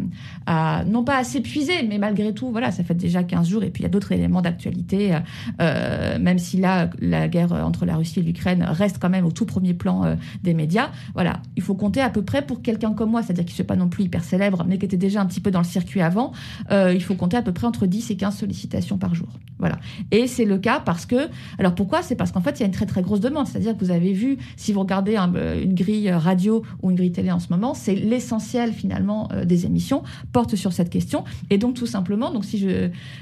à 0.45 0.83
non 0.85 1.03
pas 1.03 1.17
à 1.17 1.23
s'épuiser, 1.23 1.83
mais 1.87 1.97
malgré 1.97 2.33
tout 2.33 2.51
voilà 2.51 2.71
ça 2.71 2.83
fait 2.83 2.93
déjà 2.93 3.23
15 3.23 3.47
jours 3.47 3.63
et 3.63 3.69
puis 3.69 3.81
il 3.81 3.83
y 3.83 3.87
a 3.87 3.89
d'autres 3.89 4.11
éléments 4.11 4.41
d'actualité. 4.41 5.15
euh, 5.15 5.19
euh, 5.61 6.19
même 6.19 6.39
si 6.39 6.57
là 6.57 6.89
la 6.99 7.27
guerre 7.27 7.51
entre 7.53 7.85
la 7.85 7.95
Russie 7.95 8.19
et 8.19 8.23
l'Ukraine 8.23 8.63
reste 8.63 8.97
quand 8.99 9.09
même 9.09 9.25
au 9.25 9.31
tout 9.31 9.45
premier 9.45 9.73
plan 9.73 10.05
euh, 10.05 10.15
des 10.43 10.53
médias. 10.53 10.89
Voilà, 11.13 11.41
il 11.55 11.63
faut 11.63 11.75
compter 11.75 12.01
à 12.01 12.09
peu 12.09 12.21
près 12.21 12.41
pour 12.41 12.61
quelqu'un 12.61 12.93
comme 12.93 13.02
moi, 13.05 13.23
c'est-à-dire 13.23 13.45
qui 13.45 13.53
ne 13.53 13.55
soit 13.55 13.65
pas 13.65 13.75
non 13.75 13.89
plus 13.89 14.05
hyper 14.05 14.23
célèbre, 14.23 14.65
mais 14.67 14.77
qui 14.77 14.85
était 14.85 14.97
déjà 14.97 15.21
un 15.21 15.25
petit 15.25 15.39
peu 15.39 15.51
dans 15.51 15.59
le 15.59 15.65
circuit 15.65 16.01
avant. 16.01 16.31
euh, 16.71 16.93
il 16.93 17.03
faut 17.03 17.15
compter 17.15 17.37
à 17.37 17.41
peu 17.41 17.51
près 17.51 17.67
entre 17.67 17.85
10 17.85 18.11
et 18.11 18.15
15 18.15 18.37
sollicitations 18.37 18.97
par 18.97 19.15
jour. 19.15 19.27
Voilà. 19.59 19.77
Et 20.11 20.27
c'est 20.27 20.45
le 20.45 20.57
cas 20.57 20.81
parce 20.83 21.05
que, 21.05 21.29
alors 21.57 21.75
pourquoi? 21.75 22.01
C'est 22.01 22.15
parce 22.15 22.31
qu'en 22.31 22.41
fait, 22.41 22.59
il 22.59 22.61
y 22.61 22.63
a 22.63 22.67
une 22.67 22.73
très 22.73 22.85
très 22.85 23.01
grosse 23.01 23.19
demande. 23.19 23.47
C'est-à-dire 23.47 23.77
que 23.77 23.83
vous 23.83 23.91
avez 23.91 24.13
vu, 24.13 24.37
si 24.57 24.73
vous 24.73 24.81
regardez 24.81 25.17
euh, 25.17 25.63
une 25.63 25.73
grille 25.73 26.11
radio 26.11 26.63
ou 26.81 26.91
une 26.91 26.97
grille 26.97 27.11
télé 27.11 27.31
en 27.31 27.39
ce 27.39 27.47
moment, 27.49 27.73
c'est 27.73 27.95
l'essentiel 27.95 28.73
finalement 28.73 29.29
euh, 29.31 29.45
des 29.45 29.65
émissions 29.65 30.03
porte 30.31 30.55
sur 30.55 30.73
cette 30.73 30.89
question. 30.89 31.23
Et 31.49 31.57
donc 31.57 31.75
tout 31.75 31.85
simplement, 31.85 32.31
donc 32.31 32.45
si 32.45 32.65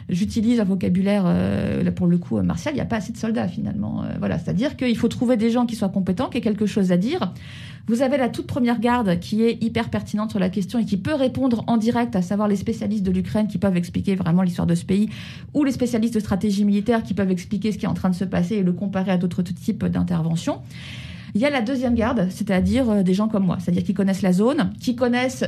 j'utilise 0.10 0.60
un 0.60 0.64
vocabulaire 0.64 1.24
euh, 1.26 1.92
pour 1.92 2.08
le 2.08 2.18
coup 2.18 2.38
euh, 2.38 2.44
martial, 2.44 2.74
il 2.74 2.78
n'y 2.78 2.82
a 2.82 2.86
pas 2.86 2.98
assez 2.98 3.12
de 3.12 3.18
soldats 3.18 3.48
finalement. 3.48 4.04
Euh, 4.04 4.08
voilà, 4.20 4.40
c'est-à-dire 4.40 4.76
qu'il 4.78 4.98
faut 4.98 5.08
trouver 5.08 5.38
des 5.38 5.50
gens 5.50 5.66
qui 5.66 5.76
soient 5.76 5.90
compétents, 5.90 6.30
qui 6.30 6.38
aient 6.38 6.42
quelque 6.42 6.66
chose 6.66 6.92
à 6.92 6.98
dire 6.98 7.34
Vous 7.88 8.02
avez 8.02 8.18
la 8.18 8.30
toute 8.30 8.48
première 8.48 8.80
garde 8.80 9.20
qui 9.20 9.44
est 9.44 9.62
hyper 9.64 9.90
pertinente 9.90 10.32
sur 10.32 10.40
la 10.40 10.50
question 10.50 10.80
et 10.80 10.86
qui 10.86 10.98
peut 10.98 11.14
répondre 11.14 11.64
en 11.68 11.78
direct, 11.78 12.16
à 12.16 12.22
savoir 12.22 12.48
les 12.48 12.56
spécialistes 12.56 13.04
de 13.04 13.12
l'Ukraine 13.12 13.48
qui 13.48 13.58
peuvent 13.58 13.78
expliquer 13.78 14.16
vraiment 14.16 14.44
l'histoire 14.44 14.68
de 14.68 14.76
ce 14.76 14.86
pays, 14.86 15.10
ou 15.54 15.64
les 15.64 15.72
spécialistes 15.72 16.14
de 16.14 16.20
stratégie 16.20 16.66
militaire 16.66 17.04
qui 17.04 17.14
peuvent 17.14 17.32
expliquer 17.32 17.72
ce 17.72 17.78
qui 17.78 17.86
est 17.86 17.90
en 17.90 17.94
train 17.94 18.10
de 18.10 18.16
se 18.16 18.26
passer 18.26 18.56
et 18.56 18.64
le 18.64 18.74
comparer 18.74 19.12
à 19.12 19.18
d'autres 19.18 19.42
types 19.42 19.86
d'interventions. 19.86 20.62
Il 21.34 21.42
y 21.42 21.46
a 21.46 21.50
la 21.50 21.62
deuxième 21.62 21.96
garde, 21.96 22.28
c'est-à-dire 22.30 22.90
euh, 22.90 23.04
des 23.04 23.14
gens 23.14 23.28
comme 23.28 23.46
moi, 23.46 23.58
c'est-à-dire 23.60 23.84
qui 23.84 23.94
connaissent 23.94 24.22
la 24.22 24.34
zone, 24.34 24.74
qui 24.80 24.96
connaissent 24.96 25.46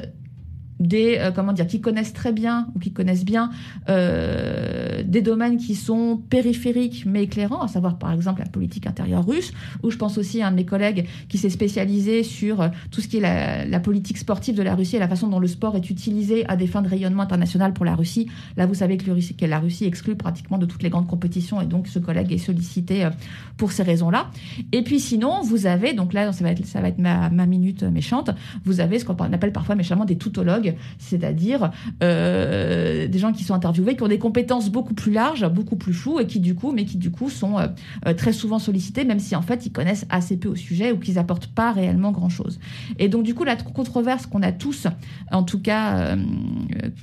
des 0.80 1.18
euh, 1.20 1.32
comment 1.32 1.54
dire 1.54 1.68
qui 1.68 1.82
connaissent 1.82 2.14
très 2.14 2.32
bien 2.32 2.68
ou 2.76 2.80
qui 2.80 2.92
connaissent 2.92 3.26
bien 3.26 3.50
euh, 3.90 5.03
des 5.04 5.22
domaines 5.22 5.58
qui 5.58 5.76
sont 5.76 6.22
périphériques 6.30 7.06
mais 7.06 7.24
éclairants, 7.24 7.62
à 7.62 7.68
savoir 7.68 7.98
par 7.98 8.12
exemple 8.12 8.42
la 8.42 8.50
politique 8.50 8.88
intérieure 8.88 9.26
russe, 9.26 9.52
ou 9.84 9.92
je 9.92 9.98
pense 9.98 10.18
aussi 10.18 10.42
à 10.42 10.48
un 10.48 10.52
de 10.52 10.56
mes 10.56 10.66
collègues 10.66 11.08
qui 11.30 11.38
s'est 11.38 11.50
spécialisé 11.50 12.24
sur 12.24 12.62
euh, 12.62 12.70
tout 12.92 13.02
ce 13.02 13.08
qui 13.08 13.18
est 13.18 13.68
la, 13.70 13.80
politique 13.80 14.18
sportive 14.18 14.56
de 14.56 14.64
la 14.64 14.76
Russie 14.76 14.96
et 14.96 15.00
la 15.00 15.08
façon 15.08 15.28
dont 15.28 15.40
le 15.40 15.48
sport 15.48 15.76
est 15.76 15.90
utilisé 15.90 16.48
à 16.48 16.56
des 16.56 16.68
fins 16.68 16.82
de 16.82 16.88
rayonnement 16.88 17.24
international 17.24 17.74
pour 17.74 17.86
la 17.86 17.96
Russie. 17.96 18.30
Là, 18.56 18.66
vous 18.66 18.76
savez 18.76 18.98
que, 18.98 19.46
la 19.46 19.60
Russie 19.60 19.86
exclut 19.86 20.16
pratiquement 20.16 20.58
de 20.58 20.66
toutes 20.66 20.84
les 20.84 20.90
grandes 20.90 21.08
compétitions 21.08 21.60
et 21.60 21.66
donc 21.66 21.88
ce 21.88 22.00
collègue 22.00 22.32
est 22.32 22.38
sollicité 22.38 23.06
euh, 23.06 23.10
pour 23.58 23.72
ces 23.72 23.84
raisons-là. 23.84 24.30
Et 24.72 24.84
puis 24.84 25.00
sinon, 25.00 25.42
vous 25.44 25.66
avez, 25.66 25.94
donc 25.94 26.14
là 26.14 26.32
ça 26.32 26.44
va 26.44 26.88
être, 26.88 27.00
ma 27.00 27.46
minute 27.46 27.84
méchante, 27.84 28.32
vous 28.64 28.80
avez 28.80 29.00
ce 29.00 29.06
qu'on 29.06 29.16
appelle 29.16 29.52
parfois 29.52 29.76
méchamment 29.76 30.06
des 30.06 30.18
toutologues 30.18 30.76
c'est-à-dire 30.98 31.72
euh, 32.02 33.08
des 33.08 33.20
gens 33.20 33.32
qui 33.32 33.44
sont 33.44 33.54
interviewés, 33.54 33.96
qui 33.96 34.04
ont 34.04 34.08
des 34.08 34.20
compétences 34.20 34.70
beaucoup 34.70 34.93
plus 34.94 35.12
larges, 35.12 35.48
beaucoup 35.50 35.76
plus 35.76 35.94
floues, 35.94 36.20
et 36.20 36.28
qui 36.28 36.40
du 36.40 36.56
coup, 36.56 36.72
mais 36.72 36.86
qui 36.86 36.98
du 36.98 37.12
coup 37.12 37.30
sont 37.30 37.58
euh, 37.58 37.68
euh, 38.08 38.14
très 38.14 38.34
souvent 38.34 38.60
sollicités, 38.60 39.06
même 39.06 39.20
si 39.20 39.36
en 39.36 39.42
fait 39.42 39.66
ils 39.66 39.72
connaissent 39.72 40.06
assez 40.10 40.38
peu 40.38 40.50
au 40.50 40.56
sujet 40.56 40.92
ou 40.92 40.98
qu'ils 40.98 41.20
apportent 41.20 41.48
pas 41.48 41.72
réellement 41.72 42.12
grand-chose. 42.12 42.60
Et 43.00 43.10
donc 43.10 43.24
du 43.24 43.34
coup, 43.34 43.44
la 43.44 43.56
controverse 43.56 44.26
qu'on 44.26 44.42
a 44.42 44.52
tous, 44.52 44.88
en 45.32 45.44
tout 45.44 45.60
cas 45.60 46.16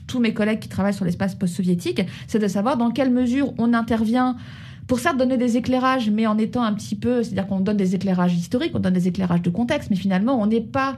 tous 0.07 0.21
mes 0.21 0.33
collègues 0.35 0.61
qui 0.61 0.69
travaillent 0.69 0.95
sur 0.95 1.05
l'espace 1.05 1.35
post-soviétique, 1.35 2.03
c'est 2.27 2.39
de 2.39 2.49
savoir 2.49 2.77
dans 2.77 2.91
quelle 2.91 3.11
mesure 3.11 3.53
on 3.59 3.73
intervient 3.75 4.37
pour 4.91 4.99
certes 4.99 5.19
donner 5.19 5.37
des 5.37 5.57
éclairages, 5.57 6.11
mais 6.11 6.27
en 6.27 6.37
étant 6.37 6.65
un 6.65 6.73
petit 6.73 6.97
peu, 6.97 7.23
c'est-à-dire 7.23 7.47
qu'on 7.47 7.61
donne 7.61 7.77
des 7.77 7.95
éclairages 7.95 8.35
historiques, 8.35 8.73
on 8.75 8.81
donne 8.81 8.95
des 8.95 9.07
éclairages 9.07 9.43
de 9.43 9.51
contexte, 9.51 9.89
mais 9.89 9.95
finalement 9.95 10.41
on 10.41 10.47
n'est 10.47 10.61
pas 10.61 10.97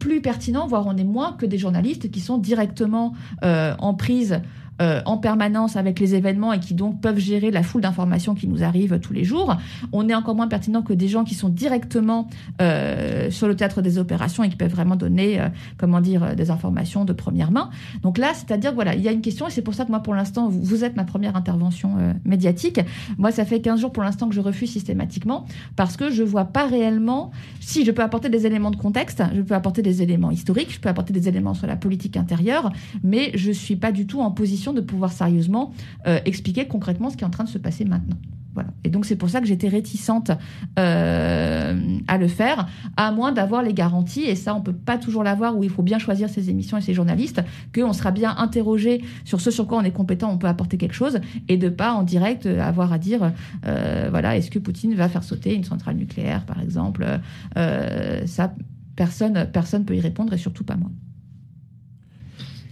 plus 0.00 0.20
pertinent, 0.20 0.66
voire 0.66 0.84
on 0.88 0.96
est 0.96 1.04
moins 1.04 1.34
que 1.34 1.46
des 1.46 1.56
journalistes 1.56 2.10
qui 2.10 2.18
sont 2.18 2.38
directement 2.38 3.12
euh, 3.44 3.76
en 3.78 3.94
prise 3.94 4.40
euh, 4.80 5.02
en 5.04 5.18
permanence 5.18 5.76
avec 5.76 6.00
les 6.00 6.14
événements 6.14 6.52
et 6.52 6.60
qui 6.60 6.74
donc 6.74 7.00
peuvent 7.00 7.18
gérer 7.18 7.50
la 7.50 7.62
foule 7.62 7.82
d'informations 7.82 8.34
qui 8.34 8.48
nous 8.48 8.62
arrivent 8.62 8.98
tous 8.98 9.12
les 9.12 9.24
jours. 9.24 9.56
On 9.92 10.08
est 10.08 10.14
encore 10.14 10.34
moins 10.34 10.48
pertinent 10.48 10.80
que 10.80 10.94
des 10.94 11.08
gens 11.08 11.24
qui 11.24 11.34
sont 11.34 11.50
directement 11.50 12.28
euh, 12.62 13.30
sur 13.30 13.46
le 13.46 13.56
théâtre 13.56 13.82
des 13.82 13.98
opérations 13.98 14.42
et 14.42 14.48
qui 14.48 14.56
peuvent 14.56 14.70
vraiment 14.70 14.96
donner, 14.96 15.40
euh, 15.40 15.48
comment 15.76 16.00
dire, 16.00 16.34
des 16.34 16.50
informations 16.50 17.04
de 17.04 17.12
première 17.12 17.50
main. 17.50 17.68
Donc 18.02 18.16
là, 18.16 18.32
c'est-à-dire, 18.34 18.72
voilà, 18.72 18.94
il 18.94 19.02
y 19.02 19.08
a 19.08 19.12
une 19.12 19.20
question 19.20 19.46
et 19.46 19.50
c'est 19.50 19.62
pour 19.62 19.74
ça 19.74 19.84
que 19.84 19.90
moi, 19.90 20.00
pour 20.00 20.14
l'instant, 20.14 20.48
vous, 20.48 20.84
êtes 20.84 20.96
ma 20.96 21.04
première 21.04 21.36
intervention 21.36 21.96
médiatique. 22.24 22.80
Moi, 23.18 23.32
ça 23.32 23.44
fait 23.44 23.60
15 23.60 23.80
jours 23.80 23.92
pour 23.92 24.02
l'instant 24.02 24.28
que 24.28 24.34
je 24.34 24.40
refuse 24.40 24.70
systématiquement 24.70 25.44
parce 25.76 25.96
que 25.96 26.10
je 26.10 26.22
vois 26.22 26.46
pas 26.46 26.66
réellement, 26.66 27.32
si 27.60 27.84
je 27.84 27.90
peux 27.90 28.02
apporter 28.02 28.28
des 28.28 28.46
éléments 28.46 28.70
de 28.70 28.76
contexte, 28.76 29.22
je 29.34 29.42
peux 29.42 29.54
apporter 29.54 29.82
des 29.82 30.02
éléments 30.02 30.30
historiques, 30.30 30.72
je 30.72 30.80
peux 30.80 30.88
apporter 30.88 31.12
des 31.12 31.28
éléments 31.28 31.54
sur 31.54 31.66
la 31.66 31.76
politique 31.76 32.16
intérieure, 32.16 32.72
mais 33.02 33.30
je 33.34 33.50
suis 33.50 33.76
pas 33.76 33.92
du 33.92 34.06
tout 34.06 34.20
en 34.20 34.30
position 34.30 34.69
de 34.72 34.80
pouvoir 34.80 35.12
sérieusement 35.12 35.72
euh, 36.06 36.18
expliquer 36.24 36.66
concrètement 36.66 37.10
ce 37.10 37.16
qui 37.16 37.24
est 37.24 37.26
en 37.26 37.30
train 37.30 37.44
de 37.44 37.48
se 37.48 37.58
passer 37.58 37.84
maintenant. 37.84 38.16
Voilà. 38.52 38.70
Et 38.82 38.88
donc 38.88 39.06
c'est 39.06 39.14
pour 39.14 39.30
ça 39.30 39.40
que 39.40 39.46
j'étais 39.46 39.68
réticente 39.68 40.32
euh, 40.76 41.98
à 42.08 42.18
le 42.18 42.26
faire, 42.26 42.68
à 42.96 43.12
moins 43.12 43.30
d'avoir 43.30 43.62
les 43.62 43.72
garanties, 43.72 44.24
et 44.24 44.34
ça 44.34 44.56
on 44.56 44.60
peut 44.60 44.72
pas 44.72 44.98
toujours 44.98 45.22
l'avoir, 45.22 45.56
où 45.56 45.62
il 45.62 45.70
faut 45.70 45.84
bien 45.84 46.00
choisir 46.00 46.28
ses 46.28 46.50
émissions 46.50 46.76
et 46.76 46.80
ses 46.80 46.92
journalistes, 46.92 47.42
qu'on 47.72 47.92
sera 47.92 48.10
bien 48.10 48.34
interrogé 48.36 49.04
sur 49.24 49.40
ce 49.40 49.52
sur 49.52 49.68
quoi 49.68 49.78
on 49.78 49.82
est 49.82 49.92
compétent, 49.92 50.32
on 50.32 50.36
peut 50.36 50.48
apporter 50.48 50.78
quelque 50.78 50.96
chose, 50.96 51.20
et 51.48 51.58
de 51.58 51.68
pas 51.68 51.92
en 51.92 52.02
direct 52.02 52.46
avoir 52.46 52.92
à 52.92 52.98
dire, 52.98 53.32
euh, 53.66 54.08
voilà, 54.10 54.36
est-ce 54.36 54.50
que 54.50 54.58
Poutine 54.58 54.94
va 54.94 55.08
faire 55.08 55.22
sauter 55.22 55.54
une 55.54 55.64
centrale 55.64 55.94
nucléaire, 55.94 56.44
par 56.44 56.60
exemple 56.60 57.06
Ça, 57.54 58.52
personne, 58.96 59.48
personne 59.52 59.84
peut 59.84 59.94
y 59.94 60.00
répondre, 60.00 60.32
et 60.32 60.38
surtout 60.38 60.64
pas 60.64 60.74
moi. 60.74 60.90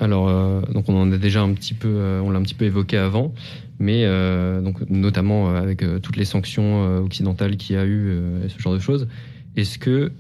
Alors, 0.00 0.28
euh, 0.28 0.61
donc 0.72 0.88
on 0.88 1.00
en 1.00 1.11
a 1.11 1.18
déjà 1.18 1.42
un 1.42 1.52
petit 1.52 1.74
peu, 1.74 1.88
euh, 1.88 2.20
on 2.20 2.30
l'a 2.30 2.38
un 2.38 2.42
petit 2.42 2.54
peu 2.54 2.64
évoqué 2.64 2.96
avant, 2.96 3.34
mais 3.78 4.04
euh, 4.04 4.61
donc 4.61 4.88
notamment 4.88 5.54
avec 5.54 5.84
toutes 6.02 6.16
les 6.16 6.24
sanctions 6.24 6.98
occidentales 6.98 7.56
qu'il 7.56 7.76
y 7.76 7.78
a 7.78 7.84
eu 7.84 8.12
et 8.44 8.48
ce 8.48 8.58
genre 8.61 8.74
de 8.74 8.78
choses. 8.78 9.08
Est-ce 9.56 9.78
que 9.78 10.12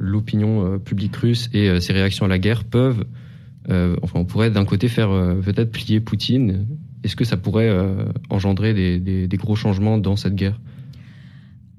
l'opinion 0.00 0.78
publique 0.80 1.14
russe 1.16 1.48
et 1.52 1.80
ses 1.80 1.92
réactions 1.92 2.24
à 2.24 2.28
la 2.28 2.38
guerre 2.38 2.64
peuvent, 2.64 3.04
enfin, 3.68 4.18
on 4.18 4.24
pourrait 4.24 4.50
d'un 4.50 4.64
côté 4.64 4.88
faire 4.88 5.10
peut-être 5.44 5.70
plier 5.70 6.00
Poutine. 6.00 6.66
Est-ce 7.04 7.14
que 7.14 7.24
ça 7.24 7.36
pourrait 7.36 7.72
engendrer 8.28 8.74
des, 8.74 8.98
des, 9.28 9.36
gros 9.36 9.54
changements 9.54 9.98
dans 9.98 10.16
cette 10.16 10.34
guerre? 10.34 10.58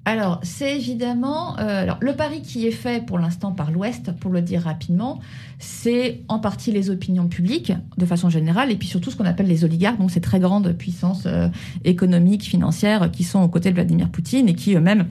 Alors, 0.07 0.39
c'est 0.41 0.73
évidemment 0.77 1.59
euh, 1.59 1.85
le 1.99 2.13
pari 2.15 2.41
qui 2.41 2.65
est 2.65 2.71
fait 2.71 3.05
pour 3.05 3.19
l'instant 3.19 3.51
par 3.51 3.71
l'Ouest, 3.71 4.13
pour 4.13 4.31
le 4.31 4.41
dire 4.41 4.61
rapidement, 4.61 5.19
c'est 5.59 6.21
en 6.29 6.39
partie 6.39 6.71
les 6.71 6.89
opinions 6.89 7.27
publiques 7.27 7.73
de 7.97 8.05
façon 8.05 8.29
générale, 8.29 8.71
et 8.71 8.77
puis 8.77 8.87
surtout 8.87 9.11
ce 9.11 9.17
qu'on 9.17 9.25
appelle 9.25 9.47
les 9.47 9.65
oligarques, 9.65 9.99
donc 9.99 10.11
ces 10.11 10.21
très 10.21 10.39
grandes 10.39 10.71
puissances 10.71 11.23
euh, 11.25 11.49
économiques, 11.83 12.43
financières, 12.43 13.11
qui 13.11 13.25
sont 13.25 13.41
aux 13.41 13.49
côtés 13.49 13.69
de 13.69 13.75
Vladimir 13.75 14.07
Poutine 14.07 14.47
et 14.47 14.55
qui 14.55 14.75
eux-mêmes 14.75 15.07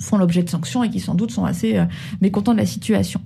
font 0.00 0.18
l'objet 0.18 0.42
de 0.42 0.48
sanctions 0.48 0.84
et 0.84 0.90
qui 0.90 1.00
sans 1.00 1.14
doute 1.14 1.30
sont 1.30 1.44
assez 1.44 1.76
euh, 1.76 1.84
mécontents 2.20 2.52
de 2.52 2.58
la 2.58 2.66
situation. 2.66 3.20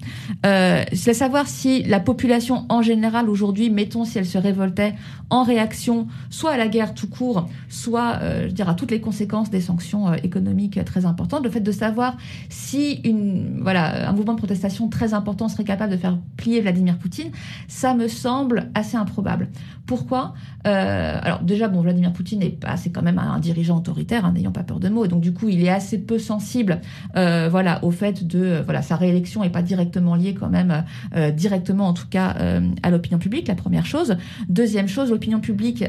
Euh, 0.46 0.84
c'est 0.92 1.14
savoir 1.14 1.48
si 1.48 1.82
la 1.82 2.00
population 2.00 2.66
en 2.68 2.82
général 2.82 3.28
aujourd'hui, 3.28 3.70
mettons 3.70 4.04
si 4.04 4.18
elle 4.18 4.26
se 4.26 4.38
révoltait 4.38 4.94
en 5.30 5.42
réaction 5.42 6.08
soit 6.28 6.50
à 6.50 6.56
la 6.56 6.68
guerre 6.68 6.94
tout 6.94 7.08
court, 7.08 7.48
soit 7.68 8.18
euh, 8.20 8.48
je 8.48 8.54
dirais 8.54 8.70
à 8.70 8.74
toutes 8.74 8.90
les 8.90 9.00
conséquences 9.00 9.50
des 9.50 9.60
sanctions 9.60 10.08
euh, 10.08 10.16
économiques 10.22 10.84
très 10.84 11.06
importantes, 11.06 11.44
le 11.44 11.50
fait 11.50 11.60
de 11.60 11.72
savoir 11.72 12.16
si 12.48 13.00
une 13.04 13.60
voilà 13.62 14.08
un 14.08 14.12
mouvement 14.12 14.34
de 14.34 14.38
protestation 14.38 14.88
très 14.88 15.14
important 15.14 15.48
serait 15.48 15.64
capable 15.64 15.92
de 15.92 15.96
faire 15.96 16.18
plier 16.36 16.60
Vladimir 16.60 16.98
Poutine, 16.98 17.30
ça 17.68 17.94
me 17.94 18.08
semble 18.08 18.70
assez 18.74 18.96
improbable. 18.96 19.48
Pourquoi 19.86 20.34
euh, 20.66 21.18
Alors 21.22 21.42
déjà 21.42 21.68
bon 21.68 21.80
Vladimir 21.80 22.12
Poutine 22.12 22.42
est 22.42 22.50
pas 22.50 22.76
c'est 22.76 22.90
quand 22.90 23.02
même 23.02 23.18
un, 23.18 23.38
dirigeant 23.38 23.78
autoritaire, 23.78 24.24
hein, 24.24 24.32
n'ayant 24.32 24.52
pas 24.52 24.62
peur 24.62 24.80
de 24.80 24.88
mots, 24.88 25.06
donc 25.06 25.20
du 25.20 25.32
coup 25.32 25.48
il 25.48 25.64
est 25.64 25.70
assez 25.70 25.98
peu 25.98 26.18
sensible 26.18 26.80
euh, 27.16 27.48
voilà, 27.50 27.84
au 27.84 27.90
fait 27.90 28.26
de 28.26 28.40
euh, 28.40 28.62
voilà 28.62 28.82
sa 28.82 28.96
réélection 28.96 29.42
est 29.44 29.50
pas 29.50 29.62
directement 29.62 30.14
liée 30.14 30.34
quand 30.34 30.48
même 30.48 30.84
euh, 31.16 31.30
directement 31.30 31.88
en 31.88 31.92
tout 31.92 32.08
cas 32.08 32.36
à 32.82 32.90
l'opinion 32.90 33.18
publique. 33.18 33.48
La 33.48 33.54
première 33.54 33.86
chose. 33.86 34.16
Deuxième 34.48 34.88
chose, 34.88 35.10
l'opinion 35.10 35.40
publique 35.40 35.84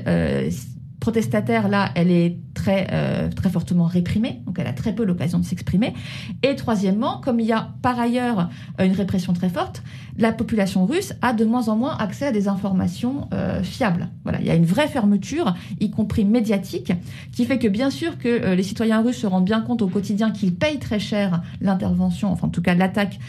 protestataire, 0.99 1.67
là, 1.67 1.89
elle 1.95 2.11
est 2.11 2.37
très, 2.53 2.87
euh, 2.91 3.29
très 3.29 3.49
fortement 3.49 3.85
réprimée, 3.85 4.41
donc 4.45 4.59
elle 4.59 4.67
a 4.67 4.73
très 4.73 4.93
peu 4.93 5.03
l'occasion 5.03 5.39
de 5.39 5.45
s'exprimer. 5.45 5.93
Et 6.43 6.55
troisièmement, 6.55 7.19
comme 7.23 7.39
il 7.39 7.45
y 7.45 7.51
a 7.51 7.69
par 7.81 7.99
ailleurs 7.99 8.49
euh, 8.79 8.85
une 8.85 8.93
répression 8.93 9.33
très 9.33 9.49
forte, 9.49 9.83
la 10.17 10.31
population 10.31 10.85
russe 10.85 11.13
a 11.21 11.33
de 11.33 11.45
moins 11.45 11.69
en 11.69 11.75
moins 11.75 11.97
accès 11.97 12.27
à 12.27 12.31
des 12.31 12.47
informations 12.47 13.27
euh, 13.33 13.63
fiables. 13.63 14.09
Voilà, 14.23 14.39
il 14.41 14.47
y 14.47 14.49
a 14.49 14.55
une 14.55 14.65
vraie 14.65 14.87
fermeture, 14.87 15.55
y 15.79 15.89
compris 15.89 16.25
médiatique, 16.25 16.93
qui 17.31 17.45
fait 17.45 17.59
que 17.59 17.67
bien 17.67 17.89
sûr 17.89 18.17
que 18.17 18.53
les 18.53 18.63
citoyens 18.63 19.01
russes 19.01 19.17
se 19.17 19.27
rendent 19.27 19.45
bien 19.45 19.61
compte 19.61 19.81
au 19.81 19.87
quotidien 19.87 20.31
qu'ils 20.31 20.53
payent 20.53 20.79
très 20.79 20.99
cher 20.99 21.41
l'intervention, 21.61 22.31
enfin 22.31 22.47
en 22.47 22.49
tout 22.49 22.61
cas 22.61 22.75
l'attaque 22.75 23.19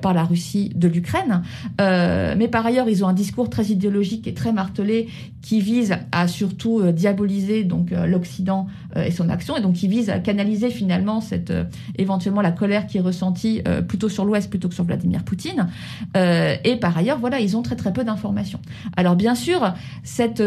par 0.00 0.14
la 0.14 0.24
Russie 0.24 0.72
de 0.74 0.88
l'Ukraine. 0.88 1.42
mais 1.78 2.48
par 2.48 2.66
ailleurs, 2.66 2.88
ils 2.88 3.04
ont 3.04 3.08
un 3.08 3.12
discours 3.12 3.50
très 3.50 3.66
idéologique 3.66 4.26
et 4.26 4.34
très 4.34 4.52
martelé 4.52 5.08
qui 5.40 5.60
vise 5.60 5.96
à 6.12 6.28
surtout 6.28 6.82
diaboliser 6.92 7.64
donc 7.64 7.92
euh, 7.92 8.06
l'Occident 8.06 8.66
euh, 8.66 8.71
et 8.96 9.10
son 9.10 9.28
action, 9.28 9.56
et 9.56 9.60
donc 9.60 9.74
qui 9.74 9.88
vise 9.88 10.10
à 10.10 10.18
canaliser 10.18 10.70
finalement 10.70 11.20
cette 11.20 11.50
euh, 11.50 11.64
éventuellement 11.96 12.42
la 12.42 12.52
colère 12.52 12.86
qui 12.86 12.98
est 12.98 13.00
ressentie 13.00 13.62
plutôt 13.88 14.08
sur 14.08 14.24
l'Ouest 14.24 14.50
plutôt 14.50 14.68
que 14.68 14.74
sur 14.74 14.84
Vladimir 14.84 15.24
Poutine. 15.24 15.68
et 16.14 16.76
par 16.76 16.96
ailleurs, 16.96 17.18
voilà, 17.18 17.40
ils 17.40 17.56
ont 17.56 17.62
très 17.62 17.76
très 17.76 17.92
peu 17.92 18.04
d'informations. 18.04 18.60
Alors 18.96 19.16
bien 19.16 19.34
sûr, 19.34 19.74
cette 20.02 20.42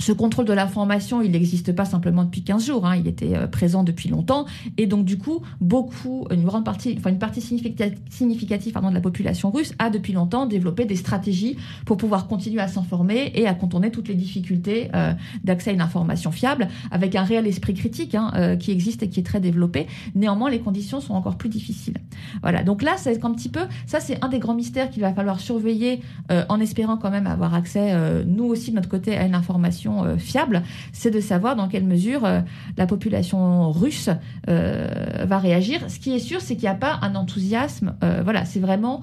ce 0.00 0.12
contrôle 0.12 0.44
de 0.44 0.52
l'information, 0.52 1.22
il 1.22 1.30
n'existe 1.30 1.72
pas 1.72 1.84
simplement 1.84 2.24
depuis 2.24 2.42
15 2.42 2.66
jours, 2.66 2.86
hein, 2.86 2.96
il 2.96 3.06
était 3.06 3.36
euh, 3.36 3.46
présent 3.46 3.84
depuis 3.84 4.08
longtemps, 4.08 4.44
et 4.76 4.86
donc 4.86 5.04
du 5.04 5.18
coup, 5.18 5.42
beaucoup, 5.60 6.26
une 6.32 6.44
grande 6.44 6.64
partie, 6.64 6.96
enfin 6.98 7.10
une 7.10 7.18
partie 7.18 7.40
significative, 7.40 8.72
pardon, 8.72 8.88
de 8.88 8.94
la 8.94 9.00
population 9.00 9.50
russe 9.50 9.72
a 9.78 9.90
depuis 9.90 10.12
longtemps 10.12 10.46
développé 10.46 10.84
des 10.84 10.96
stratégies 10.96 11.56
pour 11.86 11.96
pouvoir 11.96 12.26
continuer 12.26 12.60
à 12.60 12.66
s'informer 12.66 13.30
et 13.34 13.46
à 13.46 13.54
contourner 13.54 13.90
toutes 13.90 14.08
les 14.08 14.14
difficultés 14.14 14.90
euh, 14.94 15.12
d'accès 15.44 15.70
à 15.70 15.72
une 15.72 15.80
information 15.80 16.32
fiable, 16.32 16.68
avec 16.90 17.14
un 17.14 17.22
réel 17.22 17.46
esprit 17.46 17.74
critique 17.74 18.16
hein, 18.16 18.32
euh, 18.34 18.56
qui 18.56 18.72
existe 18.72 19.04
et 19.04 19.08
qui 19.08 19.20
est 19.20 19.24
très 19.24 19.40
développé. 19.40 19.86
Néanmoins, 20.16 20.50
les 20.50 20.60
conditions 20.60 21.00
sont 21.00 21.14
encore 21.14 21.36
plus 21.36 21.48
difficiles. 21.48 21.98
Voilà, 22.42 22.64
donc 22.64 22.82
là, 22.82 22.94
c'est 22.96 23.24
un 23.24 23.32
petit 23.32 23.48
peu, 23.48 23.62
ça 23.86 24.00
c'est 24.00 24.22
un 24.24 24.28
des 24.28 24.40
grands 24.40 24.54
mystères 24.54 24.90
qu'il 24.90 25.02
va 25.02 25.14
falloir 25.14 25.38
surveiller 25.38 26.00
en 26.48 26.60
espérant 26.60 26.96
quand 26.96 27.10
même 27.10 27.26
avoir 27.26 27.54
accès, 27.54 28.24
nous 28.26 28.44
aussi 28.44 28.70
de 28.70 28.76
notre 28.76 28.88
côté, 28.88 29.16
à 29.16 29.24
une 29.24 29.34
information 29.34 29.83
information 29.84 30.04
euh, 30.04 30.16
fiable, 30.16 30.62
c'est 30.92 31.10
de 31.10 31.20
savoir 31.20 31.56
dans 31.56 31.68
quelle 31.68 31.84
mesure 31.84 32.24
euh, 32.24 32.40
la 32.76 32.86
population 32.86 33.70
russe 33.70 34.10
euh, 34.48 35.24
va 35.26 35.38
réagir. 35.38 35.88
Ce 35.88 35.98
qui 35.98 36.14
est 36.14 36.18
sûr, 36.18 36.40
c'est 36.40 36.54
qu'il 36.54 36.64
n'y 36.64 36.74
a 36.74 36.74
pas 36.74 36.98
un 37.02 37.14
enthousiasme. 37.14 37.94
voilà, 38.22 38.44
c'est 38.44 38.60
vraiment. 38.60 39.00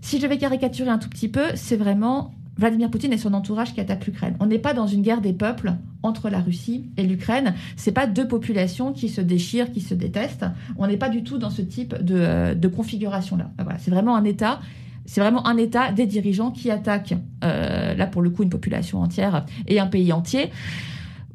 Si 0.00 0.20
je 0.20 0.26
vais 0.26 0.38
caricaturer 0.38 0.90
un 0.90 0.98
tout 0.98 1.08
petit 1.08 1.28
peu, 1.28 1.44
c'est 1.54 1.76
vraiment 1.76 2.32
Vladimir 2.56 2.90
Poutine 2.90 3.12
et 3.12 3.18
son 3.18 3.34
entourage 3.34 3.74
qui 3.74 3.80
attaquent 3.80 4.06
l'Ukraine. 4.06 4.36
On 4.40 4.46
n'est 4.46 4.58
pas 4.58 4.72
dans 4.72 4.86
une 4.86 5.02
guerre 5.02 5.20
des 5.20 5.32
peuples 5.32 5.74
entre 6.02 6.30
la 6.30 6.40
Russie 6.40 6.84
et 6.96 7.02
l'Ukraine. 7.02 7.54
C'est 7.76 7.92
pas 7.92 8.06
deux 8.06 8.28
populations 8.28 8.92
qui 8.92 9.08
se 9.08 9.20
déchirent, 9.20 9.72
qui 9.72 9.80
se 9.80 9.94
détestent. 9.94 10.46
On 10.78 10.86
n'est 10.86 10.96
pas 10.96 11.08
du 11.08 11.22
tout 11.22 11.38
dans 11.38 11.50
ce 11.50 11.62
type 11.62 11.94
de, 12.02 12.54
de 12.54 12.68
configuration-là. 12.68 13.50
Voilà, 13.58 13.78
c'est 13.78 13.90
vraiment 13.90 14.16
un 14.16 14.24
État. 14.24 14.60
C'est 15.06 15.20
vraiment 15.20 15.46
un 15.46 15.56
État 15.56 15.92
des 15.92 16.06
dirigeants 16.06 16.50
qui 16.50 16.70
attaquent, 16.70 17.14
euh, 17.44 17.94
là 17.94 18.06
pour 18.06 18.22
le 18.22 18.30
coup, 18.30 18.42
une 18.42 18.50
population 18.50 19.00
entière 19.00 19.46
et 19.66 19.80
un 19.80 19.86
pays 19.86 20.12
entier. 20.12 20.50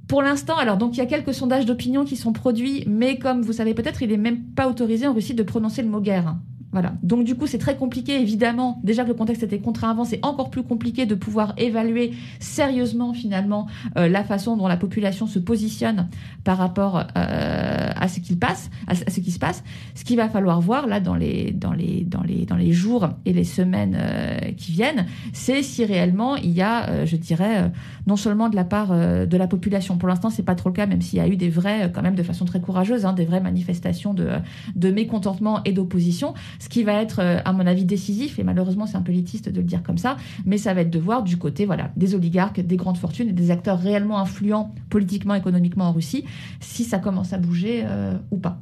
Pour 0.07 0.21
l'instant, 0.21 0.57
alors 0.57 0.77
donc 0.77 0.95
il 0.95 0.97
y 0.97 1.01
a 1.01 1.05
quelques 1.05 1.33
sondages 1.33 1.65
d'opinion 1.65 2.03
qui 2.03 2.17
sont 2.17 2.33
produits, 2.33 2.83
mais 2.85 3.17
comme 3.17 3.41
vous 3.41 3.53
savez 3.53 3.73
peut-être, 3.73 4.01
il 4.01 4.09
n'est 4.09 4.17
même 4.17 4.43
pas 4.43 4.67
autorisé 4.67 5.07
en 5.07 5.13
Russie 5.13 5.33
de 5.33 5.43
prononcer 5.43 5.81
le 5.81 5.87
mot 5.87 6.01
guerre. 6.01 6.35
Voilà. 6.71 6.93
Donc 7.03 7.23
du 7.25 7.35
coup, 7.35 7.47
c'est 7.47 7.57
très 7.57 7.75
compliqué, 7.75 8.19
évidemment. 8.19 8.79
Déjà 8.83 9.03
que 9.03 9.09
le 9.09 9.13
contexte 9.13 9.43
était 9.43 9.59
contraint 9.59 9.91
avant, 9.91 10.05
c'est 10.05 10.23
encore 10.25 10.49
plus 10.49 10.63
compliqué 10.63 11.05
de 11.05 11.15
pouvoir 11.15 11.53
évaluer 11.57 12.13
sérieusement, 12.39 13.13
finalement, 13.13 13.67
euh, 13.97 14.07
la 14.07 14.23
façon 14.23 14.55
dont 14.55 14.67
la 14.67 14.77
population 14.77 15.27
se 15.27 15.39
positionne 15.39 16.07
par 16.43 16.57
rapport 16.57 16.97
euh, 17.17 17.89
à 17.95 18.07
ce 18.07 18.19
qui 18.19 18.35
passe, 18.35 18.69
à 18.87 18.95
ce 18.95 19.19
qui 19.19 19.31
se 19.31 19.39
passe. 19.39 19.63
Ce 19.95 20.03
qu'il 20.03 20.17
va 20.17 20.29
falloir 20.29 20.61
voir 20.61 20.87
là 20.87 20.99
dans 20.99 21.15
les 21.15 21.51
dans 21.51 21.73
les 21.73 22.03
dans 22.03 22.23
les 22.23 22.45
dans 22.45 22.55
les 22.55 22.71
jours 22.71 23.09
et 23.25 23.33
les 23.33 23.43
semaines 23.43 23.97
euh, 23.99 24.39
qui 24.55 24.71
viennent, 24.71 25.05
c'est 25.33 25.63
si 25.63 25.83
réellement 25.85 26.35
il 26.37 26.51
y 26.51 26.61
a, 26.61 26.89
euh, 26.89 27.05
je 27.05 27.15
dirais, 27.15 27.63
euh, 27.63 27.67
non 28.07 28.15
seulement 28.15 28.49
de 28.49 28.55
la 28.55 28.63
part 28.63 28.91
euh, 28.91 29.25
de 29.25 29.37
la 29.37 29.47
population. 29.47 29.97
Pour 29.97 30.07
l'instant, 30.07 30.29
c'est 30.29 30.43
pas 30.43 30.55
trop 30.55 30.69
le 30.69 30.73
cas, 30.73 30.85
même 30.85 31.01
s'il 31.01 31.19
y 31.19 31.21
a 31.21 31.27
eu 31.27 31.35
des 31.35 31.49
vrais, 31.49 31.91
quand 31.93 32.01
même, 32.01 32.15
de 32.15 32.23
façon 32.23 32.45
très 32.45 32.61
courageuse, 32.61 33.05
hein, 33.05 33.13
des 33.13 33.25
vraies 33.25 33.41
manifestations 33.41 34.13
de 34.13 34.29
de 34.75 34.91
mécontentement 34.91 35.61
et 35.65 35.73
d'opposition. 35.73 36.33
Ce 36.61 36.69
qui 36.69 36.83
va 36.83 37.01
être, 37.01 37.19
euh, 37.19 37.39
à 37.43 37.53
mon 37.53 37.65
avis, 37.65 37.85
décisif, 37.85 38.37
et 38.37 38.43
malheureusement 38.43 38.85
c'est 38.85 38.95
un 38.95 39.01
peu 39.01 39.11
élitiste 39.11 39.49
de 39.49 39.61
le 39.61 39.65
dire 39.65 39.81
comme 39.81 39.97
ça, 39.97 40.17
mais 40.45 40.59
ça 40.59 40.75
va 40.75 40.81
être 40.81 40.91
de 40.91 40.99
voir 40.99 41.23
du 41.23 41.37
côté 41.37 41.65
voilà, 41.65 41.89
des 41.95 42.13
oligarques, 42.13 42.59
des 42.59 42.77
grandes 42.77 42.99
fortunes 42.99 43.29
et 43.29 43.33
des 43.33 43.49
acteurs 43.49 43.79
réellement 43.79 44.19
influents 44.19 44.71
politiquement, 44.91 45.33
économiquement 45.33 45.85
en 45.85 45.91
Russie, 45.91 46.23
si 46.59 46.83
ça 46.83 46.99
commence 46.99 47.33
à 47.33 47.39
bouger 47.39 47.81
euh, 47.85 48.15
ou 48.29 48.37
pas. 48.37 48.61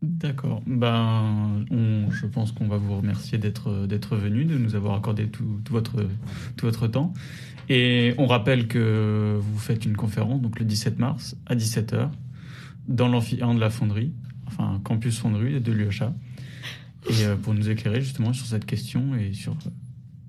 D'accord. 0.00 0.62
Ben, 0.64 1.64
je 1.70 2.26
pense 2.26 2.52
qu'on 2.52 2.68
va 2.68 2.76
vous 2.76 2.96
remercier 2.96 3.36
d'être 3.36 3.86
d'être 3.86 4.16
venu, 4.16 4.44
de 4.44 4.56
nous 4.56 4.76
avoir 4.76 4.94
accordé 4.94 5.26
tout, 5.26 5.60
votre 5.70 6.06
tout 6.56 6.66
votre 6.66 6.86
temps. 6.86 7.12
Et 7.68 8.14
on 8.16 8.26
rappelle 8.26 8.68
que 8.68 9.38
vous 9.40 9.58
faites 9.58 9.84
une 9.84 9.96
conférence 9.96 10.40
donc 10.40 10.60
le 10.60 10.64
17 10.64 11.00
mars 11.00 11.36
à 11.46 11.56
17h 11.56 12.10
dans 12.86 13.08
l'amphithéâtre 13.08 13.54
de 13.54 13.60
la 13.60 13.70
Fonderie, 13.70 14.12
enfin 14.46 14.80
campus 14.84 15.18
Fonderie 15.18 15.60
de 15.60 15.72
l'UHA, 15.72 16.12
et 17.08 17.24
euh, 17.24 17.36
pour 17.36 17.54
nous 17.54 17.68
éclairer 17.68 18.00
justement 18.00 18.32
sur 18.32 18.46
cette 18.46 18.66
question 18.66 19.14
et 19.14 19.32
sur 19.32 19.56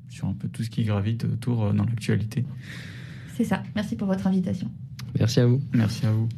sur 0.10 0.28
un 0.28 0.34
peu 0.34 0.48
tout 0.48 0.64
ce 0.64 0.70
qui 0.70 0.84
gravite 0.84 1.26
autour 1.26 1.64
euh, 1.64 1.74
dans 1.74 1.86
l'actualité. 1.86 2.46
C'est 3.36 3.44
ça. 3.44 3.64
Merci 3.76 3.96
pour 3.96 4.08
votre 4.08 4.28
invitation. 4.28 4.70
Merci 5.18 5.40
à 5.40 5.48
vous. 5.48 5.62
Merci 5.74 6.06
à 6.06 6.12
vous. 6.12 6.30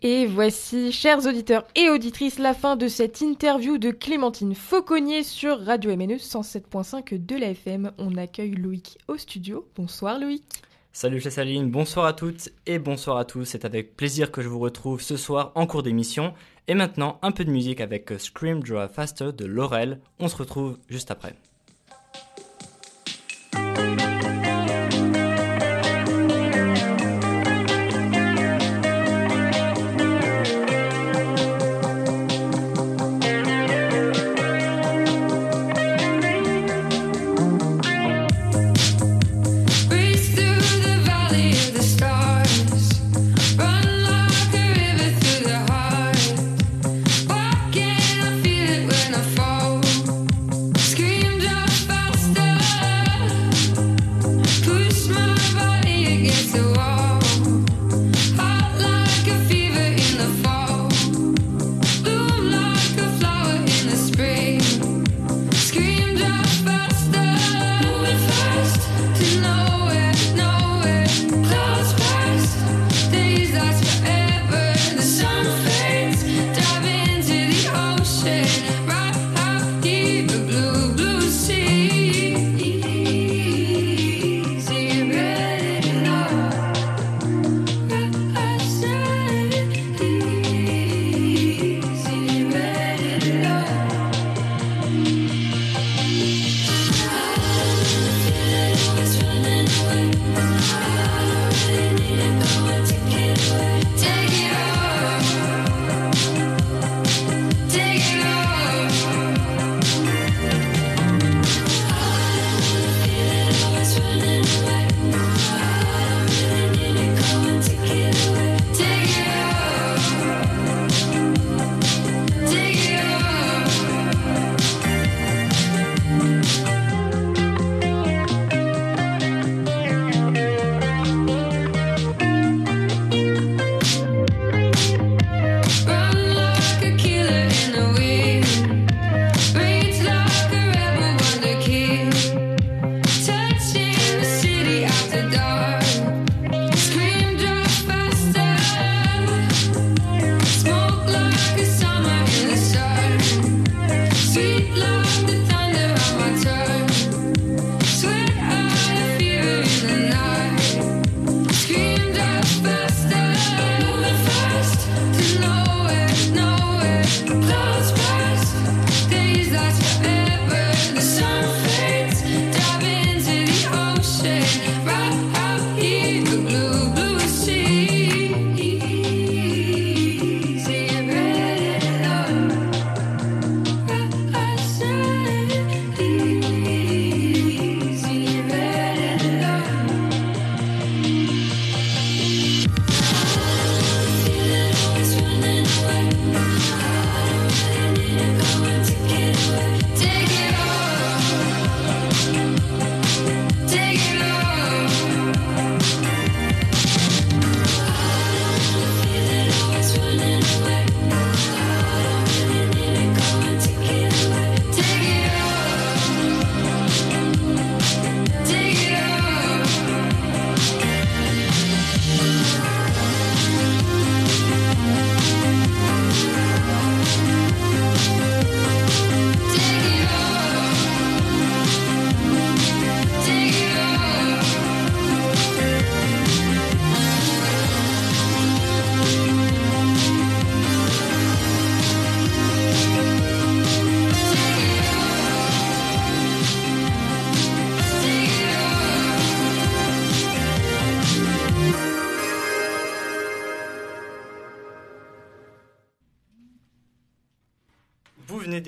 Et 0.00 0.26
voici, 0.26 0.92
chers 0.92 1.26
auditeurs 1.26 1.66
et 1.74 1.90
auditrices, 1.90 2.38
la 2.38 2.54
fin 2.54 2.76
de 2.76 2.86
cette 2.86 3.20
interview 3.20 3.78
de 3.78 3.90
Clémentine 3.90 4.54
Fauconnier 4.54 5.24
sur 5.24 5.58
Radio 5.58 5.96
MNE 5.96 6.18
107.5 6.18 7.26
de 7.26 7.34
la 7.34 7.48
FM. 7.48 7.90
On 7.98 8.16
accueille 8.16 8.54
Loïc 8.54 8.98
au 9.08 9.16
studio. 9.16 9.66
Bonsoir 9.74 10.20
Loïc. 10.20 10.62
Salut 11.00 11.20
Chessaline, 11.20 11.70
bonsoir 11.70 12.06
à 12.06 12.12
toutes 12.12 12.48
et 12.66 12.80
bonsoir 12.80 13.18
à 13.18 13.24
tous. 13.24 13.44
C'est 13.44 13.64
avec 13.64 13.96
plaisir 13.96 14.32
que 14.32 14.42
je 14.42 14.48
vous 14.48 14.58
retrouve 14.58 15.00
ce 15.00 15.16
soir 15.16 15.52
en 15.54 15.64
cours 15.64 15.84
d'émission. 15.84 16.34
Et 16.66 16.74
maintenant, 16.74 17.20
un 17.22 17.30
peu 17.30 17.44
de 17.44 17.52
musique 17.52 17.80
avec 17.80 18.10
Scream 18.18 18.64
Draw 18.64 18.88
Faster 18.88 19.30
de 19.32 19.46
Laurel. 19.46 20.00
On 20.18 20.26
se 20.26 20.34
retrouve 20.34 20.76
juste 20.88 21.12
après. 21.12 21.36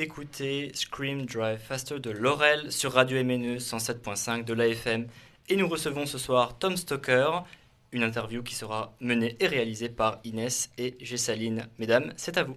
D'écouter 0.01 0.70
Scream 0.72 1.26
Drive 1.26 1.59
Faster 1.59 1.98
de 1.98 2.11
Laurel 2.11 2.72
sur 2.72 2.94
Radio 2.94 3.22
MNE 3.22 3.59
107.5 3.59 4.44
de 4.44 4.55
l'AFM. 4.55 5.07
Et 5.51 5.57
nous 5.57 5.68
recevons 5.68 6.07
ce 6.07 6.16
soir 6.16 6.57
Tom 6.59 6.78
Stoker, 6.78 7.44
une 7.92 8.03
interview 8.03 8.42
qui 8.42 8.55
sera 8.55 8.94
menée 9.03 9.36
et 9.40 9.46
réalisée 9.46 9.90
par 9.90 10.18
Inès 10.24 10.70
et 10.78 10.96
Gessaline. 11.03 11.66
Mesdames, 11.78 12.14
c'est 12.16 12.38
à 12.38 12.44
vous. 12.44 12.57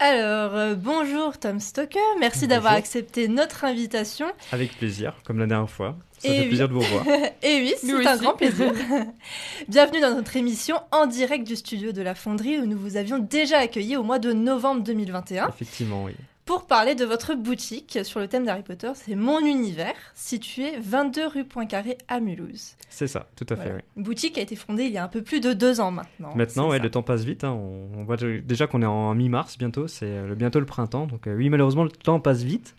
Alors, 0.00 0.56
euh, 0.56 0.74
bonjour 0.74 1.38
Tom 1.38 1.60
Stoker, 1.60 2.00
merci 2.18 2.48
d'avoir 2.48 2.72
accepté 2.72 3.28
notre 3.28 3.62
invitation. 3.64 4.26
Avec 4.50 4.76
plaisir, 4.76 5.14
comme 5.22 5.38
la 5.38 5.46
dernière 5.46 5.70
fois. 5.70 5.96
Ça 6.24 6.30
Et 6.30 6.36
fait 6.36 6.40
oui. 6.42 6.46
plaisir 6.48 6.68
de 6.68 6.72
vous 6.74 6.80
revoir. 6.80 7.04
Et 7.42 7.56
oui, 7.60 7.74
c'est 7.78 7.92
un 7.92 8.12
aussi. 8.14 8.22
grand 8.24 8.34
plaisir. 8.36 8.72
Bienvenue 9.68 10.00
dans 10.00 10.14
notre 10.14 10.36
émission 10.36 10.76
en 10.90 11.06
direct 11.06 11.46
du 11.46 11.56
studio 11.56 11.92
de 11.92 12.02
la 12.02 12.14
Fonderie 12.14 12.58
où 12.58 12.66
nous 12.66 12.78
vous 12.78 12.96
avions 12.96 13.18
déjà 13.18 13.58
accueilli 13.58 13.96
au 13.96 14.02
mois 14.02 14.18
de 14.18 14.32
novembre 14.32 14.82
2021 14.82 15.48
Effectivement, 15.48 16.04
oui. 16.04 16.12
pour 16.44 16.66
parler 16.66 16.94
de 16.94 17.04
votre 17.04 17.34
boutique 17.34 17.98
sur 18.04 18.20
le 18.20 18.28
thème 18.28 18.44
d'Harry 18.44 18.62
Potter, 18.62 18.90
c'est 18.94 19.14
Mon 19.14 19.40
Univers, 19.40 19.94
situé 20.14 20.72
22 20.80 21.26
rue 21.26 21.44
Poincaré 21.44 21.98
à 22.08 22.20
Mulhouse. 22.20 22.74
C'est 22.88 23.06
ça, 23.06 23.28
tout 23.36 23.46
à 23.50 23.56
fait, 23.56 23.62
Voilà. 23.62 23.74
oui. 23.76 23.82
Une 23.96 24.02
boutique 24.04 24.34
qui 24.34 24.40
a 24.40 24.42
été 24.42 24.56
fondée 24.56 24.84
il 24.84 24.92
y 24.92 24.98
a 24.98 25.04
un 25.04 25.08
peu 25.08 25.22
plus 25.22 25.40
de 25.40 25.52
deux 25.52 25.80
ans 25.80 25.90
maintenant. 25.90 26.32
Maintenant, 26.34 26.68
ouais, 26.70 26.78
le 26.78 26.90
temps 26.90 27.02
passe 27.02 27.24
vite. 27.24 27.44
hein. 27.44 27.52
On, 27.52 27.88
on 28.00 28.04
voit 28.04 28.16
déjà 28.16 28.66
qu'on 28.66 28.82
est 28.82 28.86
en 28.86 29.14
mi-mars 29.14 29.58
bientôt. 29.58 29.88
C'est 29.88 30.06
euh, 30.06 30.34
bientôt 30.34 30.60
le 30.60 30.66
printemps. 30.66 31.06
Donc, 31.06 31.26
euh, 31.26 31.34
oui, 31.36 31.48
malheureusement, 31.50 31.84
le 31.84 31.90
temps 31.90 32.20
passe 32.20 32.42
vite. 32.42 32.74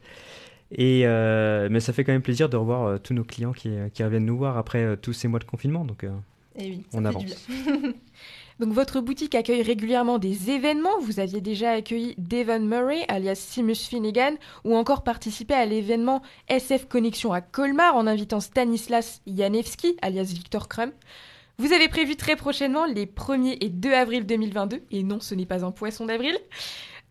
Et, 0.72 1.02
euh, 1.06 1.68
mais 1.70 1.80
ça 1.80 1.94
fait 1.94 2.04
quand 2.04 2.12
même 2.12 2.22
plaisir 2.22 2.50
de 2.50 2.58
revoir 2.58 2.84
euh, 2.84 2.98
tous 2.98 3.14
nos 3.14 3.24
clients 3.24 3.54
qui, 3.54 3.70
euh, 3.70 3.90
qui 3.90 4.04
reviennent 4.04 4.26
nous 4.26 4.38
voir 4.38 4.58
après 4.58 4.98
tous 4.98 5.14
ces 5.14 5.28
mois 5.28 5.40
de 5.40 5.46
confinement. 5.46 5.86
Donc, 5.86 6.04
Et 6.58 6.70
oui, 6.70 6.84
ça 6.90 6.98
on 6.98 7.06
avance. 7.06 7.48
Donc 8.60 8.72
votre 8.72 9.02
boutique 9.02 9.36
accueille 9.36 9.64
régulièrement 9.64 10.18
des 10.18 10.50
événements. 10.50 10.98
Vous 11.02 11.20
aviez 11.20 11.42
déjà 11.42 11.72
accueilli 11.72 12.16
Devon 12.18 12.62
Murray, 12.62 13.04
alias 13.10 13.36
Seamus 13.36 13.76
Finnegan, 13.76 14.36
ou 14.64 14.78
encore 14.78 15.04
participé 15.04 15.54
à 15.54 15.66
l'événement 15.66 16.22
SF 16.48 16.88
Connexion 16.88 17.34
à 17.34 17.42
Colmar 17.42 17.98
en 17.98 18.08
invitant 18.08 18.40
Stanislas 18.40 19.22
Janewski, 19.28 19.98
alias 20.02 20.32
Victor 20.34 20.70
Krum. 20.70 20.92
Vous 21.58 21.74
avez 21.74 21.88
prévu 21.90 22.16
très 22.16 22.36
prochainement, 22.36 22.86
les 22.86 23.06
1er 23.06 23.58
et 23.62 23.70
2 23.70 23.94
avril 23.94 24.26
2022, 24.26 24.84
et 24.92 25.04
non, 25.04 25.20
ce 25.20 25.36
n'est 25.36 25.46
pas 25.46 25.66
un 25.66 25.72
poisson 25.72 26.06
d'avril, 26.06 26.38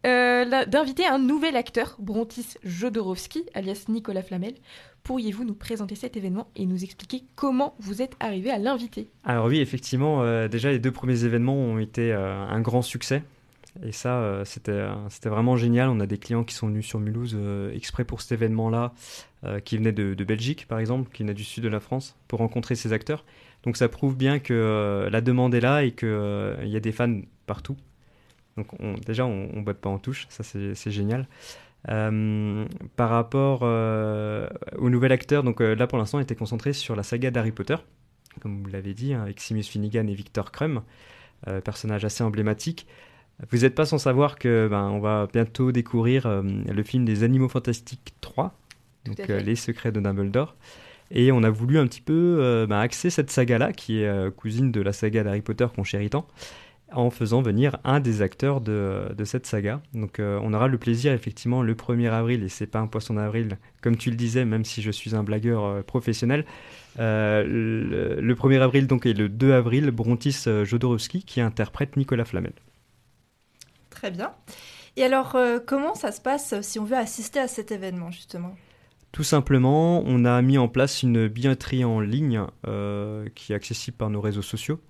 euh, 0.04 0.64
d'inviter 0.66 1.06
un 1.06 1.18
nouvel 1.18 1.56
acteur, 1.56 1.96
Brontis 1.98 2.58
Jodorowsky, 2.62 3.44
alias 3.54 3.86
Nicolas 3.88 4.22
Flamel. 4.22 4.54
Pourriez-vous 5.02 5.44
nous 5.44 5.54
présenter 5.54 5.94
cet 5.94 6.16
événement 6.16 6.48
et 6.56 6.66
nous 6.66 6.84
expliquer 6.84 7.24
comment 7.36 7.74
vous 7.78 8.02
êtes 8.02 8.14
arrivé 8.20 8.50
à 8.50 8.58
l'inviter? 8.58 9.08
Alors 9.24 9.46
oui, 9.46 9.60
effectivement, 9.60 10.22
euh, 10.22 10.48
déjà 10.48 10.70
les 10.70 10.78
deux 10.78 10.92
premiers 10.92 11.24
événements 11.24 11.56
ont 11.56 11.78
été 11.78 12.12
euh, 12.12 12.34
un 12.34 12.60
grand 12.60 12.82
succès. 12.82 13.22
Et 13.84 13.90
ça, 13.90 14.42
c'était 14.44 15.28
vraiment 15.28 15.56
génial. 15.56 15.88
On 15.88 15.98
a 15.98 16.06
des 16.06 16.16
clients 16.16 16.44
qui 16.44 16.54
sont 16.54 16.68
venus 16.68 16.86
sur 16.86 17.00
Mulhouse 17.00 17.36
exprès 17.74 18.04
pour 18.04 18.20
cet 18.20 18.30
événement-là, 18.30 18.92
qui 19.64 19.76
venaient 19.76 19.90
de, 19.90 20.14
Belgique, 20.22 20.68
par 20.68 20.78
exemple, 20.78 21.10
qui 21.12 21.24
venaient 21.24 21.34
du 21.34 21.42
sud 21.42 21.64
de 21.64 21.68
la 21.68 21.80
France, 21.80 22.16
pour 22.28 22.38
rencontrer 22.38 22.76
ces 22.76 22.92
acteurs. 22.92 23.24
Donc 23.64 23.76
ça 23.76 23.88
prouve 23.88 24.16
bien 24.16 24.38
que 24.38 25.08
la 25.10 25.20
demande 25.20 25.56
est 25.56 25.60
là 25.60 25.82
et 25.82 25.90
qu'il 25.90 26.68
y 26.68 26.76
a 26.76 26.80
des 26.80 26.92
fans 26.92 27.18
partout. 27.46 27.76
Donc 28.56 28.66
on- 28.80 28.94
déjà, 28.94 29.26
on 29.26 29.48
ne 29.56 29.62
botte 29.62 29.78
pas 29.78 29.90
en 29.90 29.98
touche, 29.98 30.26
ça 30.28 30.42
c'est 30.44 30.90
génial. 30.90 31.26
Euh, 31.90 32.64
par 32.96 33.10
rapport 33.10 33.60
euh, 33.62 34.48
au 34.78 34.88
nouvel 34.88 35.12
acteur, 35.12 35.42
donc 35.42 35.60
euh, 35.60 35.74
là 35.74 35.86
pour 35.86 35.98
l'instant, 35.98 36.16
on 36.18 36.20
était 36.22 36.34
concentré 36.34 36.72
sur 36.72 36.96
la 36.96 37.02
saga 37.02 37.30
d'Harry 37.30 37.52
Potter 37.52 37.76
comme 38.40 38.62
vous 38.62 38.68
l'avez 38.70 38.94
dit, 38.94 39.14
hein, 39.14 39.22
avec 39.22 39.38
Seamus 39.40 39.62
Finnegan 39.62 40.08
et 40.08 40.14
Victor 40.14 40.50
Krum, 40.50 40.82
euh, 41.46 41.60
personnages 41.60 42.04
assez 42.04 42.24
emblématiques. 42.24 42.86
Vous 43.52 43.58
n'êtes 43.58 43.76
pas 43.76 43.84
sans 43.84 43.98
savoir 43.98 44.36
que 44.38 44.66
ben, 44.68 44.88
on 44.88 44.98
va 44.98 45.28
bientôt 45.32 45.70
découvrir 45.70 46.28
le 46.42 46.82
film 46.82 47.04
des 47.04 47.22
Animaux 47.22 47.48
Fantastiques 47.48 48.12
3, 48.20 48.52
donc 49.04 49.18
Les 49.28 49.54
Secrets 49.54 49.92
de 49.92 50.00
Dumbledore. 50.00 50.56
Et 51.12 51.30
on 51.30 51.42
a 51.44 51.50
voulu 51.50 51.78
un 51.78 51.86
petit 51.86 52.00
peu 52.00 52.66
ben, 52.68 52.78
axer 52.80 53.10
cette 53.10 53.30
saga-là, 53.30 53.72
qui 53.72 54.02
est 54.02 54.34
cousine 54.36 54.72
de 54.72 54.80
la 54.80 54.92
saga 54.92 55.22
d'Harry 55.22 55.42
Potter 55.42 55.66
qu'on 55.74 55.84
chérit 55.84 56.10
tant, 56.10 56.26
en 56.94 57.10
faisant 57.10 57.42
venir 57.42 57.78
un 57.84 58.00
des 58.00 58.22
acteurs 58.22 58.60
de, 58.60 59.12
de 59.16 59.24
cette 59.24 59.46
saga. 59.46 59.80
Donc 59.92 60.18
euh, 60.18 60.38
on 60.42 60.52
aura 60.52 60.68
le 60.68 60.78
plaisir 60.78 61.12
effectivement 61.12 61.62
le 61.62 61.74
1er 61.74 62.10
avril, 62.10 62.42
et 62.42 62.48
c'est 62.48 62.66
pas 62.66 62.78
un 62.78 62.86
poisson 62.86 63.14
d'avril, 63.14 63.58
comme 63.82 63.96
tu 63.96 64.10
le 64.10 64.16
disais, 64.16 64.44
même 64.44 64.64
si 64.64 64.82
je 64.82 64.90
suis 64.90 65.14
un 65.14 65.22
blagueur 65.22 65.64
euh, 65.64 65.82
professionnel. 65.82 66.44
Euh, 66.98 67.44
le, 67.44 68.20
le 68.20 68.34
1er 68.34 68.60
avril 68.60 68.86
donc 68.86 69.06
et 69.06 69.14
le 69.14 69.28
2 69.28 69.52
avril, 69.52 69.90
Brontis 69.90 70.44
Jodorowsky 70.64 71.24
qui 71.24 71.40
interprète 71.40 71.96
Nicolas 71.96 72.24
Flamel. 72.24 72.52
Très 73.90 74.10
bien. 74.10 74.32
Et 74.96 75.02
alors, 75.02 75.36
comment 75.66 75.94
ça 75.94 76.12
se 76.12 76.20
passe 76.20 76.60
si 76.60 76.78
on 76.78 76.84
veut 76.84 76.96
assister 76.96 77.40
à 77.40 77.48
cet 77.48 77.72
événement, 77.72 78.12
justement? 78.12 78.54
Tout 79.10 79.24
simplement, 79.24 80.04
on 80.06 80.24
a 80.24 80.40
mis 80.40 80.56
en 80.56 80.68
place 80.68 81.02
une 81.02 81.26
billetterie 81.26 81.84
en 81.84 81.98
ligne 81.98 82.44
qui 83.34 83.52
est 83.52 83.56
accessible 83.56 83.96
par 83.96 84.10
nos 84.10 84.20
réseaux 84.20 84.42
sociaux, 84.42 84.80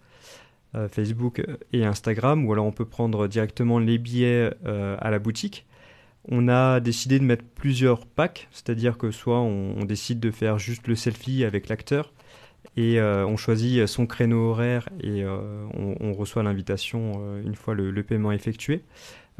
Facebook 0.91 1.43
et 1.72 1.85
Instagram, 1.85 2.47
ou 2.47 2.53
alors 2.53 2.66
on 2.66 2.72
peut 2.72 2.85
prendre 2.85 3.27
directement 3.29 3.79
les 3.79 3.99
billets 3.99 4.53
euh, 4.66 4.97
à 5.01 5.11
la 5.11 5.18
boutique. 5.18 5.66
On 6.29 6.49
a 6.49 6.81
décidé 6.81 7.18
de 7.18 7.25
mettre 7.25 7.45
plusieurs 7.45 8.07
packs, 8.07 8.49
c'est-à-dire 8.51 8.97
que 8.97 9.11
soit 9.11 9.41
on, 9.41 9.85
décide 9.85 10.20
de 10.20 10.31
faire 10.31 10.59
juste 10.59 10.89
le 10.89 10.95
selfie 10.95 11.45
avec 11.45 11.68
l'acteur 11.68 12.12
et 12.77 12.99
euh, 12.99 13.27
on 13.27 13.37
choisit 13.37 13.87
son 13.87 14.07
créneau 14.07 14.51
horaire 14.51 14.89
et 15.01 15.22
euh, 15.22 15.66
on, 15.75 16.14
reçoit 16.14 16.43
l'invitation 16.43 17.12
euh, 17.18 17.43
une 17.45 17.55
fois 17.55 17.75
le, 17.75 17.91
le 17.91 18.03
paiement 18.03 18.33
effectué. 18.33 18.83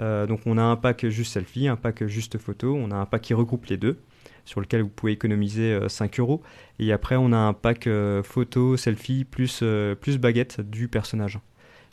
Euh, 0.01 0.27
donc 0.27 0.41
on 0.45 0.59
a 0.59 0.63
un 0.63 0.77
pack 0.77 1.07
juste 1.09 1.33
selfie, 1.33 1.69
un 1.69 1.77
pack 1.77 2.05
juste 2.07 2.37
photo, 2.39 2.75
on 2.75 2.91
a 2.91 2.97
un 2.97 3.07
pack 3.07 3.23
qui 3.23 3.35
regroupe 3.35 3.67
les 3.67 3.77
deux 3.77 3.99
sur 4.45 4.61
lequel 4.61 4.83
vous 4.83 4.89
pouvez 4.89 5.13
économiser 5.13 5.73
euh, 5.73 5.89
5 5.89 6.21
euros. 6.21 6.43
Et 6.79 6.93
après, 6.93 7.17
on 7.17 7.33
a 7.33 7.37
un 7.37 7.53
pack 7.53 7.87
euh, 7.87 8.23
photo, 8.23 8.77
selfie, 8.77 9.25
plus, 9.25 9.61
euh, 9.63 9.95
plus 9.95 10.19
baguette 10.19 10.61
du 10.61 10.89
personnage. 10.89 11.39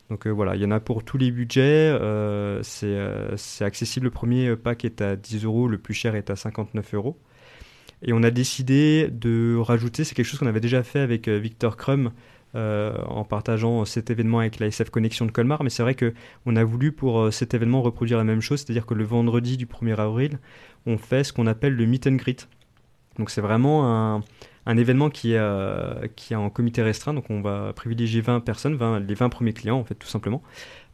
Donc 0.09 0.27
euh, 0.27 0.29
voilà, 0.29 0.55
il 0.55 0.61
y 0.61 0.65
en 0.65 0.71
a 0.71 0.79
pour 0.79 1.03
tous 1.03 1.17
les 1.17 1.31
budgets. 1.31 1.61
euh, 1.61 2.61
c'est 2.63 2.87
euh, 2.87 3.35
accessible. 3.61 4.05
Le 4.05 4.11
premier 4.11 4.55
pack 4.55 4.83
est 4.85 5.01
à 5.01 5.15
10 5.15 5.45
euros, 5.45 5.67
le 5.67 5.77
plus 5.77 5.93
cher 5.93 6.15
est 6.15 6.29
à 6.29 6.35
59 6.35 6.93
euros. 6.95 7.17
Et 8.03 8.13
on 8.13 8.23
a 8.23 8.31
décidé 8.31 9.09
de 9.11 9.55
rajouter, 9.57 10.03
c'est 10.03 10.15
quelque 10.15 10.25
chose 10.25 10.39
qu'on 10.39 10.47
avait 10.47 10.59
déjà 10.59 10.83
fait 10.83 10.99
avec 10.99 11.27
euh, 11.27 11.37
Victor 11.37 11.77
Krum 11.77 12.11
euh, 12.53 12.97
en 13.07 13.23
partageant 13.23 13.85
cet 13.85 14.09
événement 14.09 14.39
avec 14.39 14.59
la 14.59 14.67
SF 14.67 14.89
Connexion 14.89 15.25
de 15.25 15.31
Colmar, 15.31 15.63
mais 15.63 15.69
c'est 15.69 15.83
vrai 15.83 15.95
que 15.95 16.13
on 16.45 16.57
a 16.57 16.65
voulu 16.65 16.91
pour 16.91 17.21
euh, 17.21 17.31
cet 17.31 17.53
événement 17.53 17.81
reproduire 17.81 18.17
la 18.17 18.25
même 18.25 18.41
chose, 18.41 18.59
c'est-à-dire 18.59 18.85
que 18.85 18.93
le 18.93 19.05
vendredi 19.05 19.55
du 19.55 19.67
1er 19.67 19.95
avril, 19.95 20.37
on 20.85 20.97
fait 20.97 21.23
ce 21.23 21.31
qu'on 21.31 21.47
appelle 21.47 21.75
le 21.75 21.85
meet 21.85 22.07
and 22.07 22.15
greet. 22.15 22.49
Donc 23.17 23.29
c'est 23.29 23.39
vraiment 23.39 24.21
un, 24.65 24.77
événement 24.77 25.09
qui 25.09 25.31
est, 25.31 25.37
euh, 25.37 26.07
en 26.33 26.49
comité 26.49 26.81
restreint, 26.81 27.13
donc 27.13 27.29
on 27.29 27.39
va 27.39 27.71
privilégier 27.73 28.19
20 28.19 28.41
personnes, 28.41 28.75
20 28.75 28.99
les 28.99 29.13
20 29.13 29.29
premiers 29.29 29.53
clients 29.53 29.79
en 29.79 29.85
fait 29.85 29.95
tout 29.95 30.07
simplement, 30.07 30.41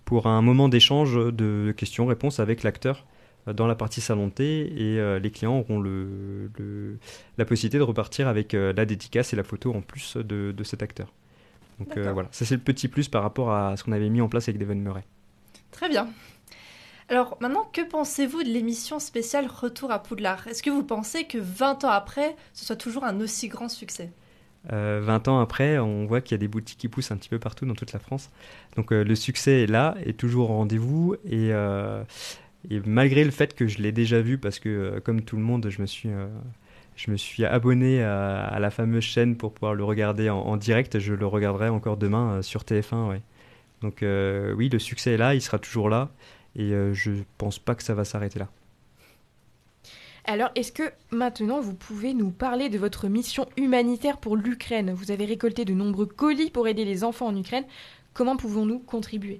pour 0.05 0.27
un 0.27 0.43
moment 0.43 0.69
d'échange 0.69 1.15
de 1.15 1.73
questions-réponses 1.75 2.39
avec 2.39 2.61
l'acteur 2.61 3.07
euh, 3.47 3.53
dans 3.53 3.65
la 3.65 3.75
partie 3.75 4.01
salon 4.01 4.31
et 4.39 4.99
les 5.19 5.31
clients 5.31 5.57
auront 5.57 5.81
la 7.37 7.45
possibilité 7.45 7.79
de 7.79 7.83
repartir 7.83 8.27
avec 8.27 8.53
la 8.53 8.85
dédicace 8.85 9.33
et 9.33 9.35
la 9.35 9.43
photo 9.43 9.73
en 9.73 9.81
plus 9.81 10.17
de 10.17 10.63
cet 10.63 10.83
acteur. 10.83 11.11
Donc 11.79 11.95
euh, 11.97 12.11
voilà, 12.11 12.29
ça 12.31 12.45
c'est 12.45 12.55
le 12.55 12.61
petit 12.61 12.87
plus 12.87 13.07
par 13.07 13.21
rapport 13.21 13.51
à 13.51 13.77
ce 13.77 13.83
qu'on 13.83 13.91
avait 13.91 14.09
mis 14.09 14.21
en 14.21 14.29
place 14.29 14.49
avec 14.49 14.59
Devon 14.59 14.75
Murray. 14.75 15.03
Très 15.71 15.89
bien. 15.89 16.07
Alors 17.09 17.37
maintenant, 17.39 17.69
que 17.71 17.81
pensez-vous 17.81 18.43
de 18.43 18.49
l'émission 18.49 18.99
spéciale 18.99 19.47
Retour 19.47 19.91
à 19.91 20.03
Poudlard? 20.03 20.47
Est-ce 20.47 20.61
que 20.61 20.69
vous 20.69 20.83
pensez 20.83 21.23
que 21.23 21.37
20 21.37 21.85
ans 21.85 21.89
après, 21.89 22.35
ce 22.53 22.65
soit 22.65 22.75
toujours 22.75 23.05
un 23.05 23.21
aussi 23.21 23.47
grand 23.47 23.69
succès? 23.69 24.11
Euh, 24.73 24.99
20 25.03 25.29
ans 25.29 25.39
après, 25.39 25.79
on 25.79 26.05
voit 26.05 26.19
qu'il 26.19 26.33
y 26.33 26.35
a 26.35 26.39
des 26.39 26.49
boutiques 26.49 26.77
qui 26.77 26.89
poussent 26.89 27.11
un 27.11 27.17
petit 27.17 27.29
peu 27.29 27.39
partout 27.39 27.65
dans 27.65 27.75
toute 27.75 27.93
la 27.93 27.99
France. 27.99 28.29
Donc 28.75 28.91
euh, 28.91 29.03
le 29.03 29.15
succès 29.15 29.63
est 29.63 29.67
là, 29.67 29.95
est 30.03 30.17
toujours 30.17 30.49
au 30.49 30.57
rendez-vous. 30.57 31.15
Et, 31.25 31.53
euh, 31.53 32.03
et 32.69 32.81
malgré 32.85 33.23
le 33.23 33.31
fait 33.31 33.55
que 33.55 33.67
je 33.67 33.77
l'ai 33.79 33.93
déjà 33.93 34.19
vu, 34.19 34.37
parce 34.37 34.59
que 34.59 34.99
comme 34.99 35.21
tout 35.21 35.37
le 35.37 35.43
monde, 35.43 35.69
je 35.69 35.81
me 35.81 35.87
suis, 35.87 36.09
je 36.97 37.11
me 37.11 37.15
suis 37.15 37.45
abonné 37.45 38.03
à, 38.03 38.57
la 38.59 38.71
fameuse 38.71 39.03
chaîne 39.03 39.37
pour 39.37 39.53
pouvoir 39.53 39.75
le 39.75 39.83
regarder 39.83 40.29
en, 40.29 40.39
en 40.39 40.57
direct, 40.57 40.99
je 40.99 41.13
le 41.13 41.25
regarderai 41.27 41.69
encore 41.69 41.95
demain 41.95 42.33
euh, 42.33 42.41
sur 42.41 42.63
TF1. 42.63 43.09
ouais. 43.09 43.21
Donc 43.81 44.03
euh, 44.03 44.53
oui, 44.53 44.69
le 44.69 44.79
succès 44.79 45.13
est 45.13 45.17
là, 45.17 45.35
il 45.35 45.41
sera 45.41 45.59
toujours 45.59 45.89
là. 45.89 46.09
Et 46.55 46.73
euh, 46.73 46.93
je 46.93 47.11
pense 47.37 47.59
pas 47.59 47.75
que 47.75 47.83
ça 47.83 47.93
va 47.93 48.03
s'arrêter 48.03 48.39
là. 48.39 48.47
Alors, 50.25 50.49
est-ce 50.55 50.73
que 50.73 50.91
maintenant 51.11 51.61
vous 51.61 51.73
pouvez 51.73 52.13
nous 52.13 52.31
parler 52.31 52.67
de 52.67 52.77
votre 52.77 53.07
mission 53.07 53.47
humanitaire 53.55 54.17
pour 54.17 54.35
l'Ukraine? 54.35 54.91
Vous 54.91 55.11
avez 55.11 55.23
récolté 55.25 55.63
de 55.63 55.73
nombreux 55.73 56.07
colis 56.07 56.49
pour 56.49 56.67
aider 56.67 56.83
les 56.83 57.03
enfants 57.05 57.27
en 57.27 57.37
Ukraine. 57.37 57.63
Comment 58.13 58.35
pouvons-nous 58.35 58.79
contribuer? 58.79 59.39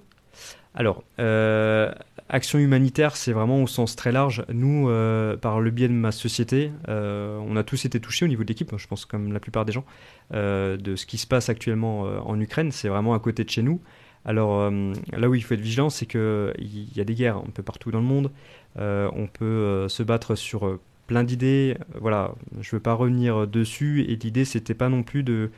Alors, 0.78 1.02
euh, 1.18 1.92
action 2.28 2.60
humanitaire, 2.60 3.16
c'est 3.16 3.32
vraiment 3.32 3.64
au 3.64 3.66
sens 3.66 3.96
très 3.96 4.12
large. 4.12 4.44
Nous, 4.48 4.88
euh, 4.88 5.36
par 5.36 5.60
le 5.60 5.72
biais 5.72 5.88
de 5.88 5.92
ma 5.92 6.12
société, 6.12 6.70
euh, 6.88 7.36
on 7.48 7.56
a 7.56 7.64
tous 7.64 7.84
été 7.84 7.98
touchés 7.98 8.24
au 8.24 8.28
niveau 8.28 8.44
de 8.44 8.48
l'équipe, 8.48 8.72
je 8.76 8.86
pense 8.86 9.04
comme 9.04 9.32
la 9.32 9.40
plupart 9.40 9.64
des 9.64 9.72
gens, 9.72 9.84
de 10.30 10.94
ce 10.94 11.04
qui 11.04 11.18
se 11.18 11.26
passe 11.26 11.48
actuellement 11.48 12.02
en 12.02 12.38
Ukraine. 12.38 12.70
C'est 12.70 12.88
vraiment 12.88 13.12
à 13.14 13.18
côté 13.18 13.42
de 13.42 13.50
chez 13.50 13.62
nous. 13.62 13.80
Alors 14.24 14.70
là 14.70 15.28
où 15.28 15.34
il 15.34 15.42
faut 15.42 15.54
être 15.54 15.60
vigilant, 15.60 15.90
c'est 15.90 16.06
qu'il 16.06 16.96
y 16.96 17.00
a 17.00 17.04
des 17.04 17.14
guerres 17.14 17.38
un 17.38 17.50
peu 17.52 17.64
partout 17.64 17.90
dans 17.90 18.00
le 18.00 18.06
monde. 18.06 18.30
On 18.76 19.26
peut 19.32 19.88
se 19.88 20.04
battre 20.04 20.36
sur 20.36 20.78
plein 21.08 21.24
d'idées. 21.24 21.76
Voilà, 22.00 22.34
je 22.60 22.76
veux 22.76 22.80
pas 22.80 22.92
revenir 22.92 23.48
dessus. 23.48 24.04
Et 24.08 24.14
l'idée, 24.14 24.44
c'était 24.44 24.74
pas 24.74 24.88
non 24.88 25.02
plus 25.02 25.24
de 25.24 25.50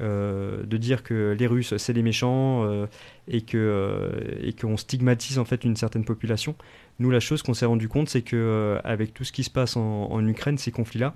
euh, 0.00 0.64
de 0.64 0.76
dire 0.76 1.04
que 1.04 1.36
les 1.38 1.46
Russes 1.46 1.76
c'est 1.76 1.92
les 1.92 2.02
méchants 2.02 2.64
euh, 2.64 2.86
et 3.28 3.42
que 3.42 3.56
euh, 3.56 4.40
et 4.40 4.52
qu'on 4.52 4.76
stigmatise 4.76 5.38
en 5.38 5.44
fait 5.44 5.64
une 5.64 5.76
certaine 5.76 6.04
population. 6.04 6.56
Nous, 6.98 7.10
la 7.10 7.20
chose 7.20 7.42
qu'on 7.42 7.54
s'est 7.54 7.66
rendu 7.66 7.88
compte, 7.88 8.08
c'est 8.08 8.22
que 8.22 8.78
avec 8.84 9.14
tout 9.14 9.24
ce 9.24 9.32
qui 9.32 9.44
se 9.44 9.50
passe 9.50 9.76
en, 9.76 10.26
Ukraine, 10.26 10.58
ces 10.58 10.70
conflits-là, 10.70 11.14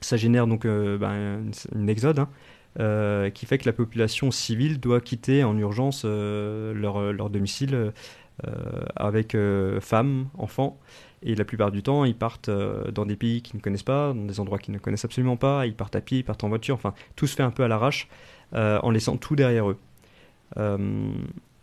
ça 0.00 0.16
génère 0.16 0.46
donc 0.46 0.66
ben, 0.66 1.50
une, 1.74 1.88
exode. 1.88 2.18
hein, 2.78 3.30
qui 3.30 3.46
fait 3.46 3.56
que 3.58 3.64
la 3.64 3.72
population 3.72 4.30
civile 4.30 4.78
doit 4.78 5.00
quitter 5.00 5.42
en 5.42 5.56
urgence 5.56 6.04
leur, 6.04 7.12
leur 7.14 7.30
domicile 7.30 7.92
avec 8.94 9.34
femmes, 9.80 10.28
enfants. 10.36 10.78
Et 11.26 11.34
la 11.34 11.44
plupart 11.44 11.72
du 11.72 11.82
temps, 11.82 12.04
ils 12.04 12.14
partent 12.14 12.48
euh, 12.48 12.92
dans 12.92 13.04
des 13.04 13.16
pays 13.16 13.42
qu'ils 13.42 13.56
ne 13.56 13.60
connaissent 13.60 13.82
pas, 13.82 14.14
dans 14.14 14.24
des 14.24 14.38
endroits 14.38 14.58
qu'ils 14.58 14.72
ne 14.72 14.78
connaissent 14.78 15.04
absolument 15.04 15.36
pas. 15.36 15.66
Ils 15.66 15.74
partent 15.74 15.96
à 15.96 16.00
pied, 16.00 16.18
ils 16.18 16.22
partent 16.22 16.44
en 16.44 16.48
voiture. 16.48 16.76
Enfin, 16.76 16.94
tout 17.16 17.26
se 17.26 17.34
fait 17.34 17.42
un 17.42 17.50
peu 17.50 17.64
à 17.64 17.68
l'arrache, 17.68 18.08
euh, 18.54 18.78
en 18.84 18.92
laissant 18.92 19.16
tout 19.16 19.34
derrière 19.34 19.68
eux. 19.68 19.76
Euh, 20.56 21.10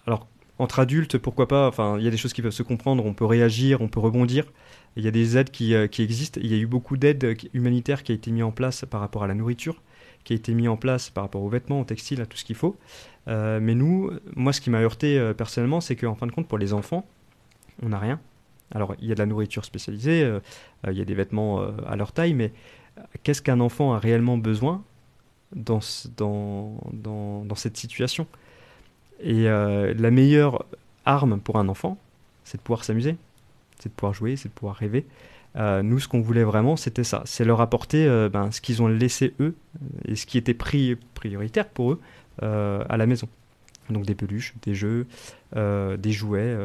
alors, 0.05 0.27
entre 0.59 0.81
adultes, 0.81 1.17
pourquoi 1.17 1.47
pas? 1.47 1.65
Enfin, 1.69 1.97
il 1.97 2.03
y 2.03 2.07
a 2.09 2.11
des 2.11 2.17
choses 2.17 2.33
qui 2.33 2.41
peuvent 2.41 2.51
se 2.51 2.61
comprendre. 2.61 3.05
On 3.05 3.13
peut 3.13 3.23
réagir, 3.23 3.79
on 3.79 3.87
peut 3.87 4.01
rebondir. 4.01 4.43
Il 4.97 5.05
y 5.05 5.07
a 5.07 5.11
des 5.11 5.37
aides 5.37 5.49
qui, 5.49 5.73
existent. 5.73 6.41
Il 6.43 6.51
y 6.51 6.55
a 6.55 6.57
eu 6.57 6.67
beaucoup 6.67 6.97
d'aides 6.97 7.37
humanitaires 7.53 8.03
qui 8.03 8.11
a 8.11 8.15
été 8.15 8.31
mis 8.31 8.43
en 8.43 8.51
place 8.51 8.83
par 8.83 8.99
rapport 8.99 9.23
à 9.23 9.27
la 9.27 9.33
nourriture, 9.33 9.81
qui 10.25 10.33
a 10.33 10.35
été 10.35 10.53
mis 10.53 10.67
en 10.67 10.75
place 10.75 11.09
par 11.09 11.23
rapport 11.23 11.41
aux 11.41 11.49
vêtements, 11.49 11.79
aux 11.79 11.85
textiles, 11.85 12.19
à 12.19 12.25
tout 12.25 12.37
ce 12.37 12.43
qu'il 12.43 12.57
faut. 12.57 12.75
Mais 13.27 13.75
nous, 13.75 14.11
moi, 14.35 14.51
ce 14.51 14.59
qui 14.59 14.69
m'a 14.69 14.81
heurté 14.81 15.31
personnellement, 15.37 15.79
c'est 15.79 15.95
qu'en 15.95 16.15
fin 16.15 16.27
de 16.27 16.33
compte, 16.33 16.49
pour 16.49 16.57
les 16.57 16.73
enfants, 16.73 17.07
on 17.81 17.89
n'a 17.89 17.97
rien. 17.97 18.19
Alors, 18.73 18.95
il 18.99 19.07
y 19.07 19.11
a 19.11 19.15
de 19.15 19.19
la 19.19 19.25
nourriture 19.25 19.63
spécialisée, 19.65 20.23
euh, 20.23 20.39
euh, 20.87 20.91
il 20.91 20.97
y 20.97 21.01
a 21.01 21.05
des 21.05 21.13
vêtements 21.13 21.61
euh, 21.61 21.71
à 21.87 21.95
leur 21.95 22.11
taille, 22.11 22.33
mais 22.33 22.51
qu'est-ce 23.23 23.41
qu'un 23.41 23.59
enfant 23.59 23.93
a 23.93 23.99
réellement 23.99 24.37
besoin 24.37 24.83
dans, 25.55 25.79
ce- 25.79 26.07
dans, 26.17 26.81
dans, 26.91 27.45
dans 27.45 27.55
cette 27.55 27.77
situation? 27.77 28.27
Et 29.19 29.43
la 29.45 30.11
meilleure 30.11 30.65
arme 31.05 31.39
pour 31.39 31.57
un 31.57 31.69
enfant, 31.69 31.97
c'est 32.43 32.57
de 32.57 32.61
pouvoir 32.61 32.83
s'amuser, 32.83 33.15
c'est 33.79 33.87
de 33.87 33.93
pouvoir 33.93 34.13
jouer, 34.13 34.35
c'est 34.35 34.49
de 34.49 34.53
pouvoir 34.53 34.75
rêver. 34.75 35.05
Nous, 35.55 35.99
ce 35.99 36.09
qu'on 36.09 36.19
voulait 36.19 36.43
vraiment, 36.43 36.75
c'était 36.75 37.05
ça. 37.05 37.21
C'est 37.25 37.45
leur 37.45 37.61
apporter 37.61 38.05
ben, 38.33 38.51
ce 38.51 38.59
qu'ils 38.59 38.81
ont 38.81 38.87
laissé 38.87 39.33
eux 39.39 39.55
et 40.05 40.17
ce 40.17 40.25
qui 40.25 40.37
était 40.37 40.53
pri- 40.53 40.97
prioritaire 41.13 41.69
pour 41.69 41.93
eux 41.93 42.01
à 42.41 42.97
la 42.97 43.05
maison. 43.05 43.29
Donc 43.89 44.05
des 44.05 44.15
peluches, 44.15 44.55
des 44.63 44.75
jeux, 44.75 45.07
des 45.55 46.11
jouets, 46.11 46.57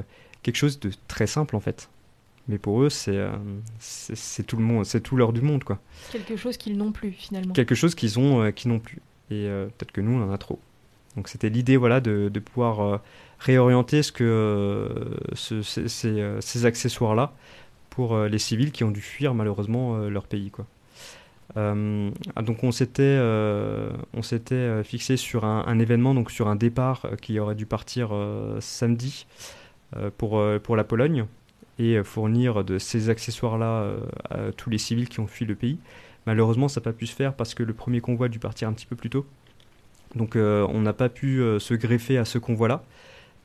quelque 0.42 0.56
chose 0.56 0.80
de 0.80 0.90
très 1.06 1.28
simple 1.28 1.54
en 1.54 1.60
fait. 1.60 1.88
Mais 2.48 2.58
pour 2.58 2.82
eux, 2.82 2.88
c'est 2.88 3.16
euh, 3.16 3.30
c'est 3.78 4.46
tout 4.46 4.56
le 4.56 4.62
monde, 4.64 4.86
c'est 4.86 5.00
tout 5.02 5.16
l'heure 5.16 5.32
du 5.34 5.42
monde 5.42 5.64
quoi. 5.64 5.78
Quelque 6.10 6.36
chose 6.36 6.56
qu'ils 6.56 6.76
n'ont 6.78 6.92
plus 6.92 7.12
finalement. 7.12 7.52
Quelque 7.52 7.74
chose 7.74 7.94
qu'ils 7.94 8.18
ont, 8.18 8.42
euh, 8.42 8.50
qu'ils 8.50 8.70
n'ont 8.70 8.78
plus. 8.78 9.02
Et 9.30 9.46
euh, 9.46 9.66
peut-être 9.66 9.92
que 9.92 10.00
nous, 10.00 10.12
on 10.18 10.22
en 10.22 10.32
a 10.32 10.38
trop. 10.38 10.58
Donc 11.16 11.28
c'était 11.28 11.50
l'idée 11.50 11.76
voilà 11.76 12.00
de, 12.00 12.30
de 12.32 12.40
pouvoir 12.40 12.80
euh, 12.80 12.98
réorienter 13.38 14.02
ce 14.02 14.12
que 14.12 14.88
ce- 15.34 15.62
ces, 15.62 15.88
ces, 15.88 16.36
ces 16.40 16.64
accessoires-là 16.66 17.32
pour 17.90 18.16
les 18.18 18.38
civils 18.38 18.70
qui 18.72 18.84
ont 18.84 18.90
dû 18.92 19.00
fuir 19.00 19.34
malheureusement 19.34 19.98
leur 20.08 20.26
pays 20.26 20.50
quoi. 20.50 20.66
Ah, 21.56 21.74
donc 22.42 22.62
on 22.62 22.70
s'était 22.70 23.18
on 23.20 24.22
s'était 24.22 24.84
fixé 24.84 25.16
sur 25.16 25.44
un, 25.44 25.64
un 25.66 25.78
événement 25.80 26.14
donc 26.14 26.30
sur 26.30 26.46
un 26.48 26.54
départ 26.56 27.06
qui 27.20 27.40
aurait 27.40 27.54
dû 27.56 27.66
partir 27.66 28.10
samedi 28.60 29.26
pour 30.18 30.40
pour 30.62 30.76
la 30.76 30.84
Pologne 30.84 31.24
et 31.78 31.96
euh, 31.96 32.04
fournir 32.04 32.64
de 32.64 32.78
ces 32.78 33.10
accessoires-là 33.10 33.82
euh, 33.82 34.00
à 34.30 34.52
tous 34.52 34.70
les 34.70 34.78
civils 34.78 35.08
qui 35.08 35.20
ont 35.20 35.26
fui 35.26 35.46
le 35.46 35.54
pays. 35.54 35.78
Malheureusement, 36.26 36.68
ça 36.68 36.80
n'a 36.80 36.84
pas 36.84 36.92
pu 36.92 37.06
se 37.06 37.14
faire 37.14 37.34
parce 37.34 37.54
que 37.54 37.62
le 37.62 37.72
premier 37.72 38.00
convoi 38.00 38.26
a 38.26 38.28
dû 38.28 38.38
partir 38.38 38.68
un 38.68 38.72
petit 38.72 38.86
peu 38.86 38.96
plus 38.96 39.10
tôt. 39.10 39.26
Donc 40.14 40.36
euh, 40.36 40.66
on 40.70 40.80
n'a 40.80 40.92
pas 40.92 41.08
pu 41.08 41.40
se 41.58 41.74
greffer 41.74 42.18
à 42.18 42.24
ce 42.24 42.38
convoi-là. 42.38 42.82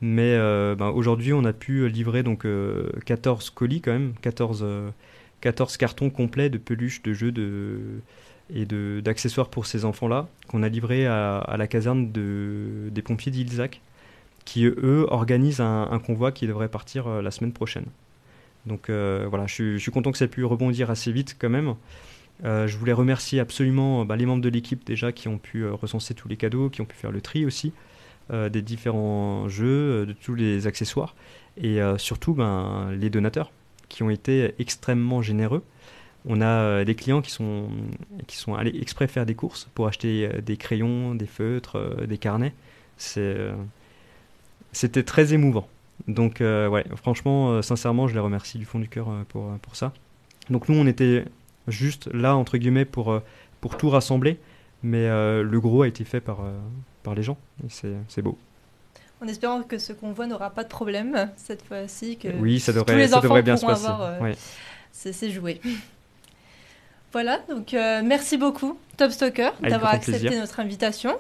Mais 0.01 0.37
ben, 0.75 0.89
aujourd'hui, 0.89 1.31
on 1.31 1.45
a 1.45 1.53
pu 1.53 1.87
livrer 1.87 2.23
donc 2.23 2.45
euh, 2.45 2.89
14 3.05 3.51
colis 3.51 3.79
quand 3.79 3.93
même, 3.93 4.13
14, 4.21 4.59
euh, 4.61 4.89
14 5.39 5.77
cartons 5.77 6.09
complets 6.09 6.49
de 6.49 6.57
peluches, 6.57 7.01
de 7.03 7.13
jeux 7.13 7.31
de, 7.31 7.79
et 8.53 8.65
d'accessoires 8.65 9.47
pour 9.47 9.65
ces 9.65 9.85
enfants-là, 9.85 10.27
qu'on 10.49 10.61
a 10.61 10.67
livrés 10.67 11.07
à, 11.07 11.55
la 11.57 11.67
caserne 11.67 12.11
de, 12.11 12.89
des 12.91 13.01
pompiers 13.01 13.31
d'Ilzac, 13.31 13.79
qui 14.43 14.65
eux 14.65 15.05
organisent 15.09 15.61
un, 15.61 16.01
convoi 16.05 16.33
qui 16.33 16.47
devrait 16.47 16.67
partir 16.67 17.07
la 17.21 17.31
semaine 17.31 17.53
prochaine. 17.53 17.85
Donc 18.65 18.89
euh, 18.89 19.25
voilà, 19.29 19.45
je, 19.47 19.77
suis- 19.77 19.91
content 19.91 20.11
que 20.11 20.17
ça 20.17 20.25
ait 20.25 20.29
pu 20.29 20.45
rebondir 20.45 20.89
assez 20.89 21.11
vite 21.11 21.35
quand 21.39 21.49
même. 21.49 21.75
Euh, 22.45 22.67
je 22.67 22.77
voulais 22.77 22.93
remercier 22.93 23.39
absolument 23.39 24.05
bah, 24.05 24.15
les 24.15 24.25
membres 24.25 24.41
de 24.41 24.49
l'équipe 24.49 24.85
déjà 24.85 25.11
qui 25.11 25.27
ont 25.27 25.37
pu 25.37 25.63
euh, 25.63 25.73
recenser 25.73 26.13
tous 26.13 26.27
les 26.27 26.37
cadeaux, 26.37 26.69
qui 26.69 26.81
ont 26.81 26.85
pu 26.85 26.95
faire 26.95 27.11
le 27.11 27.21
tri 27.21 27.45
aussi 27.45 27.73
euh, 28.31 28.49
des 28.49 28.61
différents 28.61 29.49
jeux, 29.49 30.03
euh, 30.03 30.05
de 30.05 30.13
tous 30.13 30.35
les 30.35 30.67
accessoires, 30.67 31.15
et 31.57 31.81
euh, 31.81 31.97
surtout 31.97 32.33
ben, 32.33 32.91
les 32.99 33.09
donateurs 33.09 33.51
qui 33.89 34.03
ont 34.03 34.09
été 34.09 34.53
extrêmement 34.59 35.21
généreux. 35.21 35.63
On 36.25 36.41
a 36.41 36.45
euh, 36.47 36.85
des 36.85 36.95
clients 36.95 37.21
qui 37.21 37.31
sont, 37.31 37.69
qui 38.27 38.37
sont 38.37 38.55
allés 38.55 38.77
exprès 38.81 39.07
faire 39.07 39.25
des 39.25 39.35
courses 39.35 39.69
pour 39.75 39.87
acheter 39.87 40.29
euh, 40.33 40.41
des 40.41 40.57
crayons, 40.57 41.15
des 41.15 41.27
feutres, 41.27 41.77
euh, 41.77 42.07
des 42.07 42.17
carnets. 42.17 42.53
Euh, 43.17 43.53
c'était 44.71 45.03
très 45.03 45.33
émouvant. 45.33 45.67
Donc, 46.07 46.41
euh, 46.41 46.67
ouais, 46.67 46.85
franchement, 46.95 47.51
euh, 47.51 47.61
sincèrement, 47.61 48.07
je 48.07 48.13
les 48.13 48.19
remercie 48.19 48.57
du 48.57 48.65
fond 48.65 48.79
du 48.79 48.87
cœur 48.89 49.09
euh, 49.09 49.23
pour, 49.29 49.45
pour 49.61 49.75
ça. 49.75 49.93
Donc, 50.49 50.67
nous, 50.69 50.75
on 50.77 50.85
était 50.87 51.25
juste 51.67 52.07
là, 52.13 52.35
entre 52.35 52.57
guillemets, 52.57 52.85
pour, 52.85 53.21
pour 53.61 53.77
tout 53.77 53.89
rassembler, 53.89 54.37
mais 54.83 55.07
le 55.07 55.59
gros 55.61 55.83
a 55.83 55.87
été 55.87 56.03
fait 56.03 56.19
par, 56.19 56.39
par 57.03 57.15
les 57.15 57.23
gens, 57.23 57.37
c'est, 57.69 57.93
c'est 58.09 58.21
beau. 58.21 58.37
En 59.23 59.27
espérant 59.29 59.61
que 59.63 59.77
ce 59.77 59.93
convoi 59.93 60.27
n'aura 60.27 60.49
pas 60.49 60.65
de 60.65 60.67
problème 60.67 61.29
cette 61.37 61.61
fois-ci, 61.65 62.17
que 62.17 62.27
Oui, 62.41 62.59
ça 62.59 62.73
devrait- 62.73 62.91
tous 62.93 62.99
les 62.99 63.07
ça 63.07 63.19
enfants 63.19 63.41
bien 63.41 63.55
se 63.55 63.61
pourront 63.61 63.73
passer, 63.73 63.85
avoir 63.85 64.01
euh, 64.01 64.19
ouais. 64.19 64.35
ces, 64.91 65.13
ces 65.13 65.31
jouets. 65.31 65.61
Voilà, 67.13 67.39
donc 67.47 67.73
euh, 67.75 68.01
merci 68.03 68.37
beaucoup, 68.37 68.77
Top 68.97 69.11
Stoker, 69.11 69.53
Avec 69.59 69.69
d'avoir 69.71 69.93
accepté 69.93 70.19
plaisir. 70.21 70.39
notre 70.41 70.59
invitation. 70.59 71.15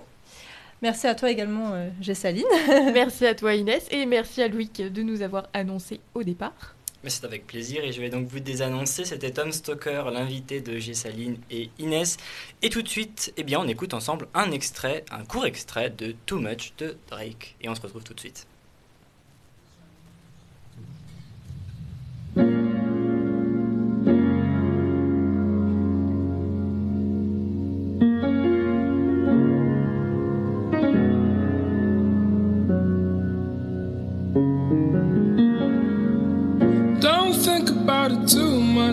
Merci 0.83 1.07
à 1.07 1.15
toi 1.15 1.31
également, 1.31 1.71
euh, 1.71 1.87
Gessaline. 2.01 2.43
merci 2.93 3.25
à 3.25 3.33
toi 3.33 3.55
Inès 3.55 3.87
et 3.89 4.05
merci 4.05 4.41
à 4.41 4.49
Loïc 4.49 4.81
de 4.81 5.01
nous 5.01 5.21
avoir 5.21 5.47
annoncé 5.53 6.01
au 6.13 6.23
départ. 6.23 6.75
Mais 7.05 7.09
c'est 7.09 7.23
avec 7.23 7.47
plaisir 7.47 7.85
et 7.85 7.93
je 7.93 8.01
vais 8.01 8.09
donc 8.09 8.27
vous 8.27 8.41
désannoncer. 8.41 9.05
C'était 9.05 9.31
Tom 9.31 9.53
Stoker, 9.53 10.11
l'invité 10.11 10.59
de 10.59 10.77
Gessaline 10.79 11.37
et 11.49 11.69
Inès. 11.79 12.17
Et 12.61 12.69
tout 12.69 12.81
de 12.81 12.89
suite, 12.89 13.33
eh 13.37 13.43
bien, 13.43 13.61
on 13.61 13.67
écoute 13.69 13.93
ensemble 13.93 14.27
un 14.33 14.51
extrait, 14.51 15.05
un 15.09 15.23
court 15.23 15.45
extrait 15.45 15.89
de 15.89 16.15
Too 16.25 16.39
Much 16.39 16.73
de 16.77 16.97
Drake. 17.09 17.55
Et 17.61 17.69
on 17.69 17.75
se 17.75 17.81
retrouve 17.81 18.03
tout 18.03 18.13
de 18.13 18.19
suite. 18.19 18.45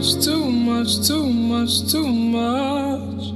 Much, 0.01 0.24
too 0.24 0.51
much, 0.51 1.07
too 1.07 1.30
much, 1.30 1.92
too 1.92 2.09
much. 2.09 3.34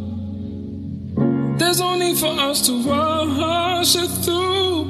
There's 1.59 1.79
no 1.79 1.95
need 1.95 2.17
for 2.17 2.33
us 2.41 2.67
to 2.67 2.73
rush 2.89 3.97
it 3.97 4.09
through. 4.25 4.85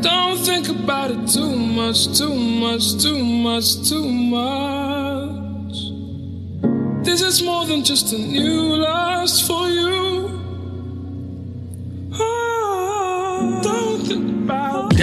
Don't 0.00 0.38
think 0.38 0.68
about 0.70 1.10
it 1.10 1.28
too 1.28 1.54
much, 1.54 2.16
too 2.16 2.34
much, 2.34 3.02
too 3.02 3.22
much, 3.22 3.86
too 3.86 4.08
much. 4.08 5.76
This 7.04 7.20
is 7.20 7.42
more 7.42 7.66
than 7.66 7.84
just 7.84 8.14
a 8.14 8.18
new 8.18 8.76
lust 8.76 9.46
for 9.46 9.68
you. 9.68 10.01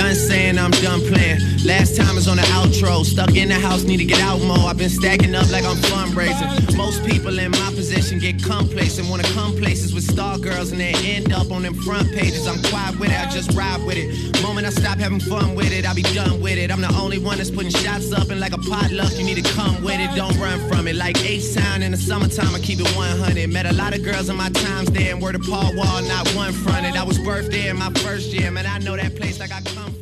Done 0.10 0.28
saying, 0.28 0.58
I'm 0.58 0.72
done 0.72 1.02
playing. 1.02 1.40
Last 1.66 1.96
time 1.96 2.18
is 2.18 2.28
on 2.28 2.38
the 2.38 2.48
outro. 2.58 3.06
Stuck 3.06 3.36
in 3.36 3.50
the 3.50 3.56
house, 3.56 3.84
need 3.84 3.98
to 3.98 4.06
get 4.06 4.20
out 4.22 4.42
more. 4.42 4.70
I've 4.70 4.78
been 4.78 4.90
stacking 4.90 5.36
up 5.36 5.50
like 5.52 5.64
I'm 5.66 5.78
fundraising. 5.78 6.76
Most 6.76 7.06
people 7.06 7.38
in 7.38 7.52
my 7.52 7.72
position 7.76 8.18
get 8.18 8.42
complacent. 8.42 9.08
Wanna 9.10 9.24
come 9.36 9.56
places 9.56 9.94
with 9.94 10.04
star 10.04 10.38
girls 10.40 10.72
and 10.72 10.82
they 10.82 10.94
end 11.04 11.32
up 11.32 11.52
on 11.52 11.62
them 11.62 11.76
front 11.76 12.10
pages. 12.12 12.48
I'm 12.48 12.62
quiet 12.72 13.00
with 13.00 13.12
it, 13.12 13.20
I 13.20 13.30
just 13.30 13.52
ride 13.54 13.84
with 13.86 13.98
it. 13.98 14.42
Moment 14.42 14.66
I 14.66 14.72
stop 14.72 14.98
having 14.98 15.20
fun 15.20 15.54
with 15.54 15.72
it, 15.72 15.86
I'll 15.86 15.96
be 15.96 16.02
done 16.02 16.42
with 16.42 16.58
it. 16.58 16.72
I'm 16.72 16.82
the 16.82 16.94
only 16.96 17.20
one 17.20 17.38
that's 17.38 17.52
putting 17.52 17.72
shots 17.72 18.12
up 18.12 18.30
and 18.30 18.40
like 18.40 18.54
a 18.54 18.58
potluck, 18.58 19.16
you 19.16 19.24
need 19.24 19.44
to 19.44 19.54
come 19.54 19.84
with 19.84 20.00
it. 20.00 20.10
Don't 20.16 20.38
run 20.40 20.60
from 20.70 20.88
it. 20.88 20.96
Like 20.96 21.24
H-Town 21.24 21.84
in 21.84 21.92
the 21.92 21.98
summertime, 21.98 22.56
I 22.56 22.60
keep 22.60 22.80
it 22.80 22.90
100. 22.96 23.50
Met 23.50 23.66
a 23.68 23.74
lot 23.74 23.96
of 23.96 24.04
girls 24.04 24.30
in 24.30 24.38
my 24.38 24.50
times 24.50 24.90
there 24.92 25.14
and 25.14 25.22
word 25.22 25.36
of 25.36 25.42
Paul 25.42 25.76
Wall, 25.76 26.02
not 26.04 26.28
one 26.36 26.54
fronted. 26.54 26.96
I 26.96 27.04
was 27.04 27.20
birthed 27.20 27.52
there 27.52 27.70
in 27.70 27.78
my 27.78 27.92
first 28.02 28.34
year, 28.34 28.50
man. 28.50 28.66
I 28.66 28.80
know 28.80 28.96
that 28.96 29.16
place 29.16 29.40
like 29.40 29.52
I 29.52 29.62
come 29.62 29.94
from 29.94 29.99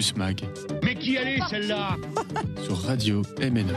Campus 0.00 0.16
Mag 0.16 0.40
Mais 0.82 0.94
qui 0.94 1.16
elle 1.16 1.28
est 1.28 1.48
celle-là? 1.50 1.96
Sur 2.64 2.78
Radio 2.78 3.20
MNE. 3.38 3.74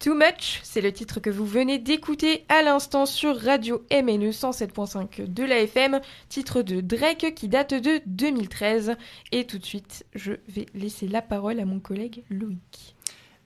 Too 0.00 0.14
Much, 0.14 0.60
c'est 0.64 0.80
le 0.80 0.92
titre 0.92 1.20
que 1.20 1.30
vous 1.30 1.46
venez 1.46 1.78
d'écouter 1.78 2.44
à 2.48 2.62
l'instant 2.62 3.06
sur 3.06 3.36
Radio 3.36 3.84
MNE 3.92 4.30
107.5 4.30 5.32
de 5.32 5.44
la 5.44 5.60
FM, 5.60 6.00
titre 6.28 6.62
de 6.62 6.80
Drake 6.80 7.34
qui 7.36 7.46
date 7.46 7.74
de 7.74 8.00
2013. 8.06 8.96
Et 9.30 9.44
tout 9.44 9.58
de 9.58 9.64
suite, 9.64 10.04
je 10.16 10.32
vais 10.48 10.66
laisser 10.74 11.06
la 11.06 11.22
parole 11.22 11.60
à 11.60 11.64
mon 11.64 11.78
collègue 11.78 12.24
Loïc. 12.30 12.96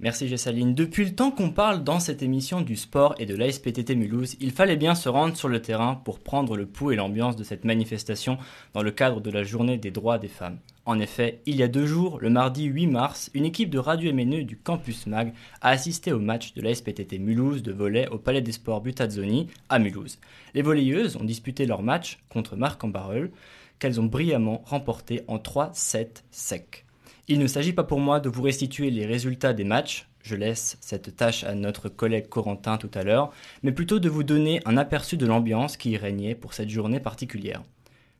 Merci 0.02 0.26
Gessaline. 0.26 0.74
Depuis 0.74 1.04
le 1.04 1.14
temps 1.14 1.30
qu'on 1.30 1.50
parle 1.50 1.84
dans 1.84 2.00
cette 2.00 2.24
émission 2.24 2.60
du 2.60 2.74
sport 2.74 3.14
et 3.20 3.26
de 3.26 3.36
l'ASPTT 3.36 3.94
Mulhouse, 3.94 4.34
il 4.40 4.50
fallait 4.50 4.76
bien 4.76 4.96
se 4.96 5.08
rendre 5.08 5.36
sur 5.36 5.48
le 5.48 5.62
terrain 5.62 5.94
pour 5.94 6.18
prendre 6.18 6.56
le 6.56 6.66
pouls 6.66 6.90
et 6.90 6.96
l'ambiance 6.96 7.36
de 7.36 7.44
cette 7.44 7.64
manifestation 7.64 8.36
dans 8.74 8.82
le 8.82 8.90
cadre 8.90 9.20
de 9.20 9.30
la 9.30 9.44
journée 9.44 9.76
des 9.76 9.92
droits 9.92 10.18
des 10.18 10.26
femmes. 10.26 10.58
En 10.86 10.98
effet, 10.98 11.40
il 11.46 11.54
y 11.54 11.62
a 11.62 11.68
deux 11.68 11.86
jours, 11.86 12.18
le 12.18 12.30
mardi 12.30 12.64
8 12.64 12.88
mars, 12.88 13.30
une 13.32 13.44
équipe 13.44 13.70
de 13.70 13.78
Radio 13.78 14.12
MNE 14.12 14.42
du 14.42 14.56
Campus 14.56 15.06
Mag 15.06 15.34
a 15.60 15.68
assisté 15.68 16.12
au 16.12 16.18
match 16.18 16.52
de 16.54 16.62
l'ASPTT 16.62 17.20
Mulhouse 17.20 17.62
de 17.62 17.72
volley 17.72 18.08
au 18.08 18.18
Palais 18.18 18.42
des 18.42 18.50
Sports 18.50 18.80
Butazzoni 18.80 19.46
à 19.68 19.78
Mulhouse. 19.78 20.18
Les 20.54 20.62
volleyeuses 20.62 21.14
ont 21.14 21.24
disputé 21.24 21.64
leur 21.64 21.84
match 21.84 22.18
contre 22.28 22.56
Marc 22.56 22.82
en 22.82 22.88
Barreul, 22.88 23.30
qu'elles 23.78 24.00
ont 24.00 24.06
brillamment 24.06 24.62
remporté 24.66 25.22
en 25.28 25.36
3-7 25.36 26.24
secs. 26.32 26.84
Il 27.28 27.38
ne 27.38 27.46
s'agit 27.46 27.72
pas 27.72 27.84
pour 27.84 28.00
moi 28.00 28.18
de 28.18 28.28
vous 28.28 28.42
restituer 28.42 28.90
les 28.90 29.06
résultats 29.06 29.52
des 29.52 29.62
matchs, 29.62 30.08
je 30.22 30.34
laisse 30.34 30.76
cette 30.80 31.14
tâche 31.14 31.44
à 31.44 31.54
notre 31.54 31.88
collègue 31.88 32.28
Corentin 32.28 32.78
tout 32.78 32.90
à 32.94 33.04
l'heure, 33.04 33.32
mais 33.62 33.70
plutôt 33.70 34.00
de 34.00 34.08
vous 34.08 34.24
donner 34.24 34.60
un 34.64 34.76
aperçu 34.76 35.16
de 35.16 35.26
l'ambiance 35.26 35.76
qui 35.76 35.90
y 35.90 35.96
régnait 35.96 36.34
pour 36.34 36.52
cette 36.52 36.68
journée 36.68 36.98
particulière. 36.98 37.62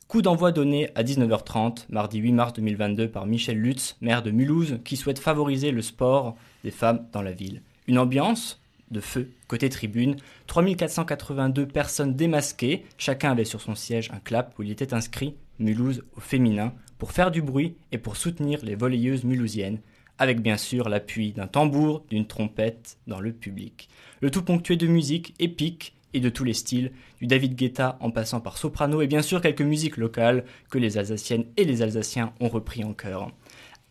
Coup 0.07 0.21
d'envoi 0.21 0.53
donné 0.53 0.89
à 0.95 1.03
19h30, 1.03 1.85
mardi 1.89 2.19
8 2.19 2.31
mars 2.31 2.53
2022 2.53 3.09
par 3.09 3.25
Michel 3.25 3.57
Lutz, 3.57 3.97
maire 3.99 4.21
de 4.21 4.31
Mulhouse, 4.31 4.79
qui 4.85 4.95
souhaite 4.95 5.19
favoriser 5.19 5.71
le 5.71 5.81
sport 5.81 6.35
des 6.63 6.71
femmes 6.71 7.05
dans 7.11 7.21
la 7.21 7.31
ville. 7.31 7.61
Une 7.87 7.97
ambiance 7.97 8.61
de 8.91 9.01
feu 9.01 9.31
côté 9.47 9.69
tribune, 9.69 10.15
3482 10.47 11.67
personnes 11.67 12.15
démasquées, 12.15 12.85
chacun 12.97 13.31
avait 13.31 13.43
sur 13.43 13.59
son 13.59 13.75
siège 13.75 14.11
un 14.11 14.19
clap 14.19 14.57
où 14.57 14.63
il 14.63 14.71
était 14.71 14.93
inscrit 14.93 15.35
Mulhouse 15.59 16.03
au 16.15 16.19
féminin 16.19 16.73
pour 17.03 17.11
faire 17.11 17.31
du 17.31 17.41
bruit 17.41 17.75
et 17.91 17.97
pour 17.97 18.15
soutenir 18.15 18.63
les 18.63 18.75
volleyeuses 18.75 19.25
mulhousiennes, 19.25 19.81
avec 20.19 20.41
bien 20.41 20.55
sûr 20.55 20.87
l'appui 20.87 21.33
d'un 21.33 21.47
tambour, 21.47 22.05
d'une 22.09 22.25
trompette 22.25 22.97
dans 23.07 23.19
le 23.19 23.33
public. 23.33 23.89
Le 24.21 24.31
tout 24.31 24.41
ponctué 24.41 24.77
de 24.77 24.87
musique 24.87 25.33
épique 25.37 25.97
et 26.13 26.21
de 26.21 26.29
tous 26.29 26.45
les 26.45 26.53
styles, 26.53 26.93
du 27.19 27.27
David 27.27 27.55
Guetta 27.55 27.97
en 27.99 28.09
passant 28.09 28.39
par 28.39 28.57
soprano 28.57 29.01
et 29.01 29.07
bien 29.07 29.21
sûr 29.21 29.41
quelques 29.41 29.63
musiques 29.63 29.97
locales 29.97 30.45
que 30.69 30.77
les 30.77 30.97
Alsaciennes 30.97 31.43
et 31.57 31.65
les 31.65 31.81
Alsaciens 31.81 32.31
ont 32.39 32.47
repris 32.47 32.85
en 32.85 32.93
chœur. 32.93 33.33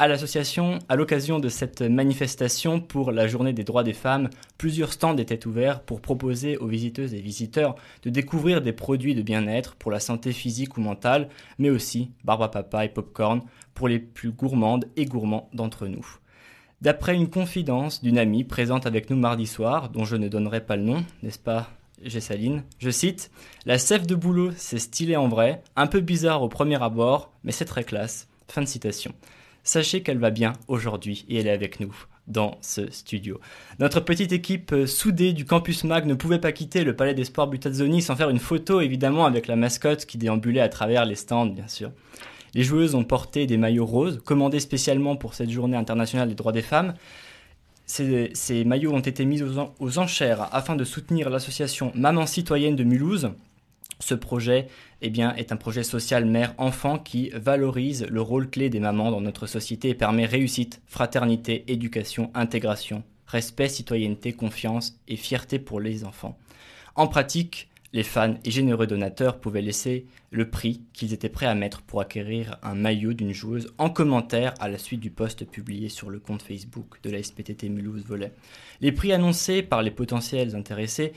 À 0.03 0.09
l'association, 0.09 0.80
à 0.88 0.96
l'occasion 0.96 1.38
de 1.38 1.48
cette 1.48 1.80
manifestation 1.80 2.80
pour 2.80 3.12
la 3.12 3.28
journée 3.28 3.53
des 3.53 3.62
droits 3.62 3.84
des 3.84 3.92
femmes, 3.92 4.30
plusieurs 4.59 4.92
stands 4.92 5.16
étaient 5.16 5.46
ouverts 5.46 5.80
pour 5.80 6.00
proposer 6.00 6.57
aux 6.57 6.66
visiteuses 6.66 7.14
et 7.14 7.20
visiteurs 7.20 7.76
de 8.03 8.11
découvrir 8.11 8.62
des 8.62 8.72
produits 8.72 9.14
de 9.14 9.22
bien-être 9.22 9.76
pour 9.76 9.92
la 9.92 10.00
santé 10.00 10.32
physique 10.32 10.76
ou 10.76 10.80
mentale, 10.80 11.28
mais 11.61 11.70
aussi 11.70 12.11
barbe 12.24 12.42
à 12.42 12.48
papa 12.48 12.84
et 12.84 12.88
popcorn 12.88 13.42
pour 13.74 13.86
les 13.86 14.00
plus 14.00 14.32
gourmandes 14.32 14.86
et 14.96 15.05
gourmands 15.05 15.48
d'entre 15.53 15.86
nous. 15.86 16.05
D'après 16.80 17.14
une 17.14 17.30
confidence 17.30 18.03
d'une 18.03 18.18
amie 18.18 18.42
présente 18.42 18.86
avec 18.86 19.09
nous 19.09 19.16
mardi 19.16 19.46
soir, 19.46 19.88
dont 19.88 20.05
je 20.05 20.16
ne 20.16 20.26
donnerai 20.26 20.66
pas 20.66 20.74
le 20.74 20.82
nom, 20.82 21.05
n'est-ce 21.22 21.38
pas 21.38 21.70
Gessaline, 22.03 22.64
je 22.80 22.90
cite 22.90 23.30
La 23.66 23.78
sève 23.78 24.09
de 24.09 24.16
boulot, 24.16 24.50
c'est 24.57 24.80
stylé 24.80 25.14
en 25.14 25.28
vrai, 25.28 25.62
un 25.76 25.86
peu 25.86 26.00
bizarre 26.00 26.42
au 26.42 26.48
premier 26.48 26.82
abord, 26.82 27.30
mais 27.44 27.53
c'est 27.53 27.66
très 27.66 27.84
classe. 27.84 28.26
Fin 28.48 28.62
de 28.62 28.66
citation. 28.66 29.14
Sachez 29.64 30.02
qu'elle 30.02 30.18
va 30.18 30.30
bien 30.30 30.54
aujourd'hui 30.66 31.24
et 31.28 31.38
elle 31.38 31.46
est 31.46 31.50
avec 31.50 31.78
nous 31.78 31.94
dans 32.26 32.58
ce 32.60 32.90
studio. 32.90 33.40
Notre 33.78 34.00
petite 34.00 34.32
équipe 34.32 34.72
euh, 34.72 34.86
soudée 34.86 35.32
du 35.32 35.44
Campus 35.44 35.84
Mag 35.84 36.06
ne 36.06 36.14
pouvait 36.14 36.38
pas 36.38 36.52
quitter 36.52 36.84
le 36.84 36.94
Palais 36.94 37.14
des 37.14 37.24
Sports 37.24 37.48
Butazzoni 37.48 38.02
sans 38.02 38.16
faire 38.16 38.30
une 38.30 38.38
photo 38.38 38.80
évidemment 38.80 39.26
avec 39.26 39.46
la 39.46 39.56
mascotte 39.56 40.06
qui 40.06 40.18
déambulait 40.18 40.60
à 40.60 40.68
travers 40.68 41.04
les 41.04 41.14
stands 41.14 41.46
bien 41.46 41.68
sûr. 41.68 41.90
Les 42.54 42.64
joueuses 42.64 42.94
ont 42.94 43.04
porté 43.04 43.46
des 43.46 43.56
maillots 43.56 43.86
roses, 43.86 44.20
commandés 44.24 44.60
spécialement 44.60 45.16
pour 45.16 45.34
cette 45.34 45.50
journée 45.50 45.76
internationale 45.76 46.28
des 46.28 46.34
droits 46.34 46.52
des 46.52 46.62
femmes. 46.62 46.94
Ces, 47.86 48.64
maillots 48.64 48.92
ont 48.92 49.00
été 49.00 49.24
mis 49.24 49.42
aux 49.42 49.98
enchères 49.98 50.48
afin 50.52 50.76
de 50.76 50.84
soutenir 50.84 51.30
l'association 51.30 51.92
Maman 51.94 52.26
Citoyenne 52.26 52.76
de 52.76 52.84
Mulhouse. 52.84 53.30
Ce 54.03 54.14
projet 54.14 54.66
eh 55.00 55.12
est 55.36 55.53
un 55.53 55.57
projet 55.57 55.84
social 55.84 56.24
mère-enfant 56.24 56.98
qui 56.98 57.30
valorise 57.30 58.05
le 58.11 58.20
rôle 58.20 58.50
clé 58.50 58.68
des 58.68 58.80
mamans 58.80 59.12
dans 59.12 59.20
notre 59.20 59.46
société 59.46 59.90
et 59.90 59.94
permet 59.94 60.26
réussite, 60.26 60.82
fraternité, 60.86 61.62
éducation, 61.68 62.32
intégration, 62.34 63.05
respect, 63.28 63.68
citoyenneté, 63.68 64.32
confiance 64.32 64.98
et 65.07 65.14
fierté 65.14 65.61
pour 65.61 65.78
les 65.78 66.03
enfants. 66.03 66.36
En 66.96 67.07
pratique, 67.07 67.68
les 67.92 68.03
fans 68.03 68.34
et 68.44 68.50
généreux 68.50 68.86
donateurs 68.86 69.38
pouvaient 69.38 69.62
laisser 69.62 70.07
le 70.30 70.48
prix 70.48 70.80
qu'ils 70.94 71.12
étaient 71.12 71.28
prêts 71.28 71.46
à 71.46 71.55
mettre 71.55 71.82
pour 71.82 72.00
acquérir 72.00 72.57
un 72.62 72.74
maillot 72.74 73.12
d'une 73.12 73.32
joueuse 73.32 73.72
en 73.76 73.90
commentaire 73.90 74.55
à 74.61 74.68
la 74.68 74.78
suite 74.78 75.00
du 75.00 75.11
post 75.11 75.44
publié 75.44 75.90
sur 75.90 76.09
le 76.09 76.18
compte 76.18 76.42
Facebook 76.42 77.00
de 77.03 77.11
la 77.11 77.22
SPTT 77.22 77.68
Mulhouse 77.68 78.05
Volet. 78.05 78.32
Les 78.80 78.92
prix 78.92 79.12
annoncés 79.12 79.62
par 79.62 79.82
les 79.82 79.90
potentiels 79.90 80.57
intéressés 80.57 81.12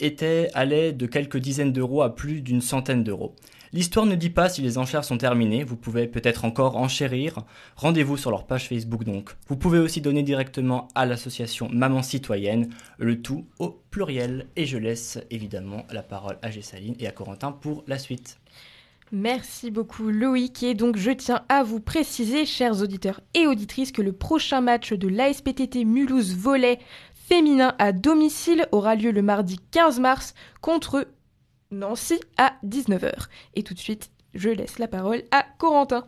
étaient, 0.00 0.50
allaient 0.54 0.92
de 0.92 1.06
quelques 1.06 1.38
dizaines 1.38 1.72
d'euros 1.72 2.02
à 2.02 2.14
plus 2.14 2.40
d'une 2.40 2.60
centaine 2.60 3.04
d'euros. 3.04 3.34
L'histoire 3.74 4.06
ne 4.06 4.14
dit 4.14 4.30
pas 4.30 4.48
si 4.48 4.62
les 4.62 4.78
enchères 4.78 5.04
sont 5.04 5.18
terminées, 5.18 5.64
vous 5.64 5.76
pouvez 5.76 6.06
peut-être 6.06 6.44
encore 6.44 6.76
enchérir. 6.76 7.40
Rendez-vous 7.74 8.16
sur 8.16 8.30
leur 8.30 8.46
page 8.46 8.68
Facebook 8.68 9.02
donc. 9.02 9.30
Vous 9.48 9.56
pouvez 9.56 9.80
aussi 9.80 10.00
donner 10.00 10.22
directement 10.22 10.86
à 10.94 11.06
l'association 11.06 11.68
Maman 11.72 12.02
Citoyenne, 12.04 12.70
le 12.98 13.20
tout 13.20 13.46
au 13.58 13.80
pluriel. 13.90 14.46
Et 14.54 14.66
je 14.66 14.78
laisse 14.78 15.18
évidemment 15.32 15.86
la 15.90 16.04
parole 16.04 16.38
à 16.42 16.52
Gessaline 16.52 16.94
et 17.00 17.08
à 17.08 17.10
Corentin 17.10 17.50
pour 17.50 17.82
la 17.88 17.98
suite. 17.98 18.38
Merci 19.10 19.70
beaucoup 19.70 20.08
Loïc 20.08 20.62
et 20.62 20.74
donc 20.74 20.96
je 20.96 21.10
tiens 21.10 21.44
à 21.48 21.62
vous 21.62 21.78
préciser, 21.78 22.46
chers 22.46 22.80
auditeurs 22.80 23.20
et 23.34 23.46
auditrices, 23.46 23.92
que 23.92 24.02
le 24.02 24.12
prochain 24.12 24.60
match 24.60 24.92
de 24.92 25.08
l'ASPTT 25.08 25.84
Mulhouse 25.84 26.34
Volley 26.36 26.78
féminin 27.26 27.74
à 27.78 27.92
domicile 27.92 28.68
aura 28.72 28.94
lieu 28.94 29.10
le 29.10 29.22
mardi 29.22 29.58
15 29.70 30.00
mars 30.00 30.34
contre 30.60 31.08
Nancy 31.70 32.20
à 32.36 32.54
19h. 32.64 33.28
Et 33.54 33.62
tout 33.62 33.74
de 33.74 33.78
suite, 33.78 34.10
je 34.34 34.50
laisse 34.50 34.78
la 34.78 34.88
parole 34.88 35.22
à 35.30 35.44
Corentin. 35.58 36.04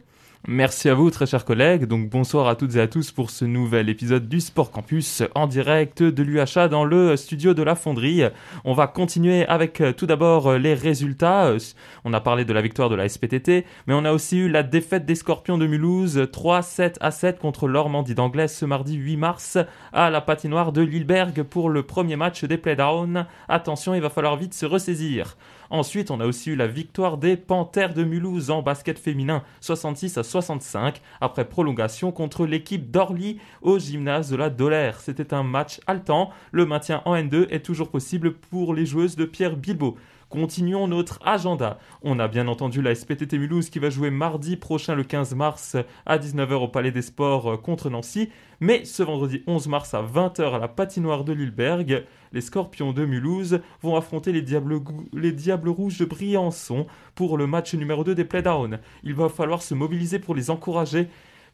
Merci 0.48 0.88
à 0.88 0.94
vous, 0.94 1.10
très 1.10 1.26
chers 1.26 1.44
collègues. 1.44 1.86
Donc, 1.86 2.08
bonsoir 2.08 2.46
à 2.46 2.54
toutes 2.54 2.76
et 2.76 2.80
à 2.80 2.86
tous 2.86 3.10
pour 3.10 3.30
ce 3.30 3.44
nouvel 3.44 3.88
épisode 3.88 4.28
du 4.28 4.40
Sport 4.40 4.70
Campus 4.70 5.24
en 5.34 5.48
direct 5.48 6.04
de 6.04 6.22
l'UHA 6.22 6.68
dans 6.68 6.84
le 6.84 7.16
studio 7.16 7.52
de 7.52 7.64
la 7.64 7.74
Fonderie. 7.74 8.22
On 8.64 8.72
va 8.72 8.86
continuer 8.86 9.44
avec 9.46 9.80
euh, 9.80 9.92
tout 9.92 10.06
d'abord 10.06 10.46
euh, 10.46 10.58
les 10.58 10.74
résultats. 10.74 11.46
Euh, 11.46 11.58
On 12.04 12.12
a 12.12 12.20
parlé 12.20 12.44
de 12.44 12.52
la 12.52 12.62
victoire 12.62 12.88
de 12.88 12.94
la 12.94 13.08
SPTT, 13.08 13.66
mais 13.88 13.94
on 13.94 14.04
a 14.04 14.12
aussi 14.12 14.38
eu 14.38 14.48
la 14.48 14.62
défaite 14.62 15.04
des 15.04 15.16
Scorpions 15.16 15.58
de 15.58 15.66
Mulhouse 15.66 16.16
3-7 16.16 16.94
à 17.00 17.10
7 17.10 17.40
contre 17.40 17.66
l'Ormandie 17.66 18.14
d'Anglaise 18.14 18.54
ce 18.54 18.66
mardi 18.66 18.94
8 18.94 19.16
mars 19.16 19.58
à 19.92 20.10
la 20.10 20.20
patinoire 20.20 20.70
de 20.70 20.82
Lilleberg 20.82 21.42
pour 21.42 21.70
le 21.70 21.82
premier 21.82 22.14
match 22.14 22.44
des 22.44 22.56
playdowns. 22.56 23.26
Attention, 23.48 23.96
il 23.96 24.00
va 24.00 24.10
falloir 24.10 24.36
vite 24.36 24.54
se 24.54 24.64
ressaisir. 24.64 25.36
Ensuite, 25.70 26.10
on 26.10 26.20
a 26.20 26.26
aussi 26.26 26.50
eu 26.50 26.56
la 26.56 26.66
victoire 26.66 27.18
des 27.18 27.36
Panthères 27.36 27.94
de 27.94 28.04
Mulhouse 28.04 28.50
en 28.50 28.62
basket 28.62 28.98
féminin 28.98 29.42
66 29.60 30.18
à 30.18 30.22
65 30.22 31.00
après 31.20 31.44
prolongation 31.44 32.12
contre 32.12 32.46
l'équipe 32.46 32.90
d'Orly 32.90 33.38
au 33.62 33.78
gymnase 33.78 34.30
de 34.30 34.36
la 34.36 34.50
Dolaire. 34.50 35.00
C'était 35.00 35.34
un 35.34 35.42
match 35.42 35.80
haletant. 35.86 36.30
Le 36.52 36.66
maintien 36.66 37.02
en 37.04 37.14
N2 37.14 37.48
est 37.50 37.64
toujours 37.64 37.90
possible 37.90 38.34
pour 38.34 38.74
les 38.74 38.86
joueuses 38.86 39.16
de 39.16 39.24
Pierre 39.24 39.56
Bilbao. 39.56 39.96
Continuons 40.28 40.88
notre 40.88 41.20
agenda. 41.24 41.78
On 42.02 42.18
a 42.18 42.26
bien 42.26 42.48
entendu 42.48 42.82
la 42.82 42.96
SPTT 42.96 43.34
Mulhouse 43.34 43.70
qui 43.70 43.78
va 43.78 43.90
jouer 43.90 44.10
mardi 44.10 44.56
prochain 44.56 44.96
le 44.96 45.04
15 45.04 45.36
mars 45.36 45.76
à 46.04 46.18
19h 46.18 46.54
au 46.54 46.66
Palais 46.66 46.90
des 46.90 47.02
Sports 47.02 47.52
euh, 47.52 47.56
contre 47.56 47.90
Nancy. 47.90 48.30
Mais 48.58 48.84
ce 48.84 49.04
vendredi 49.04 49.44
11 49.46 49.68
mars 49.68 49.94
à 49.94 50.02
20h 50.02 50.56
à 50.56 50.58
la 50.58 50.66
patinoire 50.66 51.22
de 51.22 51.32
Lilleberg, 51.32 52.04
les 52.32 52.40
Scorpions 52.40 52.92
de 52.92 53.04
Mulhouse 53.04 53.60
vont 53.82 53.94
affronter 53.94 54.32
les 54.32 54.42
Diables, 54.42 55.68
Rouges 55.68 55.98
de 55.98 56.04
Briançon 56.04 56.88
pour 57.14 57.38
le 57.38 57.46
match 57.46 57.74
numéro 57.74 58.02
2 58.02 58.16
des 58.16 58.24
Playdowns. 58.24 58.80
Il 59.04 59.14
va 59.14 59.28
falloir 59.28 59.62
se 59.62 59.74
mobiliser 59.74 60.18
pour 60.18 60.34
les 60.34 60.50
encourager, 60.50 61.08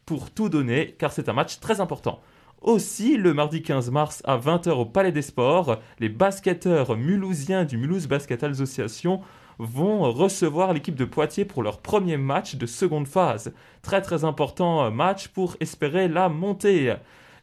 pour 0.06 0.30
tout 0.30 0.48
donner, 0.48 0.94
car 0.98 1.12
c'est 1.12 1.28
un 1.28 1.34
match 1.34 1.60
très 1.60 1.82
important. 1.82 2.22
Aussi, 2.62 3.16
le 3.16 3.34
mardi 3.34 3.60
15 3.60 3.90
mars 3.90 4.22
à 4.24 4.38
20h 4.38 4.70
au 4.70 4.84
Palais 4.84 5.10
des 5.10 5.22
Sports, 5.22 5.80
les 5.98 6.08
basketteurs 6.08 6.96
mulhousiens 6.96 7.64
du 7.64 7.76
Mulhouse 7.76 8.06
Basket 8.06 8.44
Association 8.44 9.20
vont 9.58 10.12
recevoir 10.12 10.72
l'équipe 10.72 10.94
de 10.94 11.04
Poitiers 11.04 11.44
pour 11.44 11.64
leur 11.64 11.78
premier 11.78 12.16
match 12.16 12.54
de 12.54 12.66
seconde 12.66 13.08
phase. 13.08 13.52
Très 13.82 14.00
très 14.00 14.22
important 14.22 14.84
euh, 14.84 14.90
match 14.90 15.26
pour 15.26 15.56
espérer 15.58 16.06
la 16.06 16.28
montée. 16.28 16.94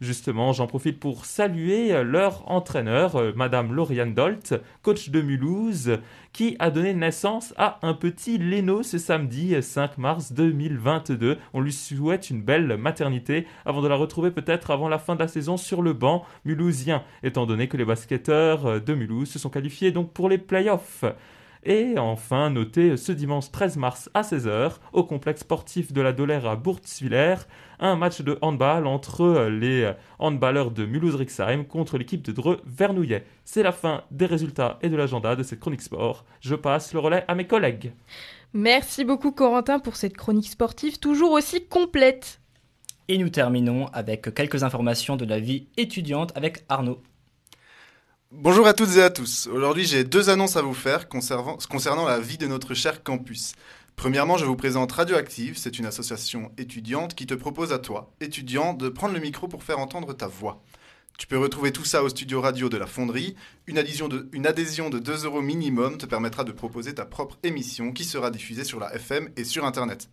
Justement, 0.02 0.54
j'en 0.54 0.68
profite 0.68 1.00
pour 1.00 1.26
saluer 1.26 1.94
euh, 1.94 2.04
leur 2.04 2.50
entraîneur, 2.50 3.16
euh, 3.18 3.34
Madame 3.36 3.74
Lauriane 3.74 4.14
Dolt, 4.14 4.56
coach 4.82 5.10
de 5.10 5.22
Mulhouse, 5.22 6.00
qui 6.34 6.56
a 6.60 6.70
donné 6.70 6.94
naissance 6.94 7.54
à 7.58 7.80
un 7.82 7.94
petit 7.94 8.38
Leno 8.38 8.84
ce 8.84 8.98
samedi 8.98 9.56
euh, 9.56 9.62
5 9.62 9.98
mars 9.98 10.32
2022. 10.32 11.38
On 11.54 11.62
lui 11.62 11.74
souhaite 11.74 12.30
une 12.30 12.42
belle 12.42 12.78
maternité 12.78 13.46
avant 13.66 13.82
de 13.82 13.88
la 13.88 13.96
retrouver 13.96 14.32
peut-être 14.32 14.72
avant 14.72 14.88
la 14.88 15.00
fin 15.00 15.16
de 15.16 15.20
la 15.20 15.28
saison 15.28 15.58
sur 15.58 15.82
le 15.82 15.94
banc 15.94 16.26
mulhousien, 16.46 17.04
étant 17.24 17.46
donné 17.46 17.68
que 17.68 17.78
les 17.78 17.86
basketteurs 17.86 18.66
euh, 18.66 18.80
de 18.80 18.94
Mulhouse 18.94 19.30
se 19.30 19.40
sont 19.40 19.50
qualifiés 19.50 19.92
donc 19.92 20.14
pour 20.14 20.30
les 20.30 20.38
playoffs. 20.38 21.04
Et 21.64 21.98
enfin, 21.98 22.50
notez 22.50 22.96
ce 22.96 23.12
dimanche 23.12 23.52
13 23.52 23.78
mars 23.78 24.10
à 24.14 24.22
16h, 24.22 24.76
au 24.94 25.04
complexe 25.04 25.42
sportif 25.42 25.92
de 25.92 26.02
la 26.02 26.14
Dolère 26.14 26.48
à 26.48 26.56
Bourtzwiller, 26.56 27.36
un 27.80 27.98
match 27.98 28.22
de 28.22 28.38
handball 28.42 28.88
entre 28.88 29.22
euh, 29.22 29.50
les 29.50 29.92
handballeurs 30.20 30.72
de 30.72 30.86
Mulhouse-Rixheim 30.86 31.66
contre 31.66 31.98
l'équipe 31.98 32.22
de 32.22 32.32
Dreux 32.32 32.62
Vernouillet. 32.66 33.26
C'est 33.44 33.64
la 33.64 33.74
fin 33.74 34.04
des 34.12 34.26
résultats 34.26 34.80
et 34.82 34.90
de 34.90 34.96
l'agenda 34.96 35.36
de 35.36 35.44
cette 35.44 35.60
chronique 35.60 35.82
sport. 35.82 36.26
Je 36.40 36.56
passe 36.56 36.94
le 36.94 37.00
relais 37.00 37.26
à 37.28 37.36
mes 37.36 37.48
collègues. 37.48 37.92
Merci 38.54 39.04
beaucoup 39.04 39.32
Corentin 39.32 39.80
pour 39.80 39.96
cette 39.96 40.18
chronique 40.18 40.48
sportive 40.48 40.98
toujours 40.98 41.32
aussi 41.32 41.66
complète. 41.68 42.40
Et 43.10 43.18
nous 43.18 43.30
terminons 43.30 43.88
avec 43.88 44.34
quelques 44.34 44.64
informations 44.64 45.18
de 45.18 45.26
la 45.26 45.40
vie 45.40 45.68
étudiante 45.78 46.32
avec 46.36 46.64
Arnaud. 46.70 47.02
Bonjour 48.32 48.68
à 48.68 48.76
toutes 48.76 48.96
et 48.96 49.02
à 49.02 49.10
tous. 49.10 49.48
Aujourd'hui, 49.48 49.86
j'ai 49.86 50.04
deux 50.04 50.30
annonces 50.30 50.56
à 50.56 50.62
vous 50.62 50.76
faire 50.76 51.10
concernant, 51.10 52.06
la 52.06 52.20
vie 52.20 52.38
de 52.38 52.46
notre 52.46 52.76
cher 52.76 53.02
campus. 53.02 53.54
Premièrement, 53.96 54.38
je 54.38 54.46
vous 54.46 54.56
présente 54.56 54.92
Radioactive. 54.92 55.58
C'est 55.58 55.80
une 55.80 55.88
association 55.88 56.52
étudiante 56.60 57.16
qui 57.16 57.26
te 57.26 57.34
propose 57.34 57.74
à 57.74 57.80
toi, 57.80 58.14
étudiant, 58.22 58.76
de 58.76 58.88
prendre 58.88 59.16
le 59.16 59.20
micro 59.20 59.48
pour 59.48 59.64
faire 59.64 59.80
entendre 59.80 60.14
ta 60.14 60.28
voix. 60.28 60.62
Tu 61.18 61.26
peux 61.26 61.40
retrouver 61.40 61.72
tout 61.72 61.86
ça 61.86 62.04
au 62.04 62.10
studio 62.10 62.40
radio 62.40 62.70
de 62.70 62.78
la 62.78 62.86
Fonderie. 62.86 63.36
Une 63.66 63.80
adhésion 63.80 64.08
de, 64.08 64.30
une 64.32 64.46
adhésion 64.46 64.92
de 64.92 65.00
2 65.00 65.26
euros 65.26 65.42
minimum 65.42 65.98
te 65.98 66.06
permettra 66.06 66.44
de 66.44 66.52
proposer 66.52 66.94
ta 66.94 67.06
propre 67.06 67.40
émission 67.42 67.94
qui 67.94 68.04
sera 68.04 68.30
diffusée 68.30 68.64
sur 68.64 68.80
la 68.80 68.94
FM 68.94 69.30
et 69.38 69.44
sur 69.44 69.66
Internet. 69.66 70.08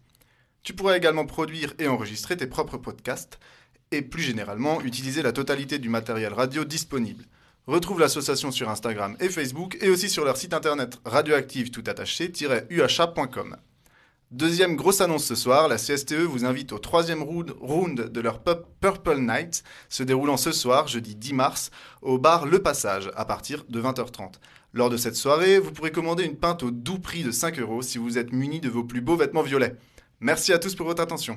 Tu 0.62 0.72
pourras 0.72 0.96
également 0.96 1.26
produire 1.26 1.74
et 1.78 1.86
enregistrer 1.86 2.38
tes 2.38 2.46
propres 2.46 2.78
podcasts 2.78 3.38
et 3.90 4.00
plus 4.00 4.22
généralement 4.22 4.80
utiliser 4.80 5.20
la 5.20 5.32
totalité 5.32 5.78
du 5.78 5.90
matériel 5.90 6.32
radio 6.32 6.64
disponible. 6.64 7.26
Retrouve 7.66 7.98
l'association 8.00 8.52
sur 8.52 8.68
Instagram 8.70 9.16
et 9.18 9.28
Facebook 9.28 9.76
et 9.80 9.90
aussi 9.90 10.08
sur 10.08 10.24
leur 10.24 10.36
site 10.36 10.54
internet 10.54 10.98
radioactive 11.04 11.70
tout 11.70 11.82
attaché-uha.com. 11.84 13.56
Deuxième 14.30 14.76
grosse 14.76 15.00
annonce 15.00 15.24
ce 15.24 15.34
soir, 15.34 15.68
la 15.68 15.76
CSTE 15.76 16.14
vous 16.14 16.44
invite 16.44 16.72
au 16.72 16.78
troisième 16.78 17.22
round, 17.24 18.08
de 18.10 18.20
leur 18.20 18.40
Pub- 18.42 18.64
Purple 18.80 19.18
Night, 19.18 19.62
se 19.88 20.02
déroulant 20.02 20.36
ce 20.36 20.52
soir, 20.52 20.86
jeudi 20.88 21.14
10 21.16 21.32
mars, 21.32 21.70
au 22.02 22.18
bar 22.18 22.46
Le 22.46 22.60
Passage, 22.60 23.10
à 23.16 23.24
partir 23.24 23.64
de 23.68 23.80
20h30. 23.80 24.34
Lors 24.72 24.90
de 24.90 24.96
cette 24.96 25.16
soirée, 25.16 25.58
vous 25.58 25.70
pourrez 25.72 25.92
commander 25.92 26.24
une 26.24 26.36
pinte 26.36 26.62
au 26.64 26.70
doux 26.70 26.98
prix 26.98 27.22
de 27.22 27.30
5 27.30 27.58
euros 27.60 27.82
si 27.82 27.98
vous 27.98 28.18
êtes 28.18 28.32
muni 28.32 28.60
de 28.60 28.68
vos 28.68 28.84
plus 28.84 29.00
beaux 29.00 29.16
vêtements 29.16 29.42
violets. 29.42 29.76
Merci 30.20 30.52
à 30.52 30.58
tous 30.58 30.74
pour 30.74 30.86
votre 30.86 31.02
attention. 31.02 31.36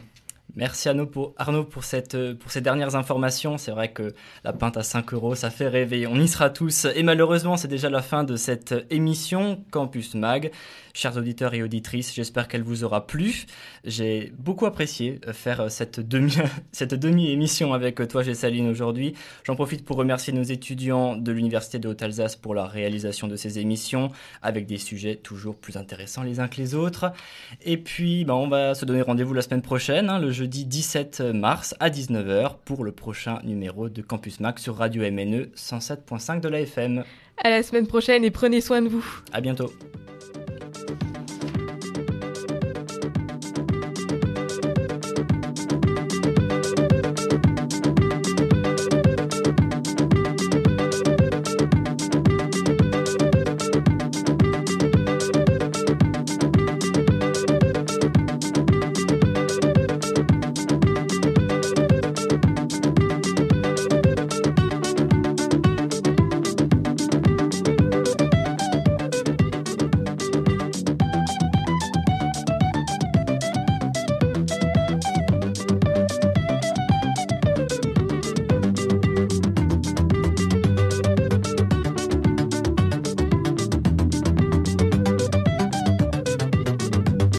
Merci 0.56 0.89
Arnaud 0.89 1.06
pour, 1.06 1.84
cette, 1.84 2.16
euh, 2.16 2.34
pour 2.34 2.52
ces 2.52 2.62
dernières 2.62 2.95
informations. 2.95 3.58
C'est 3.58 3.72
vrai 3.72 3.91
que 3.91 4.14
la 4.43 4.52
pinte 4.52 4.78
à 4.78 4.84
5 4.84 5.14
euros, 5.14 5.36
ça 5.36 5.52
fait 5.52 5.68
rêver. 5.68 6.08
On 6.08 6.16
y 6.16 6.28
sera 6.28 6.50
tous. 6.50 6.86
Et 6.95 7.04
malheureusement, 7.04 7.56
c'est 7.56 7.68
déjà 7.68 7.89
la 7.89 8.02
fin 8.02 8.24
de 8.24 8.36
cette 8.36 8.74
émission 8.89 9.64
Campus 9.72 10.16
Mag. 10.16 10.52
Chers 10.95 11.18
auditeurs 11.18 11.54
et 11.54 11.62
auditrices, 11.62 12.14
j'espère 12.16 12.47
qu'elle 12.47 12.64
vous 12.64 12.84
aura 12.84 13.06
plu. 13.06 13.45
J'ai 13.86 14.34
beaucoup 14.39 14.66
apprécié 14.66 15.22
euh, 15.28 15.34
faire 15.34 15.62
euh, 15.62 15.70
cette 15.70 16.00
demi, 16.00 16.34
cette 16.72 16.95
demi-émission 16.95 17.74
avec 17.74 18.08
toi, 18.08 18.24
Gessaline, 18.24 18.68
aujourd'hui. 18.68 19.14
J'en 19.43 19.56
profite 19.56 19.86
pour 19.86 19.97
remercier 19.97 20.34
nos 20.34 20.43
étudiants 20.43 21.16
de 21.16 21.32
l'Université 21.32 21.78
de 21.78 21.88
Haute-Alsace 21.88 22.36
pour 22.36 22.56
la 22.56 22.66
réalisation 22.66 23.28
de 23.28 23.36
ces 23.36 23.60
émissions, 23.60 24.10
avec 24.41 24.66
des 24.66 24.80
sujets 24.80 25.16
toujours 25.16 25.56
plus 25.56 25.78
intéressants 25.78 26.24
les 26.24 26.39
uns 26.39 26.47
que 26.47 26.58
les 26.58 26.74
autres. 26.74 27.14
Et 27.62 27.78
puis, 27.78 28.26
bah, 28.26 28.36
on 28.36 28.47
va 28.47 28.74
se 28.74 28.84
donner 28.86 29.04
rendez-vous 29.04 29.34
la 29.34 29.43
semaine 29.43 29.62
prochaine, 29.62 30.10
hein, 30.10 30.20
le 30.20 30.32
jeudi 30.39 30.63
17 30.63 31.19
mars 31.33 31.75
à 31.81 31.89
19h, 31.89 32.59
pour 32.63 32.85
le 32.85 32.93
prochain 32.93 33.41
numéro 33.43 33.89
de 33.89 34.01
Campus 34.01 34.39
Mac 34.39 34.57
sur 34.57 34.77
Radio 34.77 35.03
MNE 35.03 35.49
107.5 35.53 36.39
de 36.39 36.47
la 36.47 36.61
FM. 36.61 37.03
À 37.43 37.49
la 37.49 37.61
semaine 37.61 37.87
prochaine 37.87 38.23
et 38.23 38.31
prenez 38.31 38.61
soin 38.61 38.81
de 38.81 38.87
vous. 38.87 39.05
À 39.33 39.41
bientôt. 39.41 39.69